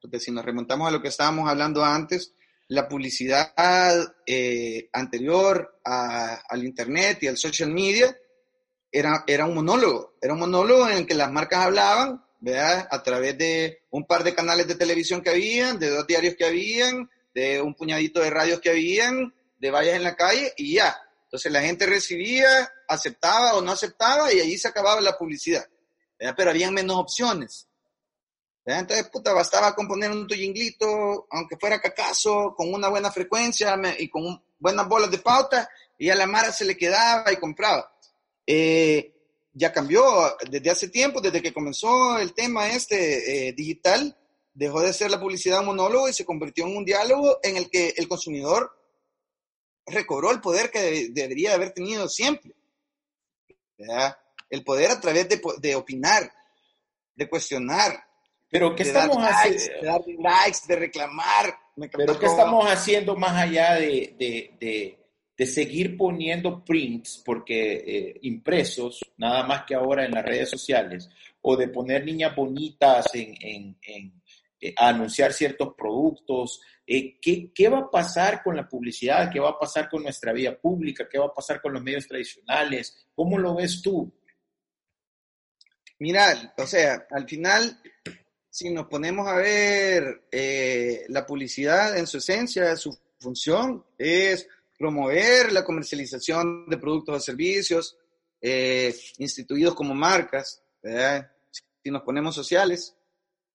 porque 0.00 0.20
si 0.20 0.30
nos 0.30 0.44
remontamos 0.44 0.88
a 0.88 0.90
lo 0.90 1.02
que 1.02 1.08
estábamos 1.08 1.48
hablando 1.48 1.84
antes, 1.84 2.34
la 2.68 2.88
publicidad 2.88 3.52
eh, 4.26 4.88
anterior 4.92 5.80
al 5.84 6.64
Internet 6.64 7.22
y 7.22 7.28
al 7.28 7.36
social 7.36 7.70
media 7.70 8.16
era, 8.90 9.24
era 9.26 9.46
un 9.46 9.54
monólogo, 9.54 10.14
era 10.20 10.34
un 10.34 10.40
monólogo 10.40 10.88
en 10.88 10.98
el 10.98 11.06
que 11.06 11.14
las 11.14 11.30
marcas 11.30 11.64
hablaban 11.64 12.23
a 12.52 13.02
través 13.02 13.38
de 13.38 13.82
un 13.90 14.06
par 14.06 14.22
de 14.24 14.34
canales 14.34 14.66
de 14.66 14.74
televisión 14.74 15.22
que 15.22 15.30
habían, 15.30 15.78
de 15.78 15.90
dos 15.90 16.06
diarios 16.06 16.34
que 16.36 16.44
habían, 16.44 17.10
de 17.34 17.60
un 17.60 17.74
puñadito 17.74 18.20
de 18.20 18.30
radios 18.30 18.60
que 18.60 18.70
habían, 18.70 19.34
de 19.58 19.70
vallas 19.70 19.94
en 19.94 20.02
la 20.02 20.14
calle 20.14 20.52
y 20.56 20.74
ya. 20.74 20.96
Entonces 21.24 21.50
la 21.50 21.62
gente 21.62 21.86
recibía, 21.86 22.72
aceptaba 22.86 23.54
o 23.54 23.62
no 23.62 23.72
aceptaba 23.72 24.32
y 24.32 24.40
ahí 24.40 24.58
se 24.58 24.68
acababa 24.68 25.00
la 25.00 25.16
publicidad. 25.16 25.66
Pero 26.36 26.50
habían 26.50 26.74
menos 26.74 26.96
opciones. 26.96 27.66
Entonces, 28.64 29.08
puta, 29.08 29.32
bastaba 29.32 29.74
componer 29.74 30.10
un 30.10 30.26
tuyinglito, 30.26 31.26
aunque 31.30 31.56
fuera 31.58 31.80
cacazo, 31.80 32.54
con 32.56 32.72
una 32.72 32.88
buena 32.88 33.10
frecuencia 33.10 33.76
y 33.98 34.08
con 34.08 34.42
buenas 34.58 34.88
bolas 34.88 35.10
de 35.10 35.18
pauta, 35.18 35.68
y 35.98 36.08
a 36.08 36.14
la 36.14 36.26
Mara 36.26 36.50
se 36.50 36.64
le 36.64 36.76
quedaba 36.76 37.30
y 37.30 37.36
compraba. 37.36 37.92
eh, 38.46 39.13
ya 39.54 39.72
cambió 39.72 40.04
desde 40.50 40.70
hace 40.70 40.88
tiempo, 40.88 41.20
desde 41.20 41.40
que 41.40 41.54
comenzó 41.54 42.18
el 42.18 42.34
tema 42.34 42.68
este 42.68 43.48
eh, 43.48 43.52
digital, 43.52 44.16
dejó 44.52 44.82
de 44.82 44.92
ser 44.92 45.10
la 45.10 45.20
publicidad 45.20 45.60
un 45.60 45.66
monólogo 45.66 46.08
y 46.08 46.12
se 46.12 46.24
convirtió 46.24 46.66
en 46.66 46.76
un 46.76 46.84
diálogo 46.84 47.38
en 47.42 47.56
el 47.56 47.70
que 47.70 47.94
el 47.96 48.06
consumidor 48.06 48.70
recobró 49.86 50.30
el 50.30 50.40
poder 50.40 50.70
que 50.70 51.08
debería 51.10 51.54
haber 51.54 51.72
tenido 51.72 52.08
siempre. 52.08 52.52
El 54.50 54.62
poder 54.62 54.90
a 54.90 55.00
través 55.00 55.28
de, 55.28 55.40
de 55.58 55.74
opinar, 55.74 56.30
de 57.14 57.28
cuestionar, 57.28 58.04
pero 58.54 58.76
¿qué 58.76 58.84
estamos 58.84 59.16
haciendo? 59.18 59.80
De 59.80 59.86
dar 59.88 60.00
likes, 60.06 60.58
de 60.68 60.76
reclamar. 60.76 61.58
Pero 61.74 62.16
¿qué 62.20 62.26
estamos 62.26 62.64
haciendo 62.70 63.16
más 63.16 63.32
allá 63.32 63.74
de, 63.74 64.96
de, 65.36 65.46
seguir 65.46 65.96
poniendo 65.96 66.64
prints, 66.64 67.22
porque 67.24 67.74
eh, 67.86 68.18
impresos, 68.22 69.00
nada 69.16 69.44
más 69.44 69.64
que 69.64 69.74
ahora 69.74 70.04
en 70.04 70.12
las 70.12 70.24
redes 70.24 70.50
sociales, 70.50 71.08
o 71.42 71.56
de 71.56 71.68
poner 71.68 72.04
niñas 72.04 72.34
bonitas 72.34 73.14
en, 73.14 73.76
en, 73.82 74.22
eh, 74.60 74.74
a 74.76 74.88
anunciar 74.88 75.32
ciertos 75.32 75.74
productos? 75.76 76.60
Eh, 76.86 77.18
¿qué, 77.20 77.50
¿Qué 77.52 77.68
va 77.68 77.78
a 77.78 77.90
pasar 77.90 78.42
con 78.42 78.56
la 78.56 78.68
publicidad? 78.68 79.30
¿Qué 79.32 79.40
va 79.40 79.50
a 79.50 79.58
pasar 79.58 79.88
con 79.90 80.02
nuestra 80.02 80.32
vía 80.32 80.58
pública? 80.58 81.08
¿Qué 81.10 81.18
va 81.18 81.26
a 81.26 81.34
pasar 81.34 81.60
con 81.60 81.72
los 81.72 81.82
medios 81.82 82.06
tradicionales? 82.06 83.06
¿Cómo 83.14 83.38
lo 83.38 83.54
ves 83.56 83.82
tú? 83.82 84.12
Mira, 85.98 86.54
o 86.56 86.66
sea, 86.66 87.06
al 87.10 87.28
final 87.28 87.78
si 88.54 88.70
nos 88.70 88.86
ponemos 88.86 89.26
a 89.26 89.34
ver 89.34 90.28
la 91.08 91.26
publicidad 91.26 91.98
en 91.98 92.06
su 92.06 92.18
esencia, 92.18 92.76
su 92.76 92.96
función 93.18 93.84
es 93.98 94.48
promover 94.78 95.52
la 95.52 95.64
comercialización 95.64 96.68
de 96.68 96.78
productos 96.78 97.16
o 97.16 97.20
servicios 97.20 97.96
eh, 98.40 98.94
instituidos 99.18 99.74
como 99.74 99.94
marcas. 99.94 100.62
Si 101.82 101.90
nos 101.90 102.02
ponemos 102.02 102.34
sociales, 102.34 102.94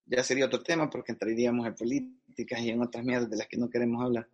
ya 0.06 0.24
sería 0.24 0.46
otro 0.46 0.64
tema 0.64 0.90
porque 0.90 1.12
entraríamos 1.12 1.68
en 1.68 1.76
políticas 1.76 2.60
y 2.62 2.70
en 2.70 2.82
otras 2.82 3.04
mierdas 3.04 3.30
de 3.30 3.38
las 3.38 3.48
que 3.48 3.58
no 3.58 3.70
queremos 3.70 4.04
hablar. 4.04 4.28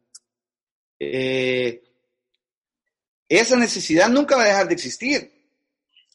Eh, 1.00 1.84
esa 3.28 3.58
necesidad 3.58 4.10
nunca 4.10 4.38
va 4.38 4.44
a 4.44 4.48
dejar 4.48 4.68
de 4.68 4.74
existir. 4.76 5.32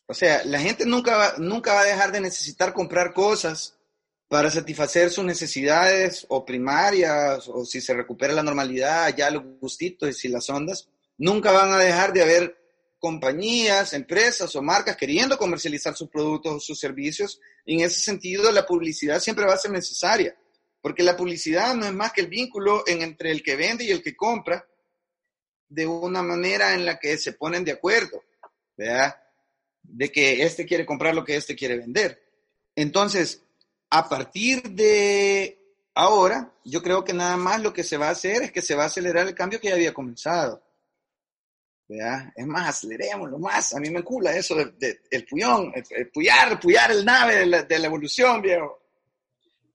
O 0.06 0.14
sea, 0.14 0.42
la 0.44 0.58
gente 0.58 0.86
nunca 0.86 1.34
nunca 1.38 1.74
va 1.74 1.82
a 1.82 1.84
dejar 1.84 2.12
de 2.12 2.20
necesitar 2.20 2.72
comprar 2.72 3.12
cosas 3.12 3.78
para 4.30 4.48
satisfacer 4.48 5.10
sus 5.10 5.24
necesidades 5.24 6.24
o 6.28 6.44
primarias, 6.44 7.48
o 7.48 7.64
si 7.64 7.80
se 7.80 7.92
recupera 7.92 8.32
la 8.32 8.44
normalidad, 8.44 9.12
ya 9.16 9.28
los 9.28 9.42
gustitos 9.60 10.24
y 10.24 10.28
las 10.28 10.48
ondas, 10.48 10.88
nunca 11.18 11.50
van 11.50 11.72
a 11.72 11.78
dejar 11.78 12.12
de 12.12 12.22
haber 12.22 12.56
compañías, 13.00 13.92
empresas 13.92 14.54
o 14.54 14.62
marcas 14.62 14.96
queriendo 14.96 15.36
comercializar 15.36 15.96
sus 15.96 16.08
productos 16.08 16.54
o 16.54 16.60
sus 16.60 16.78
servicios. 16.78 17.40
en 17.66 17.80
ese 17.80 17.98
sentido, 17.98 18.52
la 18.52 18.64
publicidad 18.64 19.18
siempre 19.18 19.46
va 19.46 19.54
a 19.54 19.58
ser 19.58 19.72
necesaria, 19.72 20.38
porque 20.80 21.02
la 21.02 21.16
publicidad 21.16 21.74
no 21.74 21.86
es 21.86 21.92
más 21.92 22.12
que 22.12 22.20
el 22.20 22.28
vínculo 22.28 22.84
entre 22.86 23.32
el 23.32 23.42
que 23.42 23.56
vende 23.56 23.82
y 23.82 23.90
el 23.90 24.00
que 24.00 24.14
compra, 24.14 24.64
de 25.68 25.88
una 25.88 26.22
manera 26.22 26.74
en 26.74 26.86
la 26.86 27.00
que 27.00 27.18
se 27.18 27.32
ponen 27.32 27.64
de 27.64 27.72
acuerdo, 27.72 28.22
¿verdad? 28.76 29.12
De 29.82 30.12
que 30.12 30.44
este 30.44 30.64
quiere 30.64 30.86
comprar 30.86 31.16
lo 31.16 31.24
que 31.24 31.34
este 31.34 31.56
quiere 31.56 31.78
vender. 31.78 32.22
Entonces, 32.76 33.42
a 33.90 34.08
partir 34.08 34.62
de 34.70 35.58
ahora, 35.94 36.52
yo 36.64 36.82
creo 36.82 37.04
que 37.04 37.12
nada 37.12 37.36
más 37.36 37.60
lo 37.60 37.72
que 37.72 37.82
se 37.82 37.96
va 37.96 38.08
a 38.08 38.12
hacer 38.12 38.42
es 38.42 38.52
que 38.52 38.62
se 38.62 38.74
va 38.74 38.84
a 38.84 38.86
acelerar 38.86 39.26
el 39.26 39.34
cambio 39.34 39.60
que 39.60 39.68
ya 39.68 39.74
había 39.74 39.92
comenzado. 39.92 40.62
Es 42.36 42.46
más, 42.46 42.68
acelerémoslo 42.68 43.38
más. 43.38 43.74
A 43.74 43.80
mí 43.80 43.90
me 43.90 44.04
cula 44.04 44.36
eso 44.36 44.54
del 44.54 44.78
de, 44.78 45.00
el 45.10 45.26
puyón, 45.26 45.72
el, 45.74 46.08
puyar, 46.10 46.60
puyar 46.60 46.92
el 46.92 47.04
nave 47.04 47.36
de 47.36 47.46
la, 47.46 47.62
de 47.64 47.78
la 47.80 47.86
evolución, 47.86 48.40
viejo. 48.40 48.80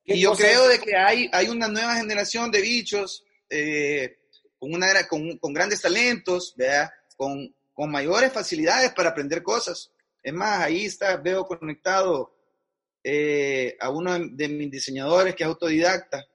Y 0.06 0.22
yo 0.22 0.34
creo 0.34 0.68
de 0.68 0.80
que 0.80 0.96
hay, 0.96 1.30
hay 1.34 1.50
una 1.50 1.68
nueva 1.68 1.96
generación 1.96 2.52
de 2.52 2.62
bichos 2.62 3.26
eh, 3.50 4.20
con, 4.58 4.74
una, 4.74 4.88
con, 5.08 5.38
con 5.40 5.54
grandes 5.54 5.82
talentos, 5.82 6.54
¿verdad? 6.56 6.90
Con, 7.18 7.54
con 7.74 7.92
mayores 7.92 8.32
facilidades 8.32 8.94
para 8.94 9.10
aprender 9.10 9.44
cosas. 9.44 9.92
Es 10.24 10.34
más, 10.34 10.62
ahí 10.62 10.86
está, 10.86 11.18
veo 11.18 11.46
conectado 11.46 12.35
eh, 13.08 13.78
a 13.80 13.92
uno 13.92 14.18
de, 14.18 14.50
mis 14.50 14.72
diseñadores 14.72 15.36
que 15.36 15.44
es 15.44 15.48
autodidacta, 15.48 16.26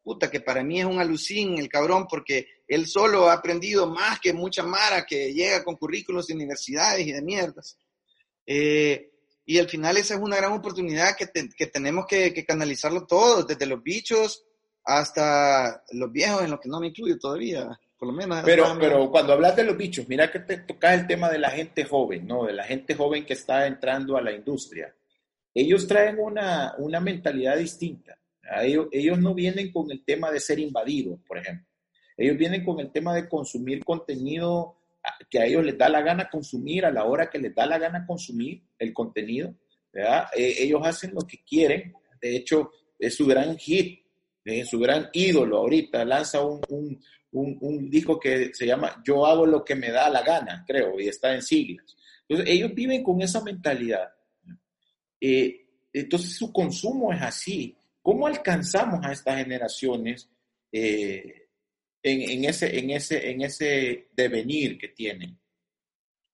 puta, 0.00 0.30
que 0.30 0.40
para 0.40 0.62
mí 0.62 0.78
es 0.78 0.86
un 0.86 1.00
alucín 1.00 1.58
el 1.58 1.68
cabrón, 1.68 2.06
porque 2.08 2.46
él 2.68 2.86
solo 2.86 3.28
ha 3.28 3.32
aprendido 3.32 3.88
más 3.88 4.20
que 4.20 4.32
mucha 4.32 4.62
Mara 4.62 5.04
que 5.04 5.34
llega 5.34 5.64
con 5.64 5.74
currículos 5.74 6.28
de 6.28 6.34
universidades 6.34 7.04
y 7.04 7.10
de 7.10 7.20
mierdas. 7.20 7.76
Eh, 8.46 9.10
y 9.44 9.58
al 9.58 9.68
final 9.68 9.96
esa 9.96 10.14
es 10.14 10.20
una 10.20 10.36
gran 10.36 10.52
oportunidad 10.52 11.16
que, 11.16 11.26
que 11.48 11.66
tenemos 11.66 12.06
que, 12.06 12.32
que, 12.32 12.44
canalizarlo 12.44 13.08
todo, 13.08 13.42
desde 13.42 13.66
los 13.66 13.82
bichos 13.82 14.44
hasta 14.84 15.82
los 15.90 16.12
viejos, 16.12 16.44
en 16.44 16.52
lo 16.52 16.60
que 16.60 16.68
no 16.68 16.78
me 16.78 16.86
incluyo 16.86 17.18
todavía, 17.18 17.68
por 17.98 18.06
lo 18.06 18.14
menos. 18.14 18.42
Pero, 18.44 18.76
pero 18.78 19.10
cuando 19.10 19.32
hablas 19.32 19.56
de 19.56 19.64
los 19.64 19.76
bichos, 19.76 20.08
mira 20.08 20.30
que 20.30 20.38
te 20.38 20.58
tocas 20.58 20.94
el 21.00 21.08
tema 21.08 21.28
de 21.28 21.40
la 21.40 21.50
gente 21.50 21.84
joven, 21.84 22.24
¿no? 22.24 22.44
De 22.44 22.52
la 22.52 22.62
gente 22.62 22.94
joven 22.94 23.26
que 23.26 23.32
está 23.32 23.66
entrando 23.66 24.16
a 24.16 24.22
la 24.22 24.30
industria 24.30 24.94
ellos 25.54 25.86
traen 25.86 26.18
una, 26.18 26.74
una 26.78 27.00
mentalidad 27.00 27.56
distinta. 27.56 28.18
Ellos, 28.62 28.88
ellos, 28.90 29.18
no 29.18 29.34
vienen 29.34 29.70
con 29.72 29.90
el 29.90 30.04
tema 30.04 30.30
de 30.30 30.40
ser 30.40 30.58
invadidos, 30.58 31.20
por 31.26 31.38
ejemplo. 31.38 31.66
Ellos 32.16 32.36
vienen 32.36 32.64
con 32.64 32.80
el 32.80 32.90
tema 32.90 33.14
de 33.14 33.28
consumir 33.28 33.84
contenido 33.84 34.76
que 35.30 35.38
a 35.38 35.46
ellos 35.46 35.64
les 35.64 35.78
da 35.78 35.88
la 35.88 36.02
gana 36.02 36.28
consumir 36.28 36.84
a 36.84 36.90
la 36.90 37.04
hora 37.04 37.30
que 37.30 37.38
les 37.38 37.54
da 37.54 37.64
la 37.66 37.78
gana 37.78 38.04
consumir 38.06 38.62
el 38.78 38.92
contenido. 38.92 39.54
¿verdad? 39.92 40.26
Eh, 40.36 40.56
ellos 40.58 40.80
hacen 40.84 41.14
lo 41.14 41.22
que 41.22 41.38
quieren. 41.44 41.94
De 42.20 42.36
hecho, 42.36 42.70
es 42.98 43.14
su 43.14 43.26
gran 43.26 43.56
hit, 43.56 44.04
es 44.44 44.68
su 44.68 44.78
gran 44.78 45.08
ídolo 45.12 45.58
ahorita. 45.58 46.04
Lanza 46.04 46.42
un, 46.44 46.60
un, 46.68 47.00
un, 47.32 47.58
un 47.60 47.90
disco 47.90 48.18
que 48.18 48.52
se 48.52 48.66
llama 48.66 49.00
Yo 49.04 49.24
hago 49.26 49.46
lo 49.46 49.64
que 49.64 49.74
me 49.74 49.90
da 49.90 50.10
la 50.10 50.22
gana, 50.22 50.64
creo, 50.66 51.00
y 51.00 51.08
está 51.08 51.34
en 51.34 51.42
siglas. 51.42 51.96
Entonces, 52.28 52.54
ellos 52.54 52.74
viven 52.74 53.02
con 53.02 53.22
esa 53.22 53.42
mentalidad 53.42 54.10
eh, 55.20 55.66
entonces 55.92 56.36
su 56.36 56.52
consumo 56.52 57.12
es 57.12 57.22
así. 57.22 57.76
¿Cómo 58.02 58.26
alcanzamos 58.26 59.04
a 59.04 59.12
estas 59.12 59.38
generaciones 59.38 60.28
eh, 60.72 61.48
en, 62.02 62.44
ese, 62.44 62.78
en, 62.78 62.90
ese, 62.90 63.30
en 63.30 63.42
ese 63.42 64.08
devenir 64.12 64.78
que 64.78 64.88
tienen? 64.88 65.38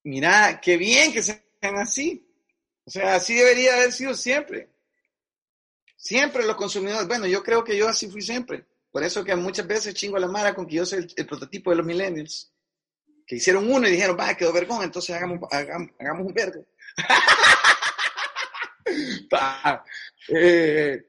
Mira, 0.05 0.61
qué 0.63 0.77
bien 0.77 1.13
que 1.13 1.23
sean 1.23 1.43
así. 1.63 2.23
O 2.85 2.91
sea, 2.91 3.17
así 3.17 3.35
debería 3.35 3.75
haber 3.75 3.93
sido 3.93 4.15
siempre. 4.15 4.71
Siempre 5.97 6.47
los 6.47 6.55
consumidores. 6.55 7.09
Bueno, 7.09 7.27
yo 7.27 7.43
creo 7.43 7.65
que 7.65 7.77
yo 7.77 7.89
así 7.89 8.09
fui 8.09 8.23
siempre. 8.23 8.65
Por 8.93 9.03
eso 9.03 9.25
que 9.25 9.35
muchas 9.35 9.67
veces 9.67 9.95
chingo 9.95 10.17
a 10.17 10.21
la 10.21 10.29
mara 10.29 10.55
con 10.55 10.67
que 10.67 10.77
yo 10.77 10.87
soy 10.87 11.07
el, 11.17 11.27
prototipo 11.27 11.71
de 11.71 11.77
los 11.77 11.87
millennials. 11.87 12.53
Que 13.27 13.37
hicieron 13.37 13.69
uno 13.69 13.89
y 13.89 13.91
dijeron, 13.91 14.17
va, 14.19 14.37
quedó 14.37 14.53
vergón, 14.53 14.85
entonces 14.85 15.17
hagamos, 15.17 15.41
hagamos, 15.51 15.91
hagamos 15.99 16.27
un 16.29 16.33
vergo. 16.33 16.65
Eh, 20.29 21.07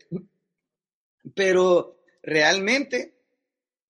pero 1.34 2.02
realmente, 2.22 3.16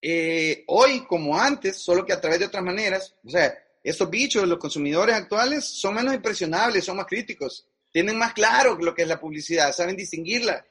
eh, 0.01 0.63
hoy 0.67 1.05
como 1.05 1.37
antes, 1.37 1.77
solo 1.77 2.05
que 2.05 2.13
a 2.13 2.21
través 2.21 2.39
de 2.39 2.45
otras 2.45 2.63
maneras, 2.63 3.13
o 3.25 3.29
sea, 3.29 3.53
estos 3.83 4.09
bichos, 4.09 4.47
los 4.47 4.57
consumidores 4.57 5.15
actuales, 5.15 5.65
son 5.65 5.95
menos 5.95 6.13
impresionables, 6.13 6.85
son 6.85 6.95
más 6.97 7.07
críticos, 7.07 7.67
tienen 7.91 8.17
más 8.17 8.33
claro 8.33 8.77
lo 8.77 8.95
que 8.95 9.01
es 9.01 9.07
la 9.07 9.19
publicidad, 9.19 9.73
saben 9.73 9.97
distinguirla, 9.97 10.65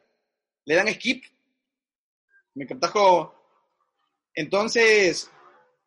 le 0.64 0.74
dan 0.74 0.92
skip. 0.94 1.24
Me 2.54 2.66
como 2.66 3.34
Entonces, 4.32 5.30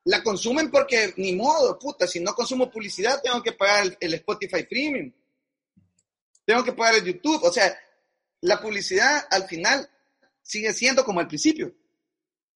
la 0.04 0.22
consumen 0.22 0.70
porque 0.70 1.14
ni 1.18 1.36
modo, 1.36 1.80
puta, 1.80 2.06
si 2.06 2.20
no 2.20 2.36
consumo 2.36 2.70
publicidad 2.70 3.20
tengo 3.22 3.42
que 3.42 3.54
pagar 3.54 3.98
el 4.00 4.14
Spotify 4.14 4.64
Premium 4.64 5.12
tengo 6.50 6.64
que 6.64 6.74
pagar 6.74 6.96
el 6.96 7.06
YouTube. 7.06 7.44
O 7.44 7.54
sea, 7.54 7.78
la 8.42 8.60
publicidad 8.60 9.28
al 9.30 9.44
final 9.44 9.88
sigue 10.42 10.74
siendo 10.74 11.06
como 11.06 11.20
al 11.20 11.28
principio. 11.28 11.72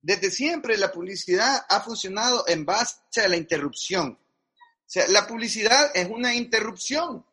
Desde 0.00 0.30
siempre 0.30 0.78
la 0.78 0.92
publicidad 0.92 1.66
ha 1.68 1.80
funcionado 1.80 2.44
en 2.46 2.64
base 2.64 3.20
a 3.20 3.26
la 3.26 3.36
interrupción. 3.36 4.12
O 4.12 4.86
sea, 4.86 5.08
la 5.08 5.26
publicidad 5.26 5.90
es 5.92 6.08
una 6.08 6.32
interrupción. 6.32 7.26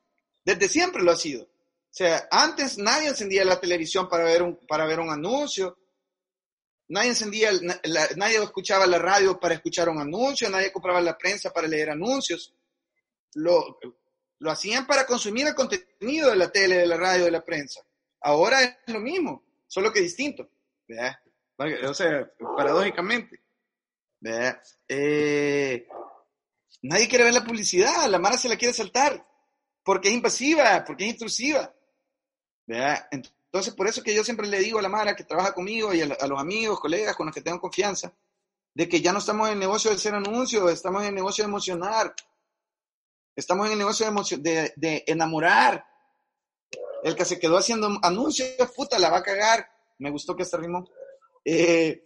Desde 0.44 0.68
siempre 0.68 1.04
lo 1.04 1.12
ha 1.12 1.16
sido. 1.16 1.44
O 1.44 1.48
sea, 1.92 2.28
antes 2.32 2.80
nadie 2.80 3.10
encendía 3.10 3.46
la 3.46 3.60
televisión 3.60 4.10
para 4.10 4.24
ver 4.24 4.42
un, 4.42 4.56
para 4.68 4.88
ver 4.88 5.00
un 5.00 5.12
anuncio. 5.12 5.78
Nadie 6.88 7.10
encendía, 7.10 7.52
nadie 8.16 8.42
escuchaba 8.42 8.88
la 8.88 8.98
radio 8.98 9.40
para 9.40 9.54
escuchar 9.54 9.90
un 9.90 10.00
anuncio, 10.00 10.50
nadie 10.50 10.72
compraba 10.72 11.02
la 11.02 11.16
prensa 11.16 11.54
para 11.54 11.68
leer 11.68 11.92
anuncios. 11.92 12.52
Lo, 13.36 13.78
lo 14.40 14.52
hacían 14.52 14.86
para 14.86 15.06
consumir 15.06 15.48
el 15.48 15.56
contenido 15.56 16.30
de 16.30 16.36
la 16.36 16.52
tele, 16.52 16.78
de 16.78 16.88
la 16.88 16.98
radio, 16.98 17.26
de 17.26 17.32
la 17.32 17.44
prensa. 17.44 17.82
Ahora 18.22 18.64
es 18.64 18.94
lo 18.94 19.00
mismo, 19.00 19.44
solo 19.68 19.92
que 19.92 20.02
distinto. 20.02 20.50
O 21.58 21.94
sea, 21.94 22.32
paradójicamente. 22.56 23.42
Eh, 24.88 25.88
nadie 26.82 27.08
quiere 27.08 27.24
ver 27.24 27.34
la 27.34 27.44
publicidad, 27.44 28.08
la 28.10 28.20
Mara 28.20 28.38
se 28.38 28.50
la 28.50 28.58
quiere 28.58 28.74
saltar. 28.74 29.26
porque 29.84 30.10
es 30.10 30.16
invasiva, 30.16 30.84
porque 30.86 31.06
es 31.06 31.12
intrusiva. 31.12 31.74
¿verdad? 32.66 33.08
Entonces, 33.12 33.74
por 33.74 33.88
eso 33.88 34.04
que 34.04 34.14
yo 34.14 34.24
siempre 34.24 34.48
le 34.48 34.60
digo 34.60 34.80
a 34.80 34.82
la 34.82 34.90
Mara 34.90 35.16
que 35.16 35.24
trabaja 35.24 35.54
conmigo 35.54 35.94
y 35.94 36.02
a, 36.02 36.06
los 36.06 36.40
amigos, 36.40 36.80
colegas 36.80 37.16
con 37.16 37.28
los 37.28 37.34
que 37.34 37.42
tengo 37.42 37.62
confianza, 37.62 38.14
de 38.74 38.90
que 38.90 39.02
ya 39.02 39.14
no 39.14 39.20
estamos 39.20 39.48
en 39.48 39.54
el 39.54 39.60
negocio 39.60 39.90
de 39.90 39.96
hacer 39.96 40.14
anuncios, 40.14 40.70
estamos 40.72 41.02
en 41.02 41.10
el 41.10 41.16
negocio 41.16 41.44
de 41.44 41.50
emocionar, 41.50 42.14
estamos 43.38 43.68
en 43.68 43.74
el 43.74 43.78
negocio 43.78 44.12
de, 44.40 45.04
enamorar. 45.08 45.86
El 47.04 47.16
que 47.16 47.24
se 47.24 47.40
quedó 47.40 47.58
haciendo 47.58 47.98
anuncios, 48.02 48.50
puta, 48.76 48.98
la 49.00 49.10
va 49.10 49.20
a 49.20 49.24
cagar. 49.24 49.70
Me 50.00 50.10
gustó 50.10 50.36
que 50.36 50.44
este 50.44 50.58
ritmo. 50.58 50.90
Eh, 51.46 52.04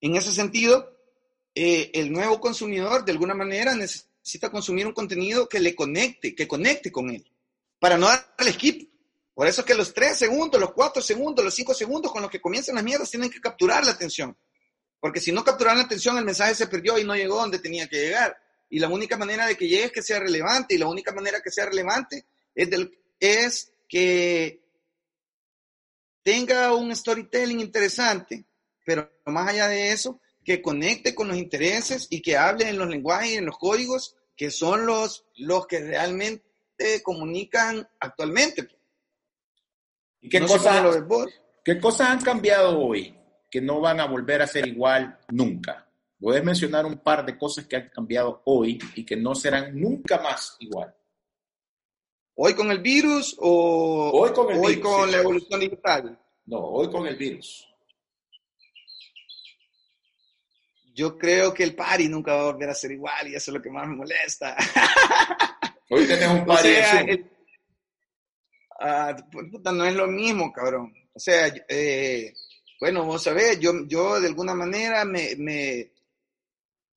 en 0.00 0.16
ese 0.16 0.32
sentido, 0.32 0.98
eh, 1.54 1.90
el 1.94 2.10
nuevo 2.10 2.40
consumidor 2.40 3.04
de 3.04 3.12
alguna 3.12 3.34
manera 3.34 3.74
necesita 3.74 4.50
consumir 4.50 4.86
un 4.86 4.94
contenido 4.94 5.46
que 5.48 5.60
le 5.60 5.76
conecte, 5.76 6.34
que 6.34 6.48
conecte 6.48 6.90
con 6.90 7.10
él, 7.10 7.30
para 7.78 7.98
no 7.98 8.06
darle 8.06 8.52
skip. 8.54 8.90
Por 9.34 9.46
eso 9.46 9.60
es 9.60 9.66
que 9.66 9.74
los 9.74 9.92
tres 9.92 10.16
segundos, 10.16 10.58
los 10.58 10.72
cuatro 10.72 11.02
segundos, 11.02 11.44
los 11.44 11.54
cinco 11.54 11.74
segundos 11.74 12.10
con 12.10 12.22
los 12.22 12.30
que 12.30 12.40
comienzan 12.40 12.74
las 12.74 12.84
mierdas 12.84 13.10
tienen 13.10 13.30
que 13.30 13.40
capturar 13.40 13.84
la 13.84 13.92
atención. 13.92 14.36
Porque 14.98 15.20
si 15.20 15.30
no 15.30 15.44
capturan 15.44 15.76
la 15.76 15.84
atención, 15.84 16.16
el 16.16 16.24
mensaje 16.24 16.54
se 16.54 16.66
perdió 16.66 16.98
y 16.98 17.04
no 17.04 17.14
llegó 17.14 17.36
donde 17.36 17.58
tenía 17.58 17.86
que 17.88 17.96
llegar. 17.96 18.36
Y 18.70 18.78
la 18.78 18.88
única 18.88 19.16
manera 19.16 19.46
de 19.46 19.56
que 19.56 19.68
llegue 19.68 19.84
es 19.84 19.92
que 19.92 20.02
sea 20.02 20.20
relevante. 20.20 20.74
Y 20.74 20.78
la 20.78 20.88
única 20.88 21.12
manera 21.12 21.40
que 21.42 21.50
sea 21.50 21.66
relevante 21.66 22.24
es, 22.54 22.70
del, 22.70 22.96
es 23.18 23.72
que 23.88 24.62
tenga 26.22 26.72
un 26.74 26.94
storytelling 26.94 27.60
interesante, 27.60 28.44
pero 28.84 29.10
más 29.26 29.48
allá 29.48 29.68
de 29.68 29.90
eso, 29.90 30.20
que 30.44 30.62
conecte 30.62 31.14
con 31.14 31.28
los 31.28 31.36
intereses 31.36 32.06
y 32.10 32.22
que 32.22 32.36
hable 32.36 32.68
en 32.68 32.78
los 32.78 32.88
lenguajes 32.88 33.32
y 33.32 33.34
en 33.36 33.46
los 33.46 33.58
códigos 33.58 34.16
que 34.36 34.50
son 34.50 34.86
los, 34.86 35.26
los 35.36 35.66
que 35.66 35.80
realmente 35.80 37.02
comunican 37.02 37.86
actualmente. 37.98 38.68
¿Y 40.22 40.28
qué, 40.28 40.40
cosas, 40.40 41.02
qué 41.64 41.78
cosas 41.80 42.08
han 42.08 42.20
cambiado 42.20 42.78
hoy 42.78 43.14
que 43.50 43.60
no 43.60 43.80
van 43.80 44.00
a 44.00 44.06
volver 44.06 44.42
a 44.42 44.46
ser 44.46 44.66
igual 44.66 45.18
nunca? 45.28 45.89
Voy 46.20 46.36
a 46.36 46.42
mencionar 46.42 46.84
un 46.84 46.98
par 46.98 47.24
de 47.24 47.36
cosas 47.38 47.66
que 47.66 47.76
han 47.76 47.88
cambiado 47.88 48.42
hoy 48.44 48.78
y 48.94 49.06
que 49.06 49.16
no 49.16 49.34
serán 49.34 49.80
nunca 49.80 50.20
más 50.20 50.54
igual. 50.60 50.94
¿Hoy 52.34 52.54
con 52.54 52.70
el 52.70 52.80
virus 52.80 53.34
o 53.38 54.10
hoy 54.12 54.30
con, 54.32 54.46
hoy 54.54 54.78
con 54.78 55.10
la 55.10 55.18
evolución 55.18 55.60
digital? 55.60 56.20
No, 56.44 56.58
hoy 56.58 56.90
con 56.90 57.06
el 57.06 57.16
virus. 57.16 57.66
Yo 60.94 61.16
creo 61.16 61.54
que 61.54 61.62
el 61.62 61.74
party 61.74 62.08
nunca 62.08 62.34
va 62.34 62.40
a 62.42 62.52
volver 62.52 62.68
a 62.68 62.74
ser 62.74 62.92
igual 62.92 63.28
y 63.28 63.34
eso 63.34 63.50
es 63.50 63.54
lo 63.54 63.62
que 63.62 63.70
más 63.70 63.88
me 63.88 63.96
molesta. 63.96 64.56
Hoy 65.88 66.06
tenemos 66.06 66.40
un 66.40 66.46
party. 66.46 66.68
Ah, 68.78 69.16
pues, 69.32 69.46
no 69.62 69.84
es 69.84 69.94
lo 69.94 70.06
mismo, 70.06 70.52
cabrón. 70.52 70.92
O 71.14 71.18
sea, 71.18 71.52
eh, 71.68 72.34
bueno, 72.78 73.04
vos 73.04 73.22
sabés, 73.22 73.58
yo, 73.58 73.72
yo 73.86 74.20
de 74.20 74.28
alguna 74.28 74.54
manera 74.54 75.04
me, 75.04 75.34
me, 75.36 75.90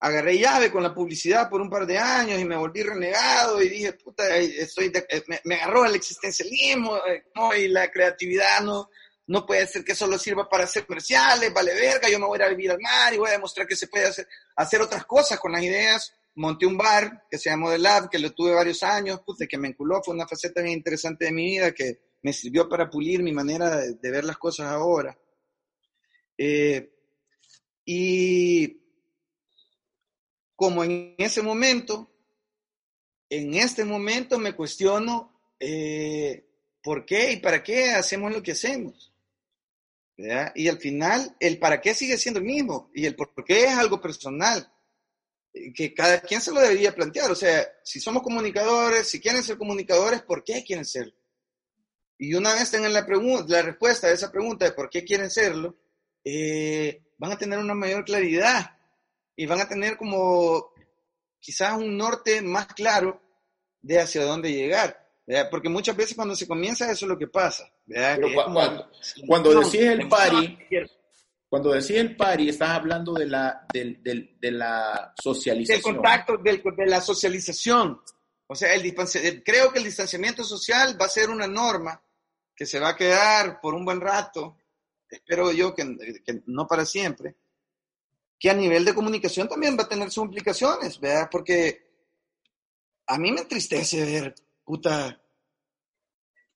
agarré 0.04 0.38
llave 0.38 0.70
con 0.70 0.84
la 0.84 0.94
publicidad 0.94 1.50
por 1.50 1.62
un 1.62 1.70
par 1.70 1.86
de 1.86 1.98
años 1.98 2.38
y 2.38 2.44
me 2.44 2.58
volví 2.58 2.84
renegado 2.84 3.62
y 3.62 3.70
dije, 3.70 3.94
puta, 3.94 4.36
estoy 4.38 4.92
eh, 4.94 5.24
me, 5.46 5.56
agarró 5.56 5.86
el 5.86 5.96
existencialismo 5.96 6.98
eh, 7.08 7.24
y 7.58 7.70
la 7.70 7.90
creatividad 7.90 8.62
no, 8.64 8.90
no 9.28 9.46
puede 9.46 9.66
ser 9.66 9.86
que 9.86 9.96
solo 9.96 10.20
sirva 10.20 10.50
para 10.50 10.66
hacer 10.66 10.86
comerciales, 10.86 11.54
vale 11.54 11.74
verga, 11.74 12.10
yo 12.10 12.20
me 12.20 12.26
voy 12.26 12.42
a 12.42 12.50
vivir 12.50 12.72
al 12.72 12.82
mar 12.82 13.14
y 13.14 13.18
voy 13.18 13.30
a 13.30 13.34
demostrar 13.34 13.66
que 13.66 13.78
se 13.78 13.88
puede 13.88 14.08
hacer, 14.08 14.28
hacer 14.58 14.82
otras 14.82 15.06
cosas 15.06 15.40
con 15.40 15.54
las 15.54 15.64
ideas. 15.64 16.14
Monté 16.36 16.66
un 16.66 16.78
bar 16.78 17.24
que 17.32 17.38
se 17.38 17.50
llamó 17.50 17.72
The 17.72 17.78
Lab, 17.78 18.10
que 18.10 18.20
lo 18.20 18.34
tuve 18.34 18.54
varios 18.54 18.84
años, 18.84 19.22
puta, 19.22 19.48
que 19.48 19.58
me 19.58 19.70
enculó, 19.70 20.02
fue 20.04 20.16
una 20.16 20.28
faceta 20.28 20.62
bien 20.62 20.74
interesante 20.80 21.26
de 21.26 21.32
mi 21.32 21.46
vida 21.46 21.72
que 21.72 22.18
me 22.24 22.34
sirvió 22.34 22.68
para 22.68 22.90
pulir 22.90 23.24
mi 23.24 23.32
manera 23.32 23.78
de, 23.78 24.12
ver 24.12 24.26
las 24.26 24.38
cosas 24.38 24.68
ahora. 24.68 25.18
Eh, 26.38 26.90
y 27.86 28.83
como 30.64 30.86
en 30.86 31.14
ese 31.18 31.42
momento, 31.42 32.10
en 33.30 33.54
este 33.56 33.84
momento 33.84 34.40
me 34.40 34.56
cuestiono 34.56 35.54
eh, 35.60 36.48
por 36.82 37.06
qué 37.06 37.34
y 37.34 37.38
para 37.42 37.62
qué 37.62 37.92
hacemos 37.92 38.32
lo 38.32 38.42
que 38.42 38.54
hacemos. 38.54 39.14
Y 40.16 40.70
al 40.70 40.80
final, 40.80 41.36
el 41.42 41.60
para 41.60 41.82
qué 41.82 41.94
sigue 41.94 42.18
siendo 42.18 42.40
el 42.40 42.46
mismo 42.46 42.90
y 42.96 43.06
el 43.06 43.14
por 43.14 43.44
qué 43.44 43.66
es 43.66 43.72
algo 43.72 44.00
personal, 44.00 44.72
eh, 45.54 45.74
que 45.74 45.94
cada 45.94 46.22
quien 46.22 46.40
se 46.40 46.54
lo 46.54 46.62
debería 46.62 46.96
plantear. 46.96 47.30
O 47.30 47.36
sea, 47.36 47.68
si 47.84 48.00
somos 48.00 48.24
comunicadores, 48.24 49.06
si 49.06 49.20
quieren 49.20 49.44
ser 49.44 49.58
comunicadores, 49.58 50.22
¿por 50.22 50.46
qué 50.46 50.64
quieren 50.64 50.86
ser? 50.86 51.14
Y 52.18 52.36
una 52.36 52.54
vez 52.54 52.72
tengan 52.72 52.94
la, 52.94 53.06
la 53.50 53.62
respuesta 53.64 54.08
a 54.08 54.12
esa 54.12 54.32
pregunta 54.32 54.64
de 54.64 54.72
por 54.72 54.90
qué 54.90 55.04
quieren 55.04 55.30
serlo, 55.30 55.78
eh, 56.24 57.04
van 57.18 57.34
a 57.34 57.38
tener 57.38 57.60
una 57.60 57.74
mayor 57.74 58.06
claridad 58.06 58.78
y 59.36 59.46
van 59.46 59.62
a 59.62 59.68
tener 59.68 59.98
como 59.98 60.74
quizás 61.40 61.78
un 61.78 61.98
norte 61.98 62.42
más 62.42 62.68
claro 62.68 63.22
de 63.82 64.00
hacia 64.00 64.24
dónde 64.26 64.52
llegar. 64.52 65.00
Porque 65.50 65.70
muchas 65.70 65.96
veces 65.96 66.16
cuando 66.16 66.36
se 66.36 66.48
comienza 66.48 66.92
eso 66.92 67.06
es 67.06 67.10
lo 67.10 67.18
que 67.18 67.28
pasa. 67.28 67.70
cuando, 69.26 69.60
decís 69.62 69.82
el 69.82 70.08
pari, 70.10 70.58
cuando 71.48 71.72
decís 71.72 71.92
el 71.92 72.16
pari, 72.16 72.50
estás 72.50 72.70
hablando 72.70 73.14
de 73.14 73.28
la, 73.28 73.66
de, 73.72 74.52
la 74.52 75.14
socialización. 75.22 75.82
Del 75.82 76.02
contacto, 76.02 76.38
de 76.38 76.86
la 76.88 77.00
socialización. 77.00 78.02
O 78.48 78.56
sea, 78.56 78.74
el, 78.74 78.94
creo 79.44 79.72
que 79.72 79.80
el 79.80 79.86
distanciamiento 79.86 80.44
social 80.44 80.98
va 81.00 81.06
a 81.06 81.10
ser 81.10 81.30
una 81.30 81.48
norma 81.48 82.02
que 82.56 82.66
se 82.66 82.80
va 82.80 82.90
a 82.90 82.96
quedar 82.96 83.62
por 83.62 83.74
un 83.74 83.86
buen 83.86 84.02
rato, 84.02 84.58
espero 85.10 85.52
yo 85.52 85.74
que, 85.74 86.22
que 86.26 86.44
no 86.48 86.68
para 86.68 86.86
siempre, 86.86 87.36
que 88.44 88.50
a 88.50 88.54
nivel 88.54 88.84
de 88.84 88.94
comunicación 88.94 89.48
también 89.48 89.78
va 89.80 89.84
a 89.84 89.88
tener 89.88 90.12
sus 90.12 90.26
implicaciones, 90.26 91.00
¿verdad? 91.00 91.30
Porque 91.32 91.82
a 93.08 93.18
mí 93.18 93.32
me 93.32 93.40
entristece 93.40 94.04
ver 94.04 94.36
puta, 94.66 95.18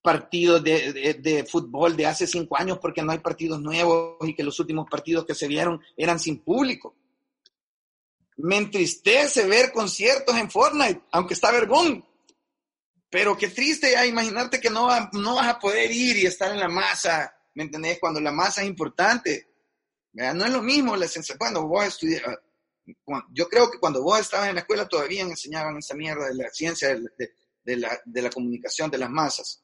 partidos 0.01 0.61
de, 0.61 1.47
fútbol 1.49 1.95
de 1.95 2.05
hace 2.05 2.27
cinco 2.27 2.57
años 2.57 2.79
porque 2.79 3.01
no 3.01 3.13
hay 3.13 3.19
partidos 3.19 3.61
nuevos 3.61 4.17
y 4.27 4.35
que 4.35 4.43
los 4.43 4.59
últimos 4.59 4.85
partidos 4.89 5.25
que 5.25 5.33
se 5.33 5.47
vieron 5.47 5.81
eran 5.95 6.19
sin 6.19 6.43
público. 6.43 6.93
Me 8.35 8.57
entristece 8.57 9.47
ver 9.47 9.71
conciertos 9.71 10.35
en 10.35 10.51
Fortnite, 10.51 11.03
aunque 11.11 11.35
está 11.35 11.53
vergón. 11.53 12.05
Pero 13.09 13.37
qué 13.37 13.47
triste 13.47 13.93
ya 13.93 14.05
imaginarte 14.05 14.59
que 14.59 14.69
no, 14.69 14.89
no 15.13 15.35
vas 15.35 15.47
a 15.47 15.57
poder 15.57 15.89
ir 15.89 16.17
y 16.17 16.25
estar 16.25 16.51
en 16.51 16.59
la 16.59 16.67
masa, 16.67 17.33
¿me 17.53 17.63
entendés? 17.63 17.97
Cuando 17.97 18.19
la 18.19 18.33
masa 18.33 18.61
es 18.61 18.67
importante. 18.67 19.47
No 20.17 20.45
es 20.45 20.51
lo 20.51 20.63
mismo 20.63 20.95
la 20.95 21.07
sensación. 21.07 21.37
Cuando 21.37 21.67
vos 21.67 21.85
estudias, 21.85 22.23
yo 23.31 23.47
creo 23.47 23.69
que 23.69 23.79
cuando 23.79 24.01
vos 24.01 24.19
estabas 24.19 24.49
en 24.49 24.55
la 24.55 24.61
escuela 24.61 24.87
todavía 24.87 25.21
enseñaban 25.21 25.77
esa 25.77 25.93
mierda 25.93 26.27
de 26.27 26.33
la 26.33 26.49
ciencia 26.49 26.99
de, 27.63 27.77
la, 27.77 28.29
comunicación 28.31 28.89
de 28.89 28.97
las 28.97 29.11
masas. 29.11 29.63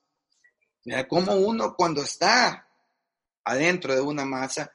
Mira 0.86 1.08
cómo 1.08 1.34
uno 1.36 1.74
cuando 1.76 2.04
está 2.04 2.68
adentro 3.44 3.96
de 3.96 4.02
una 4.02 4.26
masa 4.26 4.72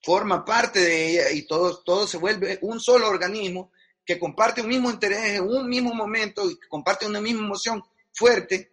forma 0.00 0.44
parte 0.44 0.78
de 0.78 1.10
ella 1.10 1.30
y 1.32 1.44
todo, 1.44 1.82
todo 1.82 2.06
se 2.06 2.18
vuelve 2.18 2.60
un 2.62 2.78
solo 2.78 3.08
organismo 3.08 3.72
que 4.04 4.20
comparte 4.20 4.60
un 4.60 4.68
mismo 4.68 4.90
interés, 4.90 5.40
un 5.40 5.68
mismo 5.68 5.92
momento 5.92 6.48
y 6.48 6.56
que 6.56 6.68
comparte 6.68 7.04
una 7.04 7.20
misma 7.20 7.44
emoción 7.44 7.82
fuerte. 8.12 8.70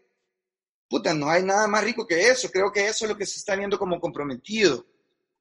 Puta, 0.87 1.15
no 1.15 1.31
hay 1.31 1.41
nada 1.41 1.67
más 1.67 1.83
rico 1.83 2.05
que 2.05 2.29
eso. 2.29 2.51
Creo 2.51 2.71
que 2.71 2.85
eso 2.85 3.05
es 3.05 3.09
lo 3.09 3.17
que 3.17 3.25
se 3.25 3.39
está 3.39 3.55
viendo 3.55 3.79
como 3.79 3.99
comprometido 3.99 4.85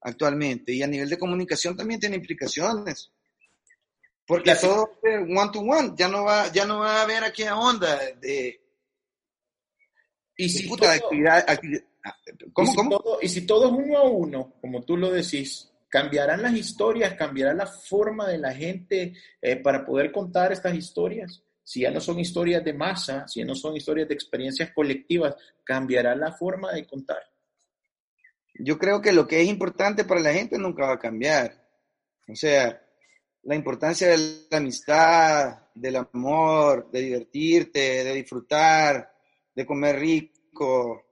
actualmente. 0.03 0.72
Y 0.72 0.82
a 0.82 0.86
nivel 0.86 1.09
de 1.09 1.18
comunicación 1.18 1.76
también 1.76 2.00
tiene 2.00 2.16
implicaciones. 2.16 3.11
Porque 4.26 4.55
todo 4.55 4.98
one 5.03 5.50
to 5.53 5.61
one, 5.61 5.92
ya 5.96 6.09
no 6.09 6.24
va, 6.24 6.50
ya 6.53 6.64
no 6.64 6.80
va 6.80 7.00
a 7.00 7.03
haber 7.03 7.24
aquella 7.24 7.59
onda 7.59 7.98
de. 8.20 8.61
Y 10.36 10.48
si, 10.48 10.68
todo, 10.68 10.88
actividad, 10.88 11.44
ah, 11.46 11.59
¿cómo, 12.53 13.18
y, 13.20 13.28
si 13.28 13.46
Todo, 13.46 13.66
es 13.66 13.72
uno 13.72 13.98
a 13.98 14.09
uno, 14.09 14.55
como 14.61 14.82
tú 14.82 14.96
lo 14.96 15.11
decís, 15.11 15.70
cambiarán 15.88 16.42
las 16.42 16.55
historias, 16.55 17.14
cambiará 17.14 17.53
la 17.53 17.66
forma 17.66 18.28
de 18.28 18.38
la 18.38 18.55
gente 18.55 19.12
eh, 19.40 19.57
para 19.57 19.84
poder 19.84 20.11
contar 20.11 20.53
estas 20.53 20.74
historias. 20.74 21.42
Si 21.62 21.80
ya 21.80 21.90
no 21.90 22.00
son 22.00 22.18
historias 22.18 22.64
de 22.64 22.72
masa, 22.72 23.28
si 23.28 23.40
ya 23.40 23.46
no 23.46 23.55
son 23.55 23.76
historias 23.76 24.09
de 24.09 24.14
experiencias 24.14 24.72
colectivas, 24.72 25.36
cambiará 25.62 26.14
la 26.16 26.32
forma 26.32 26.72
de 26.72 26.86
contar. 26.86 27.22
Yo 28.64 28.78
creo 28.78 29.02
que 29.02 29.12
lo 29.12 29.26
que 29.26 29.42
es 29.42 29.48
importante 29.48 30.04
para 30.04 30.20
la 30.20 30.32
gente 30.32 30.56
nunca 30.56 30.86
va 30.86 30.94
a 30.94 30.98
cambiar. 30.98 31.66
O 32.28 32.36
sea, 32.36 32.80
la 33.42 33.56
importancia 33.56 34.08
de 34.08 34.46
la 34.48 34.58
amistad, 34.58 35.66
del 35.74 35.96
amor, 35.96 36.88
de 36.92 37.00
divertirte, 37.00 38.04
de 38.04 38.14
disfrutar, 38.14 39.12
de 39.52 39.66
comer 39.66 39.98
rico, 39.98 41.06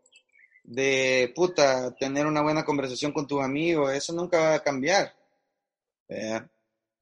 de 0.62 1.32
puta, 1.34 1.92
tener 1.96 2.24
una 2.24 2.40
buena 2.42 2.64
conversación 2.64 3.12
con 3.12 3.26
tus 3.26 3.42
amigos, 3.42 3.92
eso 3.92 4.12
nunca 4.12 4.38
va 4.38 4.55
a 4.55 4.62
cambiar. 4.62 5.12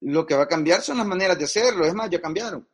Lo 0.00 0.24
que 0.24 0.34
va 0.34 0.44
a 0.44 0.48
cambiar 0.48 0.80
son 0.80 0.96
las 0.96 1.06
maneras 1.06 1.38
de 1.38 1.44
hacerlo, 1.44 1.84
es 1.84 1.92
más, 1.92 2.08
ya 2.08 2.22
cambiaron. 2.22 2.66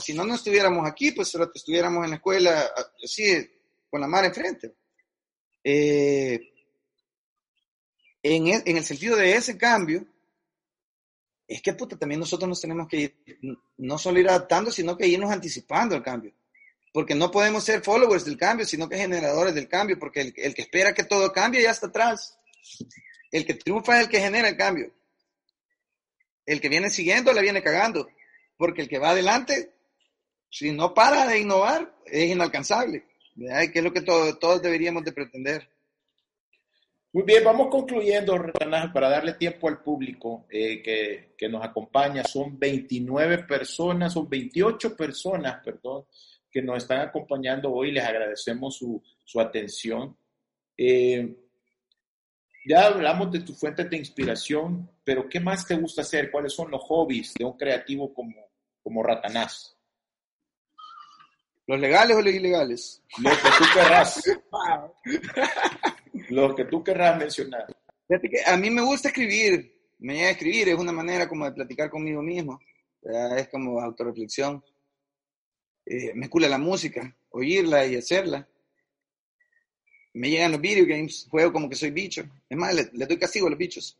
Si 0.00 0.12
no, 0.12 0.24
no 0.24 0.34
estuviéramos 0.34 0.84
aquí, 0.88 1.12
pues 1.12 1.32
estuviéramos 1.54 2.02
en 2.02 2.10
la 2.10 2.16
escuela 2.16 2.68
así, 3.02 3.48
con 3.88 4.00
la 4.00 4.08
mar 4.08 4.24
enfrente. 4.24 4.74
Eh, 5.62 6.55
en, 8.22 8.48
e, 8.48 8.62
en 8.64 8.76
el 8.76 8.84
sentido 8.84 9.16
de 9.16 9.34
ese 9.34 9.56
cambio, 9.56 10.06
es 11.48 11.62
que 11.62 11.74
puta, 11.74 11.96
también 11.96 12.20
nosotros 12.20 12.48
nos 12.48 12.60
tenemos 12.60 12.88
que 12.88 12.96
ir, 12.96 13.16
no 13.76 13.98
solo 13.98 14.18
ir 14.18 14.28
adaptando, 14.28 14.72
sino 14.72 14.96
que 14.96 15.06
irnos 15.06 15.30
anticipando 15.30 15.94
al 15.94 16.02
cambio. 16.02 16.32
Porque 16.92 17.14
no 17.14 17.30
podemos 17.30 17.62
ser 17.62 17.82
followers 17.82 18.24
del 18.24 18.36
cambio, 18.36 18.66
sino 18.66 18.88
que 18.88 18.96
generadores 18.96 19.54
del 19.54 19.68
cambio, 19.68 19.98
porque 19.98 20.22
el, 20.22 20.34
el, 20.36 20.54
que 20.54 20.62
espera 20.62 20.94
que 20.94 21.04
todo 21.04 21.32
cambie 21.32 21.62
ya 21.62 21.70
está 21.70 21.86
atrás. 21.88 22.38
El 23.30 23.44
que 23.44 23.54
triunfa 23.54 23.96
es 23.96 24.04
el 24.04 24.08
que 24.10 24.20
genera 24.20 24.48
el 24.48 24.56
cambio. 24.56 24.92
El 26.46 26.60
que 26.60 26.68
viene 26.68 26.90
siguiendo 26.90 27.32
la 27.32 27.42
viene 27.42 27.62
cagando, 27.62 28.08
porque 28.56 28.82
el 28.82 28.88
que 28.88 28.98
va 28.98 29.10
adelante, 29.10 29.72
si 30.48 30.72
no 30.72 30.94
para 30.94 31.26
de 31.26 31.40
innovar, 31.40 31.94
es 32.06 32.30
inalcanzable. 32.30 33.04
¿verdad? 33.34 33.70
Que 33.72 33.78
es 33.78 33.84
lo 33.84 33.92
que 33.92 34.00
todo, 34.00 34.38
todos 34.38 34.62
deberíamos 34.62 35.04
de 35.04 35.12
pretender. 35.12 35.68
Muy 37.16 37.24
bien, 37.24 37.42
vamos 37.44 37.68
concluyendo, 37.68 38.36
para 38.92 39.08
darle 39.08 39.32
tiempo 39.32 39.68
al 39.68 39.80
público 39.80 40.44
eh, 40.50 40.82
que, 40.82 41.32
que, 41.34 41.48
nos 41.48 41.64
acompaña. 41.64 42.22
Son 42.24 42.58
29 42.58 43.44
personas, 43.44 44.12
son 44.12 44.28
28 44.28 44.94
personas, 44.94 45.62
perdón, 45.64 46.04
que 46.50 46.60
nos 46.60 46.76
están 46.76 47.00
acompañando 47.00 47.72
hoy. 47.72 47.90
Les 47.90 48.04
agradecemos 48.04 48.76
su, 48.76 49.02
su 49.24 49.40
atención. 49.40 50.14
Eh, 50.76 51.34
ya 52.66 52.88
hablamos 52.88 53.32
de 53.32 53.40
tus 53.40 53.58
fuentes 53.58 53.88
de 53.88 53.96
inspiración, 53.96 54.86
pero 55.02 55.26
¿qué 55.26 55.40
más 55.40 55.66
te 55.66 55.74
gusta 55.74 56.02
hacer? 56.02 56.30
¿Cuáles 56.30 56.52
son 56.52 56.70
los 56.70 56.82
hobbies 56.82 57.32
de 57.32 57.46
un 57.46 57.56
creativo 57.56 58.12
como, 58.12 58.36
como 58.82 59.02
Ratanás? 59.02 59.74
¿Los 61.66 61.80
legales 61.80 62.14
o 62.14 62.20
los 62.20 62.34
ilegales? 62.34 63.02
Los 63.16 63.38
que 63.38 63.48
tú 63.56 63.64
querrás. 63.72 64.22
los 66.30 66.54
que 66.54 66.64
tú 66.64 66.82
querrás 66.82 67.18
mencionar. 67.18 67.66
Fíjate 68.08 68.28
que 68.28 68.38
a 68.46 68.56
mí 68.56 68.70
me 68.70 68.82
gusta 68.82 69.08
escribir, 69.08 69.94
me 69.98 70.14
llega 70.14 70.28
a 70.28 70.32
escribir, 70.32 70.68
es 70.68 70.78
una 70.78 70.92
manera 70.92 71.28
como 71.28 71.44
de 71.44 71.52
platicar 71.52 71.90
conmigo 71.90 72.22
mismo, 72.22 72.60
es 73.36 73.48
como 73.48 73.80
autorreflexión. 73.80 74.62
Eh, 75.84 76.12
me 76.14 76.28
cula 76.28 76.48
la 76.48 76.58
música, 76.58 77.16
oírla 77.30 77.86
y 77.86 77.96
hacerla. 77.96 78.48
Me 80.14 80.30
llegan 80.30 80.52
los 80.52 80.60
video 80.60 80.86
games, 80.86 81.26
juego 81.30 81.52
como 81.52 81.68
que 81.68 81.76
soy 81.76 81.90
bicho. 81.90 82.24
Es 82.48 82.56
más, 82.56 82.74
le, 82.74 82.90
le 82.92 83.06
doy 83.06 83.18
castigo 83.18 83.46
a 83.46 83.50
los 83.50 83.58
bichos. 83.58 83.98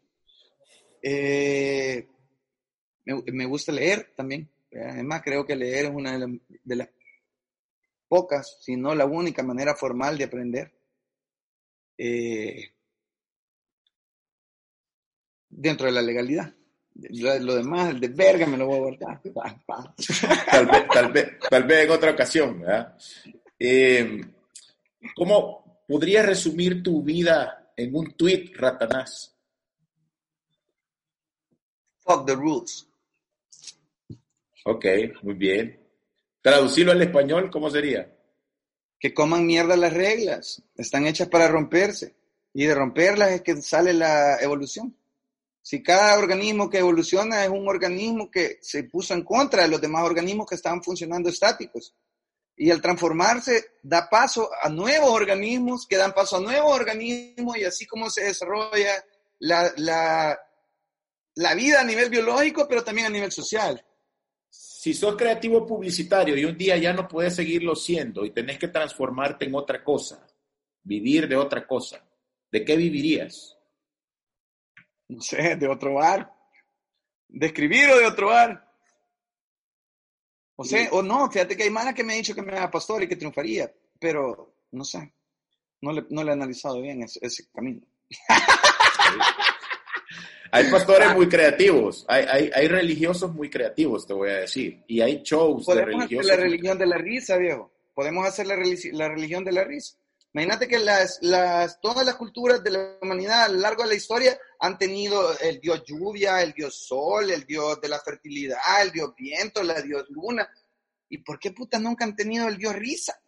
Eh, 1.02 2.08
me, 3.04 3.22
me, 3.32 3.46
gusta 3.46 3.70
leer 3.70 4.12
también. 4.16 4.50
Además, 4.72 5.22
creo 5.22 5.46
que 5.46 5.54
leer 5.54 5.86
es 5.86 5.90
una 5.92 6.12
de, 6.12 6.18
la, 6.18 6.38
de 6.64 6.76
las 6.76 6.88
pocas, 8.08 8.58
si 8.60 8.76
no 8.76 8.94
la 8.94 9.04
única 9.04 9.42
manera 9.42 9.76
formal 9.76 10.18
de 10.18 10.24
aprender. 10.24 10.75
Eh, 11.98 12.72
dentro 15.48 15.86
de 15.86 15.92
la 15.92 16.02
legalidad. 16.02 16.52
Lo, 16.94 17.54
demás, 17.54 17.90
el 17.90 18.00
de 18.00 18.08
verga, 18.08 18.46
me 18.46 18.56
lo 18.56 18.66
voy 18.66 18.76
a 18.76 18.80
guardar. 18.80 19.20
tal, 20.50 20.66
vez, 20.66 20.88
tal, 20.88 21.12
vez, 21.12 21.38
tal 21.50 21.64
vez 21.64 21.84
en 21.84 21.90
otra 21.90 22.10
ocasión. 22.12 22.64
Eh, 23.58 24.20
¿Cómo 25.14 25.82
podrías 25.86 26.24
resumir 26.24 26.82
tu 26.82 27.02
vida 27.02 27.72
en 27.76 27.94
un 27.94 28.12
tweet, 28.12 28.52
Ratanás? 28.54 29.34
Fuck 32.00 32.26
the 32.26 32.34
rules. 32.34 32.88
Ok, 34.64 34.84
muy 35.22 35.34
bien. 35.34 35.80
Traducirlo 36.40 36.92
al 36.92 37.02
español, 37.02 37.50
¿cómo 37.50 37.70
sería? 37.70 38.15
Que 38.98 39.14
coman 39.14 39.46
mierda 39.46 39.76
las 39.76 39.92
reglas, 39.92 40.62
están 40.76 41.06
hechas 41.06 41.28
para 41.28 41.48
romperse. 41.48 42.14
Y 42.52 42.64
de 42.64 42.74
romperlas 42.74 43.32
es 43.32 43.42
que 43.42 43.60
sale 43.60 43.92
la 43.92 44.36
evolución. 44.40 44.96
Si 45.60 45.82
cada 45.82 46.18
organismo 46.18 46.70
que 46.70 46.78
evoluciona 46.78 47.44
es 47.44 47.50
un 47.50 47.68
organismo 47.68 48.30
que 48.30 48.58
se 48.62 48.84
puso 48.84 49.12
en 49.14 49.24
contra 49.24 49.62
de 49.62 49.68
los 49.68 49.80
demás 49.80 50.04
organismos 50.04 50.46
que 50.46 50.54
estaban 50.54 50.82
funcionando 50.82 51.28
estáticos. 51.28 51.94
Y 52.56 52.70
al 52.70 52.80
transformarse 52.80 53.72
da 53.82 54.08
paso 54.08 54.48
a 54.62 54.70
nuevos 54.70 55.10
organismos 55.10 55.86
que 55.86 55.96
dan 55.96 56.14
paso 56.14 56.36
a 56.36 56.40
nuevos 56.40 56.72
organismos 56.72 57.58
y 57.58 57.64
así 57.64 57.84
como 57.84 58.08
se 58.08 58.24
desarrolla 58.24 59.04
la, 59.40 59.70
la, 59.76 60.40
la 61.34 61.54
vida 61.54 61.82
a 61.82 61.84
nivel 61.84 62.08
biológico, 62.08 62.66
pero 62.66 62.82
también 62.82 63.08
a 63.08 63.10
nivel 63.10 63.30
social 63.30 63.84
si 64.86 64.94
sos 64.94 65.16
creativo 65.16 65.66
publicitario 65.66 66.36
y 66.36 66.44
un 66.44 66.56
día 66.56 66.76
ya 66.76 66.92
no 66.92 67.08
puedes 67.08 67.34
seguirlo 67.34 67.74
siendo 67.74 68.24
y 68.24 68.30
tenés 68.30 68.56
que 68.56 68.68
transformarte 68.68 69.44
en 69.44 69.56
otra 69.56 69.82
cosa, 69.82 70.24
vivir 70.84 71.26
de 71.26 71.34
otra 71.34 71.66
cosa, 71.66 72.08
¿de 72.52 72.64
qué 72.64 72.76
vivirías? 72.76 73.58
No 75.08 75.20
sé, 75.20 75.56
de 75.56 75.66
otro 75.66 75.94
bar. 75.94 76.32
De 77.26 77.46
escribir 77.46 77.90
o 77.90 77.98
de 77.98 78.06
otro 78.06 78.28
bar. 78.28 78.72
O 80.54 80.62
sea, 80.62 80.88
o 80.92 81.02
no, 81.02 81.28
fíjate 81.32 81.56
que 81.56 81.64
hay 81.64 81.70
malas 81.70 81.92
que 81.92 82.04
me 82.04 82.12
han 82.12 82.20
dicho 82.20 82.36
que 82.36 82.42
me 82.42 82.52
haga 82.52 82.70
pastor 82.70 83.02
y 83.02 83.08
que 83.08 83.16
triunfaría, 83.16 83.74
pero 83.98 84.54
no 84.70 84.84
sé, 84.84 85.12
no 85.80 85.90
le, 85.90 86.06
no 86.10 86.22
le 86.22 86.30
he 86.30 86.34
analizado 86.34 86.80
bien 86.80 87.02
ese, 87.02 87.18
ese 87.22 87.50
camino. 87.50 87.84
Hay 90.56 90.70
pastores 90.70 91.14
muy 91.14 91.28
creativos, 91.28 92.04
hay, 92.08 92.24
hay, 92.28 92.50
hay, 92.54 92.68
religiosos 92.68 93.34
muy 93.34 93.50
creativos, 93.50 94.06
te 94.06 94.14
voy 94.14 94.30
a 94.30 94.36
decir, 94.36 94.82
y 94.86 95.00
hay 95.02 95.22
shows 95.22 95.66
de 95.66 95.84
religiosos. 95.84 96.30
Hacer 96.30 96.38
la 96.38 96.42
religión 96.44 96.78
de 96.78 96.86
la 96.86 96.96
risa, 96.96 97.36
viejo. 97.36 97.70
Podemos 97.94 98.26
hacer 98.26 98.46
la, 98.46 98.56
la 98.92 99.08
religión 99.08 99.44
de 99.44 99.52
la 99.52 99.64
risa. 99.64 99.96
Imagínate 100.32 100.68
que 100.68 100.78
las, 100.78 101.18
las, 101.22 101.80
todas 101.80 102.04
las 102.04 102.16
culturas 102.16 102.62
de 102.62 102.70
la 102.70 102.98
humanidad 103.00 103.44
a 103.44 103.48
lo 103.48 103.58
largo 103.58 103.82
de 103.82 103.88
la 103.88 103.94
historia 103.94 104.38
han 104.60 104.76
tenido 104.76 105.38
el 105.38 105.60
dios 105.60 105.82
lluvia, 105.86 106.42
el 106.42 106.52
dios 106.52 106.74
sol, 106.86 107.30
el 107.30 107.44
dios 107.44 107.80
de 107.80 107.88
la 107.88 108.00
fertilidad, 108.00 108.58
el 108.82 108.92
dios 108.92 109.14
viento, 109.16 109.62
la 109.62 109.80
dios 109.80 110.04
luna. 110.10 110.46
¿Y 111.08 111.18
por 111.18 111.38
qué 111.38 111.52
puta 111.52 111.78
nunca 111.78 112.04
han 112.04 112.16
tenido 112.16 112.48
el 112.48 112.58
dios 112.58 112.74
risa? 112.74 113.18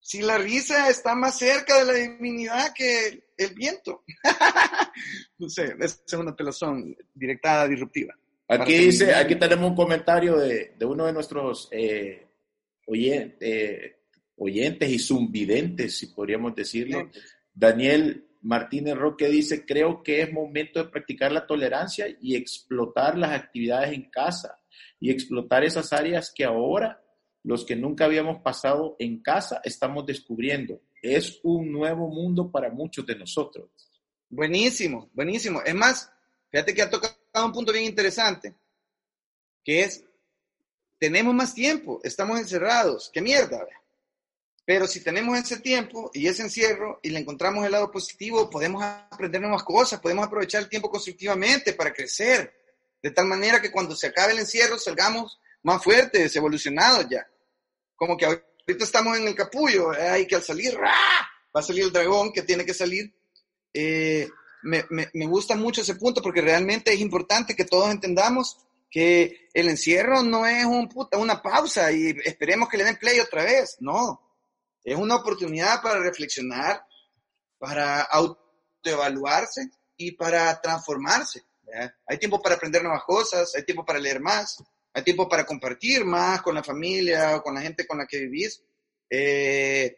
Si 0.00 0.22
la 0.22 0.38
risa 0.38 0.88
está 0.88 1.14
más 1.14 1.38
cerca 1.38 1.78
de 1.78 1.84
la 1.84 1.92
divinidad 1.92 2.72
que 2.72 3.27
el 3.38 3.54
viento. 3.54 4.04
no 5.38 5.48
sé, 5.48 5.74
es 5.80 6.02
una 6.12 6.34
pelazón 6.36 6.96
directada, 7.14 7.68
disruptiva. 7.68 8.14
Aquí 8.48 8.74
dice, 8.74 9.14
aquí 9.14 9.36
tenemos 9.36 9.70
un 9.70 9.76
comentario 9.76 10.36
de, 10.36 10.74
de 10.76 10.84
uno 10.86 11.04
de 11.06 11.12
nuestros 11.12 11.68
eh, 11.70 12.26
oyentes, 12.86 13.36
eh, 13.40 13.96
oyentes 14.36 14.90
y 14.90 14.98
zumvidentes, 14.98 15.98
si 15.98 16.06
podríamos 16.08 16.54
decirlo. 16.54 17.10
Daniel 17.52 18.28
Martínez 18.40 18.94
Roque 18.96 19.28
dice, 19.28 19.66
creo 19.66 20.02
que 20.02 20.22
es 20.22 20.32
momento 20.32 20.82
de 20.82 20.90
practicar 20.90 21.30
la 21.30 21.46
tolerancia 21.46 22.06
y 22.20 22.36
explotar 22.36 23.18
las 23.18 23.32
actividades 23.32 23.92
en 23.92 24.08
casa 24.10 24.58
y 24.98 25.10
explotar 25.10 25.64
esas 25.64 25.92
áreas 25.92 26.32
que 26.34 26.44
ahora 26.44 27.02
los 27.42 27.64
que 27.64 27.76
nunca 27.76 28.04
habíamos 28.06 28.40
pasado 28.40 28.96
en 28.98 29.22
casa 29.22 29.60
estamos 29.64 30.06
descubriendo. 30.06 30.80
Es 31.02 31.40
un 31.42 31.70
nuevo 31.70 32.08
mundo 32.08 32.50
para 32.50 32.70
muchos 32.70 33.06
de 33.06 33.16
nosotros. 33.16 33.70
Buenísimo, 34.28 35.08
buenísimo. 35.12 35.62
Es 35.62 35.74
más, 35.74 36.10
fíjate 36.50 36.74
que 36.74 36.82
ha 36.82 36.90
tocado 36.90 37.16
un 37.44 37.52
punto 37.52 37.72
bien 37.72 37.84
interesante, 37.84 38.54
que 39.64 39.84
es, 39.84 40.04
tenemos 40.98 41.34
más 41.34 41.54
tiempo, 41.54 42.00
estamos 42.02 42.38
encerrados, 42.38 43.10
qué 43.12 43.22
mierda. 43.22 43.66
Pero 44.64 44.86
si 44.86 45.02
tenemos 45.02 45.38
ese 45.38 45.60
tiempo 45.60 46.10
y 46.12 46.26
ese 46.26 46.42
encierro 46.42 47.00
y 47.02 47.08
le 47.08 47.20
encontramos 47.20 47.64
el 47.64 47.72
lado 47.72 47.90
positivo, 47.90 48.50
podemos 48.50 48.82
aprender 48.82 49.40
nuevas 49.40 49.62
cosas, 49.62 49.98
podemos 49.98 50.26
aprovechar 50.26 50.62
el 50.62 50.68
tiempo 50.68 50.90
constructivamente 50.90 51.72
para 51.72 51.92
crecer, 51.92 52.52
de 53.02 53.10
tal 53.10 53.26
manera 53.26 53.62
que 53.62 53.72
cuando 53.72 53.96
se 53.96 54.08
acabe 54.08 54.32
el 54.32 54.40
encierro 54.40 54.78
salgamos 54.78 55.40
más 55.62 55.82
fuertes, 55.82 56.36
evolucionados 56.36 57.06
ya. 57.08 57.26
Como 57.96 58.16
que 58.16 58.26
ahorita 58.68 58.84
estamos 58.84 59.16
en 59.16 59.26
el 59.26 59.34
capullo, 59.34 59.94
eh, 59.94 60.08
hay 60.08 60.26
que 60.26 60.36
al 60.36 60.42
salir, 60.42 60.76
va 60.76 61.60
a 61.60 61.62
salir 61.62 61.84
el 61.84 61.92
dragón 61.92 62.32
que 62.32 62.42
tiene 62.42 62.66
que 62.66 62.74
salir. 62.74 63.14
Eh, 63.72 64.28
me, 64.62 64.84
me, 64.90 65.08
me, 65.14 65.26
gusta 65.26 65.56
mucho 65.56 65.80
ese 65.80 65.94
punto 65.94 66.20
porque 66.20 66.42
realmente 66.42 66.92
es 66.92 67.00
importante 67.00 67.56
que 67.56 67.64
todos 67.64 67.90
entendamos 67.90 68.58
que 68.90 69.48
el 69.54 69.68
encierro 69.68 70.22
no 70.22 70.46
es 70.46 70.64
un 70.64 70.88
puta, 70.88 71.16
una 71.16 71.40
pausa 71.40 71.90
y 71.92 72.14
esperemos 72.24 72.68
que 72.68 72.76
le 72.76 72.84
den 72.84 72.96
play 72.96 73.20
otra 73.20 73.44
vez. 73.44 73.76
No, 73.80 74.20
es 74.84 74.96
una 74.96 75.16
oportunidad 75.16 75.80
para 75.80 76.00
reflexionar, 76.00 76.82
para 77.58 78.02
autoevaluarse 78.02 79.70
y 79.96 80.12
para 80.12 80.60
transformarse. 80.60 81.42
¿verdad? 81.62 81.94
Hay 82.06 82.18
tiempo 82.18 82.42
para 82.42 82.56
aprender 82.56 82.82
nuevas 82.82 83.04
cosas, 83.04 83.54
hay 83.54 83.64
tiempo 83.64 83.84
para 83.84 83.98
leer 83.98 84.20
más, 84.20 84.62
hay 84.98 85.04
tiempo 85.04 85.28
para 85.28 85.46
compartir 85.46 86.04
más 86.04 86.42
con 86.42 86.54
la 86.54 86.62
familia 86.62 87.36
o 87.36 87.42
con 87.42 87.54
la 87.54 87.60
gente 87.60 87.86
con 87.86 87.98
la 87.98 88.06
que 88.06 88.18
vivís. 88.18 88.62
Eh, 89.08 89.96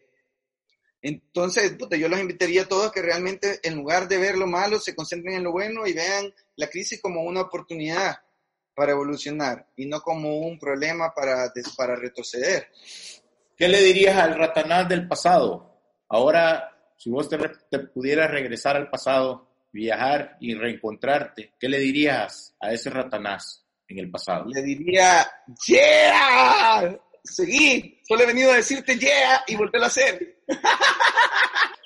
entonces, 1.03 1.72
puta, 1.72 1.96
yo 1.96 2.09
los 2.09 2.20
invitaría 2.20 2.62
a 2.62 2.68
todos 2.68 2.92
que 2.92 3.01
realmente 3.01 3.61
en 3.62 3.76
lugar 3.76 4.07
de 4.07 4.18
ver 4.18 4.36
lo 4.36 4.46
malo, 4.46 4.78
se 4.78 4.94
concentren 4.94 5.36
en 5.36 5.44
lo 5.44 5.53
bueno 5.53 5.86
y 5.86 5.94
vean 5.94 6.32
la 6.57 6.68
crisis 6.68 7.01
como 7.01 7.22
una 7.22 7.42
oportunidad 7.42 8.18
para 8.74 8.92
evolucionar 8.92 9.66
y 9.76 9.86
no 9.86 10.01
como 10.01 10.38
un 10.38 10.59
problema 10.59 11.12
para, 11.14 11.53
para 11.76 11.96
retroceder. 11.96 12.68
¿Qué 13.57 13.68
le 13.68 13.82
dirías 13.82 14.16
al 14.16 14.36
Ratanás 14.36 14.88
del 14.88 15.09
pasado? 15.09 15.80
Ahora, 16.09 16.76
si 16.96 17.11
vos 17.11 17.28
te, 17.28 17.38
te 17.70 17.78
pudieras 17.78 18.30
regresar 18.30 18.76
al 18.76 18.90
pasado, 18.90 19.48
viajar 19.72 20.36
y 20.40 20.55
reencontrarte, 20.55 21.55
¿qué 21.59 21.68
le 21.68 21.78
dirías 21.78 22.55
a 22.61 22.72
ese 22.72 22.90
Ratanás 22.90 23.66
en 23.91 23.99
el 23.99 24.11
pasado? 24.11 24.47
Le 24.47 24.62
diría, 24.62 25.26
¡Yeah! 25.66 26.99
Seguí, 27.22 28.01
solo 28.07 28.22
he 28.22 28.26
venido 28.26 28.51
a 28.51 28.57
decirte 28.57 28.99
yeah 28.99 29.45
y 29.47 29.55
volver 29.55 29.82
a 29.82 29.86
hacer. 29.86 30.38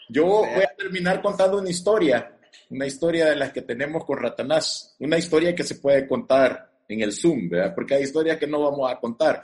Yo 0.08 0.24
voy 0.26 0.62
a 0.62 0.74
terminar 0.76 1.20
contando 1.20 1.58
una 1.58 1.70
historia, 1.70 2.38
una 2.70 2.86
historia 2.86 3.26
de 3.26 3.36
las 3.36 3.52
que 3.52 3.62
tenemos 3.62 4.04
con 4.04 4.18
Ratanás, 4.18 4.94
una 5.00 5.18
historia 5.18 5.54
que 5.54 5.64
se 5.64 5.76
puede 5.76 6.06
contar 6.06 6.70
en 6.88 7.00
el 7.00 7.12
Zoom, 7.12 7.48
¿verdad? 7.48 7.74
Porque 7.74 7.94
hay 7.94 8.04
historias 8.04 8.38
que 8.38 8.46
no 8.46 8.62
vamos 8.62 8.90
a 8.90 9.00
contar, 9.00 9.42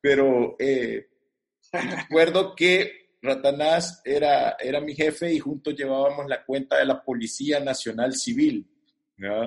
pero 0.00 0.56
eh, 0.58 1.08
recuerdo 1.72 2.54
que 2.54 3.00
Ratanás 3.22 4.02
era, 4.04 4.56
era 4.58 4.80
mi 4.80 4.94
jefe 4.94 5.32
y 5.32 5.38
juntos 5.38 5.74
llevábamos 5.74 6.26
la 6.26 6.44
cuenta 6.44 6.78
de 6.78 6.86
la 6.86 7.02
Policía 7.02 7.60
Nacional 7.60 8.14
Civil. 8.14 8.69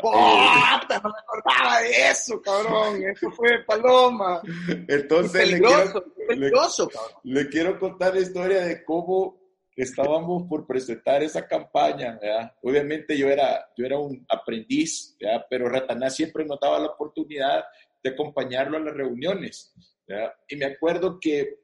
¡Oh! 0.03 0.79
no 0.89 1.09
me 1.09 1.19
acordaba 1.19 1.81
de 1.81 2.09
eso, 2.09 2.41
cabrón. 2.41 3.03
Eso 3.03 3.31
fue 3.31 3.63
Paloma. 3.65 4.41
Entonces, 4.87 5.51
le, 5.51 5.59
quiero, 5.59 6.13
peligroso, 6.27 6.87
le, 6.87 6.93
cabrón. 6.93 7.21
le 7.23 7.49
quiero 7.49 7.79
contar 7.79 8.13
la 8.13 8.21
historia 8.21 8.61
de 8.61 8.83
cómo 8.83 9.43
estábamos 9.75 10.43
por 10.47 10.67
presentar 10.67 11.23
esa 11.23 11.47
campaña, 11.47 12.19
¿verdad? 12.21 12.53
Obviamente 12.61 13.17
yo 13.17 13.27
era, 13.27 13.67
yo 13.75 13.85
era 13.85 13.97
un 13.97 14.25
aprendiz, 14.29 15.15
¿verdad? 15.19 15.45
pero 15.49 15.69
Ratanás 15.69 16.15
siempre 16.15 16.45
nos 16.45 16.59
daba 16.59 16.79
la 16.79 16.87
oportunidad 16.87 17.63
de 18.03 18.09
acompañarlo 18.11 18.77
a 18.77 18.81
las 18.81 18.93
reuniones. 18.93 19.73
¿verdad? 20.07 20.33
Y 20.47 20.55
me 20.57 20.65
acuerdo 20.65 21.19
que, 21.19 21.62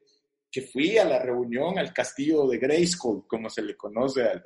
que, 0.50 0.62
fui 0.62 0.98
a 0.98 1.04
la 1.04 1.18
reunión 1.18 1.78
al 1.78 1.92
castillo 1.92 2.46
de 2.46 2.58
Grayskull, 2.58 3.26
como 3.26 3.48
se 3.48 3.62
le 3.62 3.76
conoce 3.76 4.22
al, 4.24 4.42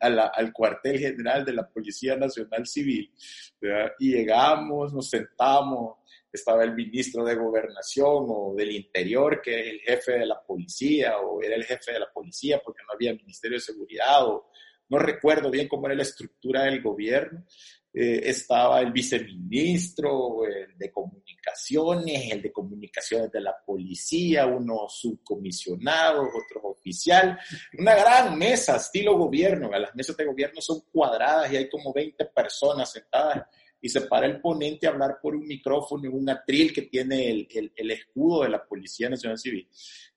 al, 0.00 0.30
al, 0.34 0.52
cuartel 0.52 0.98
general 0.98 1.44
de 1.44 1.52
la 1.52 1.68
Policía 1.68 2.16
Nacional 2.16 2.66
Civil, 2.66 3.12
¿verdad? 3.60 3.92
y 3.98 4.12
llegamos, 4.12 4.92
nos 4.92 5.08
sentamos, 5.08 5.96
estaba 6.32 6.64
el 6.64 6.74
ministro 6.74 7.24
de 7.24 7.34
gobernación 7.34 8.26
o 8.28 8.54
del 8.56 8.72
interior, 8.72 9.40
que 9.42 9.60
es 9.60 9.66
el 9.66 9.80
jefe 9.80 10.12
de 10.12 10.26
la 10.26 10.40
policía, 10.40 11.18
o 11.18 11.42
era 11.42 11.56
el 11.56 11.64
jefe 11.64 11.92
de 11.92 12.00
la 12.00 12.12
policía 12.12 12.60
porque 12.64 12.82
no 12.86 12.94
había 12.94 13.14
ministerio 13.14 13.56
de 13.56 13.64
seguridad, 13.64 14.26
o 14.26 14.50
no 14.88 14.98
recuerdo 14.98 15.50
bien 15.50 15.68
cómo 15.68 15.86
era 15.86 15.96
la 15.96 16.02
estructura 16.02 16.64
del 16.64 16.82
gobierno. 16.82 17.44
Eh, 17.92 18.20
estaba 18.24 18.80
el 18.80 18.92
viceministro, 18.92 20.44
el 20.46 20.78
de 20.78 20.92
comunicaciones, 20.92 22.30
el 22.30 22.40
de 22.40 22.52
comunicaciones 22.52 23.32
de 23.32 23.40
la 23.40 23.56
policía, 23.66 24.46
unos 24.46 24.94
subcomisionados, 25.00 26.28
otros 26.28 26.62
oficial, 26.64 27.36
una 27.78 27.96
gran 27.96 28.38
mesa, 28.38 28.76
estilo 28.76 29.18
gobierno. 29.18 29.70
Las 29.70 29.94
mesas 29.96 30.16
de 30.16 30.24
gobierno 30.24 30.60
son 30.60 30.82
cuadradas 30.92 31.52
y 31.52 31.56
hay 31.56 31.68
como 31.68 31.92
20 31.92 32.24
personas 32.26 32.92
sentadas 32.92 33.44
y 33.80 33.88
se 33.88 34.02
para 34.02 34.26
el 34.26 34.40
ponente 34.40 34.86
a 34.86 34.90
hablar 34.90 35.18
por 35.20 35.34
un 35.34 35.46
micrófono 35.46 36.04
en 36.04 36.14
un 36.14 36.28
atril 36.30 36.72
que 36.72 36.82
tiene 36.82 37.30
el, 37.30 37.48
el, 37.50 37.72
el, 37.74 37.90
escudo 37.90 38.42
de 38.42 38.50
la 38.50 38.64
Policía 38.64 39.08
Nacional 39.08 39.38
Civil. 39.38 39.66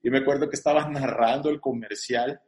Y 0.02 0.10
me 0.10 0.20
acuerdo 0.20 0.50
que 0.50 0.58
estabas 0.58 0.90
narrando 0.90 1.50
el 1.50 1.62
comercial 1.62 2.40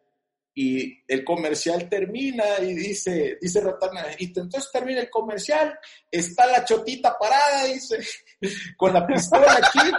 y 0.58 1.04
el 1.06 1.26
comercial 1.26 1.90
termina 1.90 2.46
y 2.62 2.74
dice, 2.74 3.38
dice 3.42 3.60
Rotana, 3.60 4.06
y 4.18 4.28
entonces 4.28 4.72
termina 4.72 5.02
el 5.02 5.10
comercial, 5.10 5.78
está 6.10 6.48
la 6.48 6.64
chotita 6.64 7.18
parada, 7.20 7.66
dice, 7.66 8.00
con 8.78 8.94
la 8.94 9.06
pistola 9.06 9.52
aquí, 9.52 9.92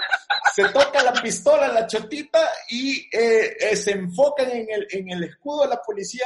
se 0.54 0.64
toca 0.70 1.02
la 1.02 1.12
pistola, 1.12 1.68
la 1.68 1.86
chotita 1.86 2.40
y 2.70 3.06
eh, 3.14 3.54
eh, 3.60 3.76
se 3.76 3.92
enfocan 3.92 4.50
en 4.50 4.66
el, 4.70 4.86
en 4.90 5.10
el 5.10 5.24
escudo 5.24 5.64
de 5.64 5.68
la 5.68 5.82
policía, 5.82 6.24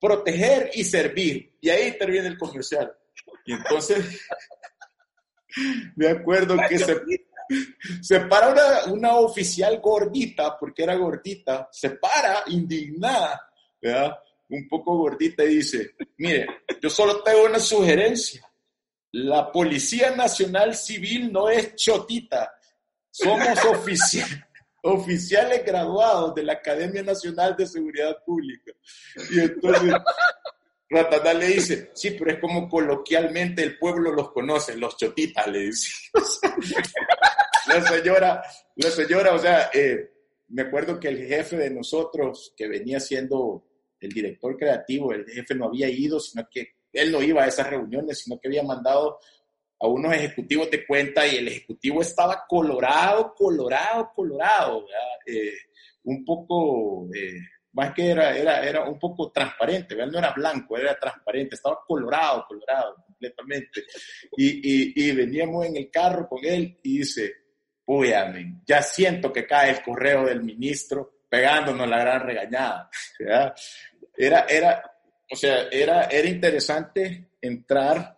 proteger 0.00 0.70
y 0.72 0.84
servir. 0.84 1.58
Y 1.60 1.68
ahí 1.68 1.92
termina 1.98 2.26
el 2.26 2.38
comercial. 2.38 2.90
Y 3.44 3.52
entonces, 3.52 4.18
me 5.96 6.08
acuerdo 6.08 6.56
que 6.66 6.78
se, 6.78 7.02
se 8.00 8.20
para 8.20 8.48
una, 8.48 8.92
una, 8.94 9.16
oficial 9.16 9.78
gordita, 9.78 10.58
porque 10.58 10.84
era 10.84 10.94
gordita, 10.94 11.68
se 11.70 11.90
para 11.90 12.44
indignada, 12.46 13.47
un 14.50 14.68
poco 14.68 14.96
gordita 14.96 15.44
y 15.44 15.56
dice, 15.56 15.94
mire, 16.16 16.46
yo 16.80 16.90
solo 16.90 17.22
tengo 17.22 17.44
una 17.44 17.58
sugerencia. 17.58 18.44
La 19.12 19.50
Policía 19.50 20.14
Nacional 20.14 20.74
Civil 20.74 21.32
no 21.32 21.48
es 21.48 21.74
chotita, 21.76 22.52
somos 23.10 23.64
oficiales 23.64 24.44
oficiales 24.82 25.64
graduados 25.64 26.34
de 26.34 26.44
la 26.44 26.54
Academia 26.54 27.02
Nacional 27.02 27.56
de 27.56 27.66
Seguridad 27.66 28.16
Pública. 28.24 28.72
Y 29.30 29.40
entonces 29.40 29.92
Ratatá 30.90 31.34
le 31.34 31.48
dice, 31.48 31.90
sí, 31.94 32.12
pero 32.12 32.32
es 32.32 32.38
como 32.38 32.68
coloquialmente 32.68 33.62
el 33.62 33.78
pueblo 33.78 34.12
los 34.12 34.32
conoce, 34.32 34.76
los 34.76 34.96
chotitas, 34.96 35.46
le 35.48 35.58
dice. 35.60 35.90
la 37.66 37.86
señora, 37.86 38.42
la 38.76 38.90
señora, 38.90 39.34
o 39.34 39.38
sea, 39.38 39.70
eh, 39.72 40.10
me 40.48 40.62
acuerdo 40.62 40.98
que 40.98 41.08
el 41.08 41.26
jefe 41.26 41.56
de 41.56 41.70
nosotros, 41.70 42.54
que 42.56 42.68
venía 42.68 43.00
siendo 43.00 43.67
el 44.00 44.10
director 44.10 44.56
creativo, 44.56 45.12
el 45.12 45.26
jefe 45.26 45.54
no 45.54 45.66
había 45.66 45.88
ido, 45.88 46.20
sino 46.20 46.48
que 46.50 46.68
él 46.92 47.12
no 47.12 47.22
iba 47.22 47.44
a 47.44 47.48
esas 47.48 47.68
reuniones, 47.68 48.20
sino 48.20 48.38
que 48.38 48.48
había 48.48 48.62
mandado 48.62 49.18
a 49.80 49.86
unos 49.86 50.12
ejecutivos 50.14 50.70
de 50.70 50.86
cuenta 50.86 51.26
y 51.26 51.36
el 51.36 51.48
ejecutivo 51.48 52.00
estaba 52.00 52.44
colorado, 52.48 53.34
colorado, 53.34 54.10
colorado, 54.14 54.86
eh, 55.26 55.52
un 56.04 56.24
poco... 56.24 57.08
Eh, 57.14 57.38
más 57.78 57.92
que 57.94 58.10
era, 58.10 58.36
era, 58.36 58.66
era 58.66 58.88
un 58.88 58.98
poco 58.98 59.30
transparente, 59.30 59.94
¿verdad? 59.94 60.12
no 60.12 60.18
era 60.18 60.32
blanco, 60.32 60.76
era 60.76 60.98
transparente, 60.98 61.54
estaba 61.54 61.78
colorado, 61.86 62.44
colorado 62.48 62.96
completamente. 63.06 63.84
Y, 64.36 64.46
y, 64.46 64.92
y 64.96 65.12
veníamos 65.12 65.66
en 65.66 65.76
el 65.76 65.90
carro 65.90 66.28
con 66.28 66.44
él 66.44 66.76
y 66.82 66.98
dice, 66.98 67.32
uy, 67.86 68.12
amén, 68.12 68.62
ya 68.66 68.82
siento 68.82 69.32
que 69.32 69.46
cae 69.46 69.70
el 69.70 69.82
correo 69.82 70.26
del 70.26 70.42
ministro 70.42 71.17
pegándonos 71.28 71.88
la 71.88 71.98
gran 71.98 72.22
regañada. 72.22 72.90
¿verdad? 73.18 73.54
Era, 74.16 74.46
era, 74.48 74.92
o 75.30 75.36
sea, 75.36 75.68
era, 75.70 76.04
era 76.04 76.28
interesante 76.28 77.30
entrar 77.40 78.16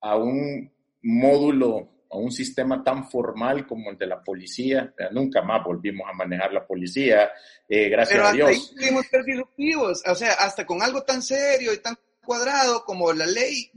a 0.00 0.16
un 0.16 0.70
módulo 1.02 1.92
a 2.12 2.18
un 2.18 2.30
sistema 2.30 2.84
tan 2.84 3.08
formal 3.08 3.66
como 3.66 3.90
el 3.90 3.96
de 3.96 4.06
la 4.06 4.22
policía. 4.22 4.92
Nunca 5.12 5.40
más 5.42 5.64
volvimos 5.64 6.06
a 6.08 6.12
manejar 6.12 6.52
la 6.52 6.66
policía, 6.66 7.30
eh, 7.66 7.88
gracias 7.88 8.18
Pero 8.18 8.28
a 8.28 8.32
Dios. 8.32 8.74
Ahí 8.78 9.02
ser 9.10 9.24
disruptivos, 9.24 10.02
o 10.06 10.14
sea, 10.14 10.34
hasta 10.34 10.66
con 10.66 10.82
algo 10.82 11.02
tan 11.02 11.22
serio 11.22 11.72
y 11.72 11.78
tan 11.78 11.96
cuadrado 12.22 12.84
como 12.84 13.12
la 13.14 13.26
ley 13.26 13.70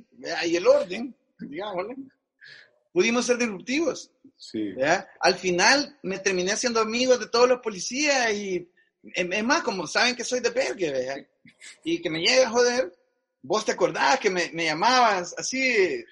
y 0.45 0.55
el 0.55 0.67
orden, 0.67 1.15
digámosle, 1.39 1.95
pudimos 2.95 3.25
ser 3.25 3.37
disruptivos. 3.37 4.09
Sí. 4.37 4.73
Al 5.19 5.35
final 5.35 5.99
me 6.01 6.17
terminé 6.19 6.53
haciendo 6.53 6.79
amigos 6.79 7.19
de 7.19 7.27
todos 7.27 7.49
los 7.49 7.59
policías 7.59 8.33
y 8.33 8.71
es 9.13 9.43
más, 9.43 9.63
como 9.63 9.85
saben 9.85 10.15
que 10.15 10.23
soy 10.23 10.39
de 10.39 10.49
¿verdad? 10.49 11.17
y 11.83 12.01
que 12.01 12.09
me 12.09 12.21
llega 12.21 12.47
a 12.47 12.49
joder, 12.49 12.97
vos 13.41 13.65
te 13.65 13.73
acordás 13.73 14.17
que 14.21 14.29
me, 14.29 14.49
me 14.53 14.63
llamabas 14.63 15.35
así, 15.37 16.05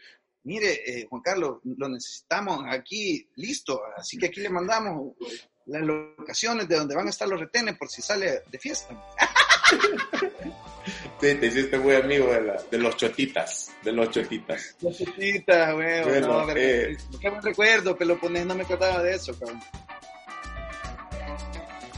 mire, 0.43 0.81
eh, 0.86 1.07
Juan 1.09 1.21
Carlos, 1.21 1.59
lo 1.63 1.88
necesitamos 1.88 2.65
aquí 2.67 3.29
listo, 3.38 3.81
así 3.95 4.17
que 4.17 4.25
aquí 4.25 4.41
le 4.41 4.49
mandamos 4.49 5.15
las 5.67 5.84
locaciones 5.84 6.67
de 6.67 6.75
donde 6.75 6.95
van 6.95 7.07
a 7.07 7.11
estar 7.11 7.29
los 7.29 7.39
retenes 7.39 7.77
por 7.77 7.88
si 7.88 8.01
sale 8.01 8.41
de 8.51 8.59
fiesta. 8.59 8.93
Sí, 11.19 11.36
te 11.36 11.47
hiciste 11.47 11.79
muy 11.79 11.95
amigo 11.95 12.27
de, 12.34 12.41
la, 12.41 12.61
de, 12.69 12.77
los 12.77 12.97
chotitas, 12.97 13.71
de 13.84 13.91
los 13.91 14.09
chotitas. 14.09 14.75
Los 14.81 14.97
chotitas, 14.97 15.73
güey. 15.73 16.03
Bueno, 16.03 16.45
no, 16.45 16.49
eh, 16.55 16.97
qué 17.19 17.29
buen 17.29 17.41
recuerdo 17.41 17.95
que 17.97 18.05
lo 18.05 18.19
pones, 18.19 18.45
no 18.45 18.55
me 18.55 18.63
acordaba 18.63 19.01
de 19.01 19.15
eso, 19.15 19.38
cabrón. 19.38 19.61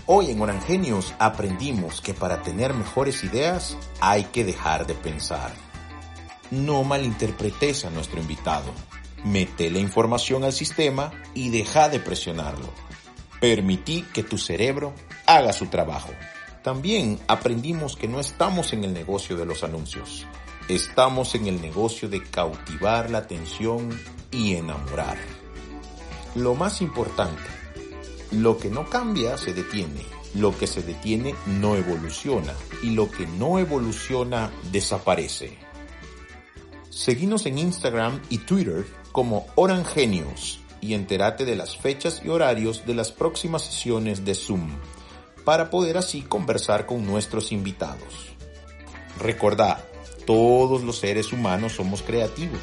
Hoy 0.07 0.29
en 0.29 0.39
Orangenios 0.39 1.15
aprendimos 1.17 1.99
que 1.99 2.13
para 2.13 2.43
tener 2.43 2.75
mejores 2.75 3.23
ideas 3.23 3.75
hay 3.99 4.25
que 4.25 4.43
dejar 4.43 4.85
de 4.85 4.93
pensar. 4.93 5.51
No 6.51 6.83
malinterpretes 6.83 7.85
a 7.85 7.89
nuestro 7.89 8.19
invitado. 8.19 8.71
Mete 9.23 9.71
la 9.71 9.79
información 9.79 10.43
al 10.43 10.53
sistema 10.53 11.11
y 11.33 11.49
deja 11.49 11.89
de 11.89 11.99
presionarlo. 11.99 12.69
Permití 13.41 14.03
que 14.13 14.21
tu 14.21 14.37
cerebro 14.37 14.93
haga 15.25 15.51
su 15.53 15.65
trabajo. 15.67 16.11
También 16.65 17.19
aprendimos 17.27 17.95
que 17.95 18.07
no 18.07 18.19
estamos 18.19 18.73
en 18.73 18.83
el 18.83 18.91
negocio 18.91 19.37
de 19.37 19.45
los 19.45 19.63
anuncios. 19.63 20.25
Estamos 20.67 21.35
en 21.35 21.45
el 21.45 21.61
negocio 21.61 22.09
de 22.09 22.23
cautivar 22.23 23.11
la 23.11 23.19
atención 23.19 23.95
y 24.31 24.55
enamorar. 24.55 25.15
Lo 26.33 26.55
más 26.55 26.81
importante, 26.81 27.43
lo 28.31 28.57
que 28.57 28.71
no 28.71 28.89
cambia 28.89 29.37
se 29.37 29.53
detiene. 29.53 30.01
Lo 30.33 30.57
que 30.57 30.65
se 30.65 30.81
detiene 30.81 31.35
no 31.45 31.75
evoluciona 31.75 32.55
y 32.81 32.89
lo 32.89 33.11
que 33.11 33.27
no 33.27 33.59
evoluciona 33.59 34.51
desaparece. 34.71 35.59
Seguimos 36.89 37.45
en 37.45 37.59
Instagram 37.59 38.21
y 38.31 38.39
Twitter 38.39 38.87
como 39.11 39.45
Orangenius 39.53 40.61
y 40.81 40.95
entérate 40.95 41.45
de 41.45 41.57
las 41.57 41.77
fechas 41.77 42.23
y 42.25 42.29
horarios 42.29 42.87
de 42.87 42.95
las 42.95 43.11
próximas 43.11 43.61
sesiones 43.65 44.25
de 44.25 44.33
Zoom 44.33 44.71
para 45.45 45.69
poder 45.69 45.97
así 45.97 46.21
conversar 46.21 46.85
con 46.85 47.05
nuestros 47.05 47.51
invitados. 47.51 48.35
Recordad, 49.19 49.77
todos 50.25 50.83
los 50.83 50.97
seres 50.97 51.31
humanos 51.31 51.73
somos 51.73 52.01
creativos, 52.01 52.61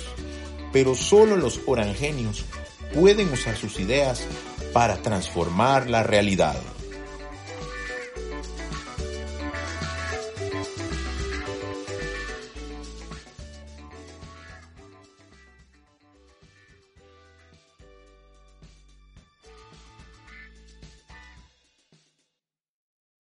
pero 0.72 0.94
solo 0.94 1.36
los 1.36 1.60
orangenios 1.66 2.44
pueden 2.92 3.32
usar 3.32 3.56
sus 3.56 3.78
ideas 3.78 4.26
para 4.72 4.96
transformar 4.96 5.88
la 5.88 6.02
realidad. 6.02 6.56